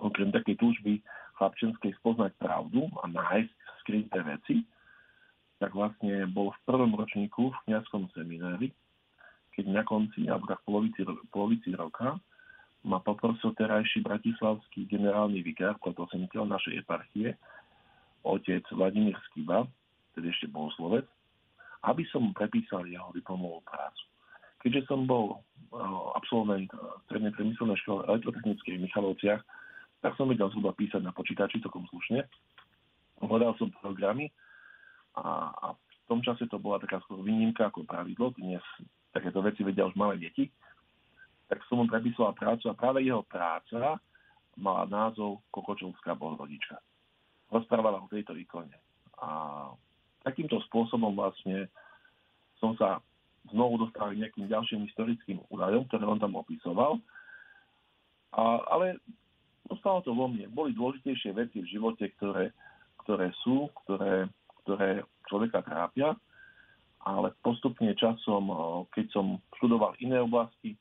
okrem 0.00 0.32
takej 0.32 0.58
túžby 0.58 1.04
chlapčenskej 1.38 1.94
spoznať 2.02 2.32
pravdu 2.40 2.88
a 3.04 3.06
nájsť 3.06 3.54
skryté 3.84 4.18
veci, 4.24 4.56
tak 5.62 5.76
vlastne 5.76 6.26
bol 6.32 6.50
v 6.50 6.62
prvom 6.66 6.92
ročníku 6.98 7.52
v 7.52 7.60
kniazskom 7.68 8.10
seminári, 8.16 8.74
keď 9.54 9.64
na 9.70 9.82
konci, 9.86 10.26
alebo 10.26 10.50
tak 10.50 10.58
polovici, 10.66 11.06
polovici 11.30 11.70
roka, 11.78 12.18
ma 12.84 12.98
poprosil 13.00 13.54
terajší 13.54 14.02
bratislavský 14.02 14.90
generálny 14.90 15.40
vikár, 15.40 15.78
protosemiteľ 15.78 16.50
našej 16.50 16.82
eparchie, 16.82 17.38
otec 18.26 18.64
Vladimír 18.74 19.16
Skiba, 19.30 19.64
tedy 20.18 20.34
ešte 20.34 20.50
bohoslovec, 20.50 21.06
aby 21.86 22.02
som 22.10 22.34
prepísal 22.34 22.88
jeho 22.88 23.12
diplomovú 23.14 23.62
prácu. 23.64 24.04
Keďže 24.64 24.88
som 24.88 25.04
bol 25.04 25.44
absolvent 26.16 26.72
strednej 27.06 27.36
priemyselnej 27.36 27.76
školy 27.84 28.08
elektrotechnickej 28.08 28.80
v 28.80 28.84
Michalovciach, 28.88 29.42
tak 30.00 30.16
som 30.16 30.28
vedel 30.28 30.48
zhruba 30.52 30.72
písať 30.72 31.04
na 31.04 31.12
počítači 31.12 31.60
celkom 31.60 31.84
slušne. 31.92 32.24
Hľadal 33.20 33.52
som 33.60 33.68
programy 33.76 34.32
a, 35.20 35.52
a 35.52 35.66
v 35.76 36.04
tom 36.08 36.20
čase 36.24 36.48
to 36.48 36.60
bola 36.60 36.80
taká 36.80 37.00
skôr 37.04 37.20
výnimka 37.20 37.68
ako 37.68 37.84
pravidlo. 37.84 38.32
Dnes 38.36 38.60
takéto 39.12 39.44
veci 39.44 39.64
vedia 39.64 39.88
už 39.88 39.96
malé 39.96 40.16
deti. 40.16 40.48
Tak 41.48 41.60
som 41.68 41.80
mu 41.80 41.84
prepísala 41.84 42.32
prácu 42.32 42.68
a 42.72 42.76
práve 42.76 43.04
jeho 43.04 43.20
práca 43.24 44.00
mala 44.56 44.84
názov 44.88 45.44
Kokočovská 45.52 46.16
bohorodička. 46.16 46.80
Rozprávala 47.52 48.00
o 48.00 48.08
tejto 48.08 48.32
ikone. 48.36 48.76
A 49.20 49.28
takýmto 50.24 50.60
spôsobom 50.68 51.12
vlastne 51.12 51.68
som 52.58 52.72
sa 52.80 53.04
znovu 53.52 53.84
dostali 53.84 54.20
nejakým 54.20 54.48
ďalším 54.48 54.88
historickým 54.88 55.42
údajom, 55.52 55.84
ktoré 55.88 56.04
on 56.08 56.20
tam 56.20 56.38
opisoval. 56.38 57.00
A, 58.34 58.62
ale 58.72 59.00
ostalo 59.68 60.00
to 60.04 60.12
vo 60.16 60.28
mne. 60.28 60.48
Boli 60.52 60.76
dôležitejšie 60.76 61.36
veci 61.36 61.60
v 61.60 61.70
živote, 61.70 62.08
ktoré, 62.16 62.52
ktoré 63.04 63.32
sú, 63.44 63.68
ktoré, 63.84 64.28
ktoré 64.64 65.04
človeka 65.28 65.64
trápia, 65.64 66.16
ale 67.04 67.36
postupne 67.44 67.92
časom, 67.96 68.48
keď 68.96 69.06
som 69.12 69.36
študoval 69.60 69.92
iné 70.00 70.20
oblasti, 70.24 70.72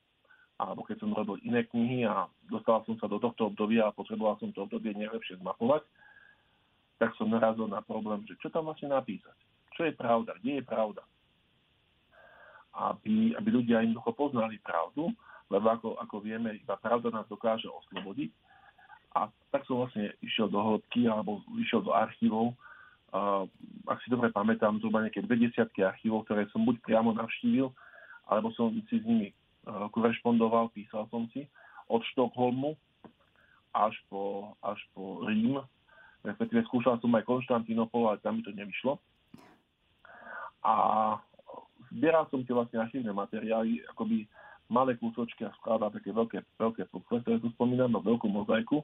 alebo 0.55 0.88
keď 0.88 1.03
som 1.03 1.11
robil 1.11 1.36
iné 1.43 1.68
knihy 1.68 2.07
a 2.07 2.32
dostal 2.47 2.80
som 2.88 2.95
sa 2.95 3.11
do 3.11 3.20
tohto 3.20 3.51
obdobia 3.51 3.91
a 3.91 3.95
potreboval 3.95 4.39
som 4.39 4.55
to 4.55 4.64
obdobie 4.64 4.95
najlepšie 4.95 5.36
zmapovať, 5.43 5.84
tak 7.01 7.11
som 7.20 7.28
narazil 7.28 7.68
na 7.68 7.84
problém, 7.84 8.24
že 8.24 8.39
čo 8.39 8.47
tam 8.47 8.72
vlastne 8.72 8.88
napísať. 8.88 9.36
Čo 9.76 9.89
je 9.89 9.93
pravda? 9.97 10.39
Kde 10.39 10.61
je 10.61 10.64
pravda? 10.64 11.03
Aby, 12.74 13.38
aby 13.38 13.49
ľudia 13.53 13.86
jednoducho 13.86 14.11
poznali 14.17 14.57
pravdu, 14.65 15.13
lebo 15.53 15.65
ako, 15.69 15.89
ako 16.01 16.15
vieme, 16.26 16.57
iba 16.57 16.74
pravda 16.82 17.13
nás 17.13 17.30
dokáže 17.30 17.69
oslobodiť. 17.69 18.34
A 19.13 19.30
tak 19.53 19.69
som 19.69 19.86
vlastne 19.86 20.09
išiel 20.26 20.49
do 20.49 20.57
hĺbky, 20.57 21.05
alebo 21.05 21.45
išiel 21.61 21.86
do 21.86 21.93
archívov. 21.93 22.57
Uh, 23.13 23.45
ak 23.86 24.01
si 24.01 24.09
dobre 24.09 24.34
pamätám, 24.34 24.82
zhruba 24.82 25.05
nejaké 25.05 25.21
20 25.21 25.53
archívov, 25.86 26.26
ktoré 26.26 26.49
som 26.49 26.65
buď 26.65 26.82
priamo 26.82 27.13
navštívil, 27.13 27.69
alebo 28.26 28.49
som 28.57 28.74
si 28.89 28.97
s 28.97 29.05
nimi 29.05 29.30
uh, 29.69 29.86
korešpondoval, 29.93 30.74
písal 30.74 31.05
som 31.13 31.30
si 31.30 31.45
od 31.86 32.01
Štokholmu 32.09 32.74
až 33.78 33.93
po, 34.09 34.53
až 34.65 34.82
po 34.97 35.21
Rím. 35.30 35.61
Respektíve 36.26 36.65
skúšal 36.65 36.97
som 36.97 37.13
aj 37.13 37.28
Konštantinopol, 37.30 38.09
ale 38.09 38.24
tam 38.26 38.41
mi 38.41 38.41
to 38.41 38.49
nevyšlo. 38.49 38.97
A 40.65 40.74
zbieral 41.94 42.26
som 42.34 42.41
tie 42.41 42.54
vlastne 42.58 42.82
archívne 42.82 43.14
materiály, 43.14 43.86
akoby 43.94 44.26
malé 44.68 44.98
kúsočky 44.98 45.46
a 45.46 45.54
skladal 45.62 45.94
také 45.94 46.10
veľké, 46.10 46.41
veľké 46.58 46.84
pokle, 46.89 47.22
ktoré 47.22 47.38
tu 47.38 47.54
spomínam, 47.54 47.94
no 47.94 48.02
veľkú 48.02 48.26
mozaiku. 48.26 48.82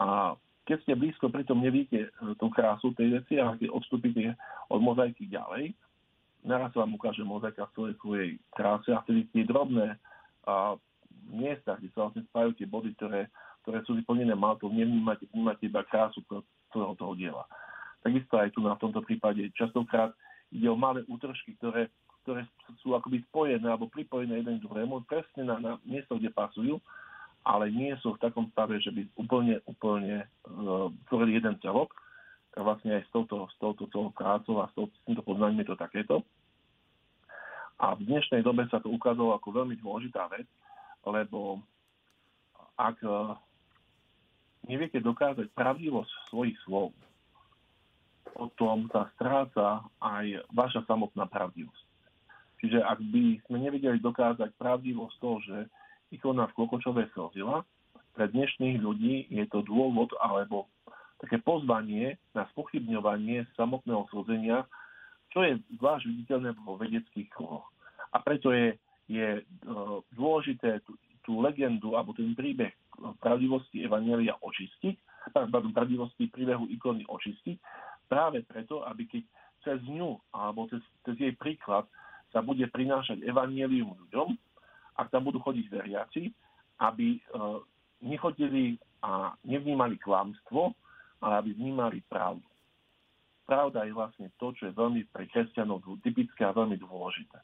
A 0.00 0.38
keď 0.64 0.78
ste 0.86 0.92
blízko, 0.96 1.28
pritom 1.28 1.58
nevidíte 1.58 2.08
e, 2.08 2.10
tú 2.38 2.48
krásu 2.48 2.94
tej 2.94 3.20
veci, 3.20 3.36
ale 3.36 3.58
keď 3.58 3.68
odstúpite 3.74 4.38
od 4.70 4.80
mozaiky 4.80 5.26
ďalej, 5.28 5.74
naraz 6.46 6.72
vám 6.74 6.94
ukáže 6.94 7.22
mozaika 7.26 7.66
v 7.70 7.74
celej 7.74 7.94
svojej 8.00 8.30
kráse 8.54 8.90
a 8.94 9.02
vtedy 9.04 9.26
tie 9.34 9.42
drobné 9.46 9.98
a, 10.46 10.78
miesta, 11.28 11.78
kde 11.78 11.90
sa 11.92 12.08
vlastne 12.08 12.26
spájajú 12.30 12.52
tie 12.56 12.66
body, 12.66 12.90
ktoré, 12.98 13.20
ktoré 13.66 13.78
sú 13.86 13.98
vyplnené 13.98 14.34
maltou, 14.34 14.70
nevnímate, 14.70 15.26
vnímate 15.30 15.66
iba 15.66 15.86
krásu 15.86 16.22
celého 16.70 16.94
toho 16.98 17.12
diela. 17.14 17.44
Takisto 18.02 18.34
aj 18.38 18.50
tu 18.54 18.62
na 18.62 18.74
tomto 18.74 19.02
prípade 19.06 19.46
častokrát 19.54 20.10
ide 20.50 20.66
o 20.66 20.74
malé 20.74 21.06
útržky, 21.06 21.54
ktoré 21.58 21.90
ktoré 22.22 22.46
sú 22.80 22.94
akoby 22.94 23.22
spojené 23.30 23.66
alebo 23.66 23.90
pripojené 23.90 24.40
jeden 24.40 24.58
k 24.58 24.64
druhému, 24.66 25.02
presne 25.06 25.42
na, 25.42 25.58
na 25.58 25.72
miesto, 25.82 26.16
kde 26.16 26.30
pasujú, 26.30 26.78
ale 27.42 27.70
nie 27.74 27.90
sú 27.98 28.14
v 28.14 28.22
takom 28.22 28.46
stave, 28.54 28.78
že 28.78 28.94
by 28.94 29.02
úplne, 29.18 29.58
úplne 29.66 30.26
uh, 30.46 30.86
tvorili 31.10 31.42
jeden 31.42 31.58
celok. 31.58 31.90
Tak 32.52 32.62
vlastne 32.62 33.00
aj 33.00 33.02
s 33.08 33.10
touto, 33.10 33.48
s 33.50 33.56
touto 33.58 33.88
celou 33.90 34.14
prácou 34.14 34.62
a 34.62 34.70
s, 34.70 34.72
touto, 34.76 34.94
s 34.94 35.02
týmto 35.08 35.24
poznaním 35.26 35.66
je 35.66 35.74
to 35.74 35.76
takéto. 35.76 36.16
A 37.82 37.98
v 37.98 38.06
dnešnej 38.06 38.46
dobe 38.46 38.62
sa 38.70 38.78
to 38.78 38.92
ukázalo 38.92 39.34
ako 39.34 39.48
veľmi 39.50 39.74
dôležitá 39.82 40.30
vec, 40.30 40.46
lebo 41.02 41.58
ak 42.78 43.02
uh, 43.02 43.34
neviete 44.70 45.02
dokázať 45.02 45.50
pravdivosť 45.58 46.12
svojich 46.30 46.54
slov, 46.62 46.94
potom 48.32 48.86
sa 48.94 49.10
stráca 49.18 49.82
aj 49.98 50.46
vaša 50.54 50.86
samotná 50.86 51.26
pravdivosť. 51.26 51.81
Čiže 52.62 52.78
ak 52.78 53.02
by 53.10 53.42
sme 53.50 53.58
nevedeli 53.58 53.98
dokázať 53.98 54.54
pravdivosť 54.54 55.14
toho, 55.18 55.36
že 55.42 55.58
ikona 56.14 56.46
v 56.46 56.56
Klokočove 56.62 57.10
slzila, 57.10 57.66
pre 58.14 58.30
dnešných 58.30 58.78
ľudí 58.78 59.26
je 59.34 59.44
to 59.50 59.66
dôvod 59.66 60.14
alebo 60.22 60.70
také 61.18 61.42
pozvanie 61.42 62.22
na 62.38 62.46
spochybňovanie 62.54 63.50
samotného 63.58 64.06
slzenia, 64.14 64.62
čo 65.34 65.42
je 65.42 65.58
zvlášť 65.80 66.04
viditeľné 66.06 66.54
vo 66.62 66.78
vedeckých 66.78 67.28
kruhoch. 67.34 67.66
A 68.12 68.20
preto 68.20 68.52
je, 68.52 68.76
je 69.08 69.40
e, 69.40 69.42
dôležité 70.12 70.84
tú, 70.84 70.94
tú 71.24 71.40
legendu 71.40 71.96
alebo 71.96 72.12
ten 72.12 72.36
príbeh 72.36 72.70
pravdivosti 73.18 73.82
Evanelia 73.82 74.36
očistiť, 74.38 75.32
pardon, 75.32 75.72
pravdivosti 75.72 76.28
príbehu 76.28 76.68
ikony 76.68 77.08
očistiť, 77.08 77.56
práve 78.06 78.44
preto, 78.44 78.84
aby 78.84 79.08
keď 79.08 79.22
cez 79.64 79.78
ňu 79.88 80.20
alebo 80.36 80.68
cez, 80.68 80.82
cez 81.08 81.16
jej 81.16 81.32
príklad 81.38 81.88
sa 82.32 82.40
bude 82.40 82.64
prinášať 82.72 83.20
evanielium 83.22 83.92
ľuďom, 83.92 84.34
ak 84.96 85.12
tam 85.12 85.28
budú 85.28 85.38
chodiť 85.44 85.66
veriaci, 85.68 86.32
aby 86.80 87.16
e, 87.16 87.20
nechodili 88.02 88.80
a 89.04 89.36
nevnímali 89.44 90.00
klamstvo, 90.00 90.72
ale 91.22 91.34
aby 91.38 91.50
vnímali 91.54 92.02
pravdu. 92.08 92.44
Pravda 93.46 93.84
je 93.84 93.92
vlastne 93.92 94.30
to, 94.38 94.54
čo 94.54 94.70
je 94.70 94.78
veľmi 94.78 95.06
pre 95.10 95.28
kresťanov 95.28 95.82
typické 96.00 96.46
a 96.46 96.54
veľmi 96.54 96.78
dôležité. 96.78 97.38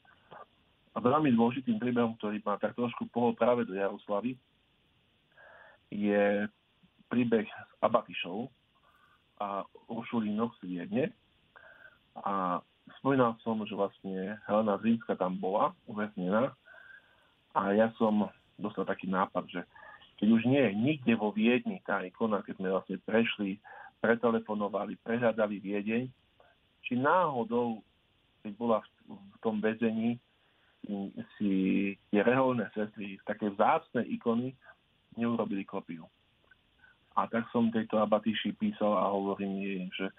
A 0.95 0.99
veľmi 0.99 1.31
dôležitým 1.35 1.79
príbehom, 1.79 2.19
ktorý 2.19 2.43
ma 2.43 2.59
tak 2.59 2.75
trošku 2.75 3.07
pohol 3.11 3.35
práve 3.35 3.67
do 3.67 3.75
Jaroslavy, 3.75 4.39
je 5.91 6.47
príbeh 7.09 7.47
s 7.47 7.73
Abakišou 7.83 8.51
a 9.41 9.65
Uršulínoch 9.91 10.55
z 10.59 10.63
Viedne. 10.67 11.05
A 12.19 12.63
spomínal 12.99 13.37
som, 13.45 13.61
že 13.69 13.77
vlastne 13.77 14.41
Helena 14.49 14.81
Zínska 14.81 15.15
tam 15.15 15.37
bola 15.37 15.77
uväznená 15.85 16.53
a 17.53 17.61
ja 17.77 17.93
som 18.01 18.29
dostal 18.59 18.89
taký 18.89 19.07
nápad, 19.07 19.45
že 19.49 19.61
keď 20.19 20.29
už 20.35 20.43
nie 20.51 20.59
je 20.59 20.73
nikde 20.75 21.13
vo 21.15 21.31
Viedni 21.31 21.79
tá 21.87 22.03
ikona, 22.03 22.43
keď 22.43 22.55
sme 22.59 22.75
vlastne 22.75 22.97
prešli, 23.07 23.63
pretelefonovali, 24.03 24.99
prehľadali 25.07 25.63
Viedeň, 25.63 26.11
či 26.83 26.93
náhodou, 26.99 27.83
keď 28.43 28.53
bola 28.59 28.79
v, 28.83 29.15
v 29.15 29.37
tom 29.43 29.63
väzení, 29.63 30.19
si 31.37 31.53
tie 32.09 32.21
reholné 32.23 32.71
sestry 32.73 33.19
také 33.27 33.51
vzácne 33.53 34.07
ikony 34.09 34.55
neurobili 35.19 35.67
kopiu. 35.67 36.07
A 37.19 37.27
tak 37.27 37.51
som 37.51 37.75
tejto 37.75 37.99
abatíši 37.99 38.55
písal 38.55 38.95
a 38.95 39.11
hovorím 39.11 39.59
jej, 39.59 39.81
že 39.91 40.07
e, 40.07 40.15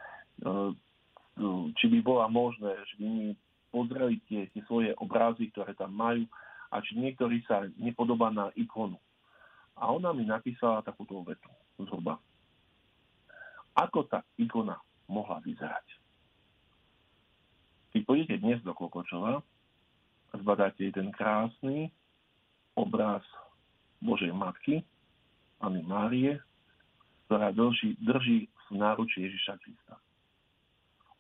či 1.79 1.85
by 1.87 1.99
bola 2.03 2.25
možné, 2.27 2.75
že 2.91 2.95
by 2.99 3.07
mi 3.07 3.27
pozreli 3.71 4.19
tie, 4.27 4.49
tie 4.51 4.61
svoje 4.67 4.91
obrazy, 4.99 5.47
ktoré 5.53 5.71
tam 5.77 5.95
majú 5.95 6.27
a 6.69 6.81
či 6.83 6.99
niektorý 6.99 7.41
sa 7.47 7.65
nepodobá 7.79 8.29
na 8.29 8.51
ikonu. 8.57 8.99
A 9.79 9.89
ona 9.89 10.11
mi 10.11 10.27
napísala 10.27 10.83
takúto 10.83 11.23
vetu 11.23 11.47
zhruba. 11.79 12.19
Ako 13.79 14.03
tá 14.11 14.25
ikona 14.35 14.75
mohla 15.07 15.39
vyzerať? 15.39 15.87
Keď 17.95 18.01
pôjdete 18.05 18.35
dnes 18.43 18.59
do 18.61 18.75
Kokočova, 18.75 19.39
zbadáte 20.35 20.91
ten 20.93 21.09
krásny 21.15 21.89
obraz 22.77 23.23
Božej 24.03 24.29
Matky,Any 24.35 25.81
Márie, 25.87 26.37
ktorá 27.25 27.49
drží, 27.55 27.97
drží 28.03 28.45
v 28.69 28.73
náručí 28.77 29.25
Ježiša 29.25 29.57
Krista. 29.63 29.95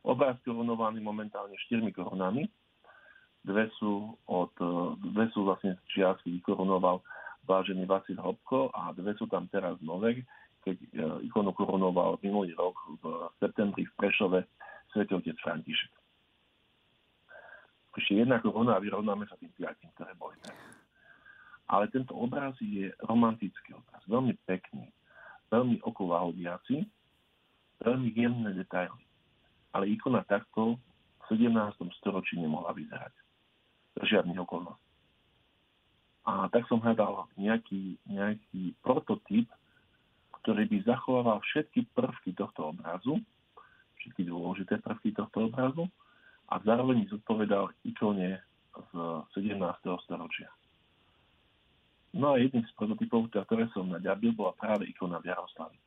Obraz 0.03 0.39
korunovaný 0.47 1.03
momentálne 1.03 1.55
štyrmi 1.67 1.91
korunami. 1.91 2.47
Dve 3.43 3.71
sú, 3.79 4.19
od, 4.27 4.51
dve 4.99 5.31
sú 5.31 5.47
vlastne 5.47 5.75
z 5.75 5.81
čiastky 5.95 6.39
vykorunoval 6.39 6.99
vážený 7.47 7.87
Vasil 7.87 8.19
Hopko 8.19 8.69
a 8.75 8.91
dve 8.91 9.15
sú 9.15 9.25
tam 9.31 9.47
teraz 9.47 9.79
nové, 9.79 10.27
keď 10.61 10.75
e, 10.75 10.87
ikonu 11.31 11.55
korunoval 11.55 12.19
minulý 12.19 12.51
rok 12.53 12.75
v 12.99 13.31
septembri 13.39 13.87
v 13.87 13.95
Prešove 13.95 14.43
svetotec 14.91 15.39
František. 15.39 15.93
Ešte 17.99 18.15
jedna 18.15 18.39
koruna 18.39 18.79
a 18.79 18.83
vyrovnáme 18.83 19.27
sa 19.27 19.35
tým 19.35 19.51
piatim, 19.51 19.91
ktoré 19.91 20.15
boli. 20.15 20.39
Ale 21.67 21.91
tento 21.91 22.15
obraz 22.15 22.55
je 22.63 22.87
romantický 23.03 23.75
obraz, 23.75 23.99
veľmi 24.07 24.39
pekný, 24.47 24.87
veľmi 25.51 25.83
okovahodiaci, 25.83 26.87
veľmi 27.83 28.09
jemné 28.15 28.55
detaily. 28.55 29.08
Ale 29.73 29.89
ikona 29.89 30.25
takto 30.25 30.81
v 31.29 31.37
17. 31.37 31.53
storočí 32.01 32.41
nemohla 32.41 32.73
vyzerať. 32.73 33.13
Žiadnych 33.99 34.39
okolností. 34.41 34.89
A 36.29 36.45
tak 36.53 36.69
som 36.69 36.77
hľadal 36.77 37.25
nejaký, 37.35 37.97
nejaký 38.05 38.77
prototyp, 38.85 39.49
ktorý 40.41 40.69
by 40.69 40.77
zachovával 40.85 41.41
všetky 41.41 41.89
prvky 41.91 42.37
tohto 42.37 42.69
obrazu, 42.69 43.17
všetky 43.99 44.29
dôležité 44.29 44.77
prvky 44.79 45.11
tohto 45.11 45.49
obrazu 45.51 45.89
a 46.47 46.61
zároveň 46.63 47.09
zodpovedal 47.09 47.73
ikone 47.83 48.39
z 48.71 48.91
17. 49.35 49.57
storočia. 50.05 50.49
No 52.13 52.33
a 52.33 52.41
jedným 52.41 52.65
z 52.65 52.73
prototypov, 52.73 53.29
ktoré 53.29 53.69
som 53.69 53.85
naďabil, 53.85 54.33
bola 54.33 54.57
práve 54.57 54.89
ikona 54.89 55.21
v 55.21 55.29
Jaroslavi. 55.29 55.77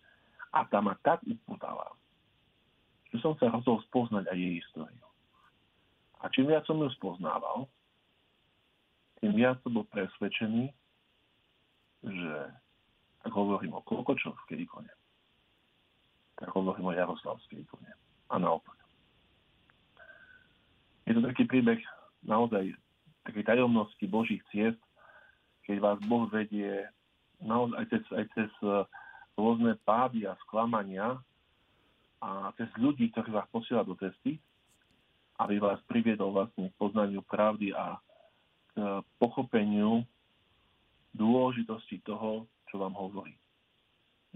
A 0.54 0.62
tá 0.68 0.78
ma 0.78 0.94
tak 1.02 1.24
upútala, 1.26 1.90
že 3.12 3.20
som 3.20 3.36
sa 3.36 3.52
rozhodol 3.52 3.84
spoznať 3.92 4.24
aj 4.32 4.38
jej 4.40 4.52
históriu. 4.56 5.06
A 6.22 6.32
čím 6.32 6.48
viac 6.48 6.64
som 6.64 6.80
ju 6.80 6.88
spoznával, 6.96 7.68
tým 9.20 9.36
viac 9.36 9.60
som 9.62 9.76
bol 9.76 9.86
presvedčený, 9.92 10.72
že 12.02 12.32
ak 13.22 13.30
hovorím 13.30 13.78
o 13.78 13.84
Klokočovskej 13.86 14.66
ikone, 14.66 14.90
tak 16.40 16.50
hovorím 16.50 16.90
o 16.90 16.96
Jaroslavskej 16.96 17.62
ikone. 17.62 17.90
A 18.32 18.40
naopak. 18.40 18.74
Je 21.06 21.14
to 21.14 21.22
taký 21.22 21.46
príbeh 21.46 21.78
naozaj 22.26 22.74
takej 23.26 23.46
tajomnosti 23.46 24.06
Božích 24.10 24.42
ciest, 24.50 24.78
keď 25.62 25.76
vás 25.78 25.98
Boh 26.10 26.26
vedie 26.26 26.86
naozaj 27.38 27.78
aj 27.78 27.86
cez, 27.90 28.02
aj 28.10 28.26
cez 28.34 28.50
e, 28.62 28.82
rôzne 29.38 29.78
pády 29.86 30.26
a 30.26 30.34
sklamania 30.46 31.18
a 32.22 32.54
cez 32.54 32.70
ľudí, 32.78 33.10
ktorí 33.10 33.34
vás 33.34 33.50
posiela 33.50 33.82
do 33.82 33.98
cesty, 33.98 34.38
aby 35.42 35.58
vás 35.58 35.82
priviedol 35.90 36.30
vlastne 36.30 36.70
k 36.70 36.78
poznaniu 36.78 37.18
pravdy 37.26 37.74
a 37.74 37.98
k 38.72 39.02
pochopeniu 39.18 40.06
dôležitosti 41.18 41.98
toho, 42.06 42.46
čo 42.70 42.78
vám 42.78 42.94
hovorí. 42.94 43.34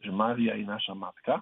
Že 0.03 0.11
Mária 0.11 0.59
je 0.59 0.66
naša 0.66 0.93
matka, 0.99 1.41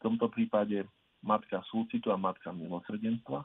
v 0.00 0.08
tomto 0.08 0.32
prípade 0.32 0.86
matka 1.20 1.60
súcitu 1.68 2.08
a 2.08 2.16
matka 2.16 2.48
milosrdenstva. 2.56 3.44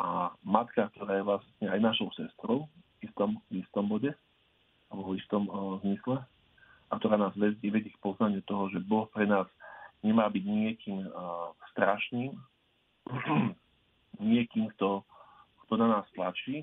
A 0.00 0.32
matka, 0.40 0.88
ktorá 0.92 1.20
je 1.20 1.24
vlastne 1.24 1.66
aj 1.68 1.80
našou 1.80 2.08
sestrou, 2.16 2.68
istom, 3.04 3.40
v 3.52 3.60
istom 3.64 3.88
bode, 3.88 4.12
alebo 4.88 5.12
v 5.12 5.20
istom 5.20 5.48
uh, 5.48 5.76
zmysle, 5.84 6.20
a 6.90 6.92
ktorá 6.98 7.18
nás 7.18 7.34
vedie, 7.34 7.70
vedie 7.70 7.90
k 7.90 8.02
poznaniu 8.02 8.42
toho, 8.46 8.70
že 8.70 8.78
Boh 8.82 9.10
pre 9.10 9.26
nás 9.26 9.46
nemá 10.06 10.30
byť 10.30 10.44
niekým 10.44 11.10
uh, 11.10 11.50
strašným, 11.74 12.32
niekým, 14.22 14.70
kto, 14.76 15.02
kto 15.66 15.72
na 15.78 15.98
nás 15.98 16.06
tlačí, 16.14 16.62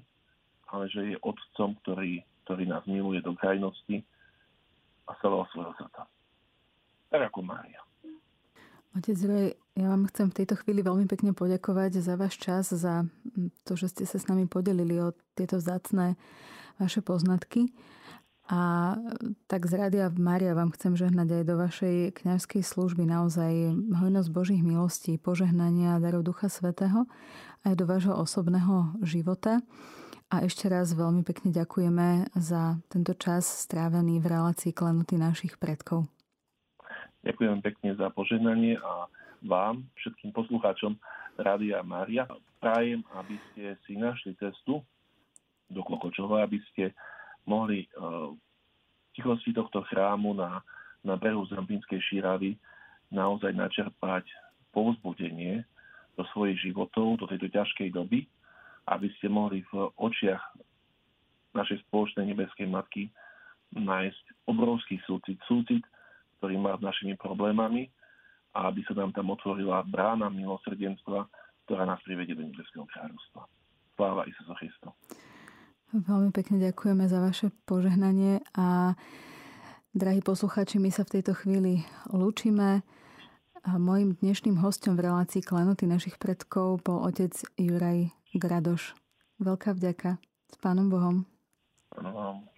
ale 0.71 0.89
že 0.89 1.13
je 1.13 1.17
otcom, 1.21 1.75
ktorý, 1.83 2.23
ktorý 2.47 2.63
nás 2.65 2.83
miluje 2.87 3.19
do 3.19 3.35
krajnosti 3.35 4.01
a 5.05 5.11
celého 5.19 5.45
svojho 5.51 5.73
srdca. 5.75 6.07
Tak 7.11 7.21
ako 7.29 7.39
Mária. 7.45 7.83
Otec 8.93 9.17
Roy, 9.25 9.57
ja 9.73 9.89
vám 9.89 10.05
chcem 10.13 10.29
v 10.29 10.37
tejto 10.37 10.55
chvíli 10.61 10.85
veľmi 10.85 11.09
pekne 11.09 11.33
poďakovať 11.33 11.97
za 11.97 12.13
váš 12.13 12.37
čas, 12.37 12.69
za 12.69 13.09
to, 13.65 13.73
že 13.73 13.89
ste 13.89 14.05
sa 14.05 14.21
s 14.21 14.29
nami 14.29 14.45
podelili 14.45 15.01
o 15.01 15.17
tieto 15.33 15.57
vzácné 15.57 16.13
vaše 16.77 17.01
poznatky. 17.01 17.73
A 18.51 18.93
tak 19.47 19.71
z 19.71 19.79
Rádia 19.79 20.11
Mária 20.11 20.51
vám 20.51 20.75
chcem 20.75 20.99
žehnať 20.99 21.41
aj 21.41 21.43
do 21.47 21.55
vašej 21.55 21.95
kňazskej 22.19 22.59
služby 22.59 23.07
naozaj 23.07 23.71
hojnosť 23.95 24.29
Božích 24.35 24.59
milostí, 24.59 25.15
požehnania 25.15 25.95
a 25.95 26.03
darov 26.03 26.27
Ducha 26.27 26.51
Svetého 26.51 27.07
aj 27.63 27.73
do 27.79 27.87
vášho 27.87 28.11
osobného 28.19 28.99
života. 28.99 29.63
A 30.27 30.43
ešte 30.43 30.67
raz 30.67 30.91
veľmi 30.91 31.23
pekne 31.23 31.55
ďakujeme 31.55 32.35
za 32.35 32.81
tento 32.91 33.15
čas 33.15 33.47
strávený 33.47 34.19
v 34.19 34.27
relácii 34.27 34.75
Klenuty 34.75 35.15
našich 35.15 35.55
predkov. 35.55 36.11
Ďakujem 37.23 37.63
pekne 37.63 37.95
za 37.95 38.11
požehnanie 38.11 38.75
a 38.75 39.07
vám, 39.47 39.87
všetkým 39.95 40.35
poslucháčom 40.35 40.99
Rádia 41.39 41.79
Mária. 41.87 42.27
Prajem, 42.59 43.07
aby 43.15 43.39
ste 43.51 43.79
si 43.87 43.95
našli 43.95 44.35
cestu 44.35 44.83
do 45.71 45.79
Klokočova, 45.79 46.43
aby 46.43 46.59
ste 46.71 46.91
mohli 47.45 47.85
uh, 47.95 48.31
v 48.33 49.09
tichosti 49.15 49.53
tohto 49.53 49.85
chrámu 49.87 50.33
na, 50.33 50.63
na 51.05 51.15
brehu 51.19 51.45
Zrampínskej 51.47 52.01
šíravy 52.09 52.57
naozaj 53.13 53.53
načerpať 53.53 54.25
povzbudenie 54.73 55.61
do 56.17 56.23
svojich 56.33 56.57
životov, 56.61 57.21
do 57.21 57.25
tejto 57.29 57.49
ťažkej 57.49 57.93
doby, 57.93 58.25
aby 58.89 59.07
ste 59.17 59.29
mohli 59.29 59.61
v 59.69 59.89
očiach 59.97 60.41
našej 61.53 61.85
spoločnej 61.87 62.33
nebeskej 62.33 62.65
matky 62.65 63.13
nájsť 63.73 64.49
obrovský 64.49 64.97
súcit, 65.05 65.37
súcit 65.45 65.85
ktorý 66.43 66.59
má 66.59 66.75
s 66.75 66.83
našimi 66.83 67.15
problémami 67.15 67.87
a 68.51 68.67
aby 68.67 68.83
sa 68.83 68.91
nám 68.99 69.15
tam 69.15 69.31
otvorila 69.31 69.79
brána 69.87 70.27
milosrdenstva, 70.27 71.23
ktorá 71.63 71.87
nás 71.87 72.03
privedie 72.03 72.35
do 72.35 72.43
nebeského 72.43 72.83
kráľovstva. 72.83 73.47
Sláva 73.95 74.27
Isusu 74.27 74.51
Christu. 74.59 74.91
Veľmi 75.93 76.33
pekne 76.33 76.57
ďakujeme 76.57 77.05
za 77.05 77.21
vaše 77.21 77.53
požehnanie 77.69 78.41
a 78.57 78.97
drahí 79.93 80.25
poslucháči, 80.25 80.81
my 80.81 80.89
sa 80.89 81.05
v 81.05 81.21
tejto 81.21 81.37
chvíli 81.37 81.85
lúčime. 82.09 82.81
A 83.61 83.77
dnešným 83.77 84.57
hostom 84.57 84.97
v 84.97 85.05
relácii 85.05 85.45
Klenoty 85.45 85.85
našich 85.85 86.17
predkov 86.17 86.81
bol 86.81 87.05
otec 87.05 87.37
Juraj 87.61 88.09
Gradoš. 88.33 88.97
Veľká 89.37 89.77
vďaka. 89.77 90.17
S 90.49 90.57
Pánom 90.57 90.89
Bohom. 90.89 91.29
Pánom 91.93 92.09
Bohom. 92.09 92.52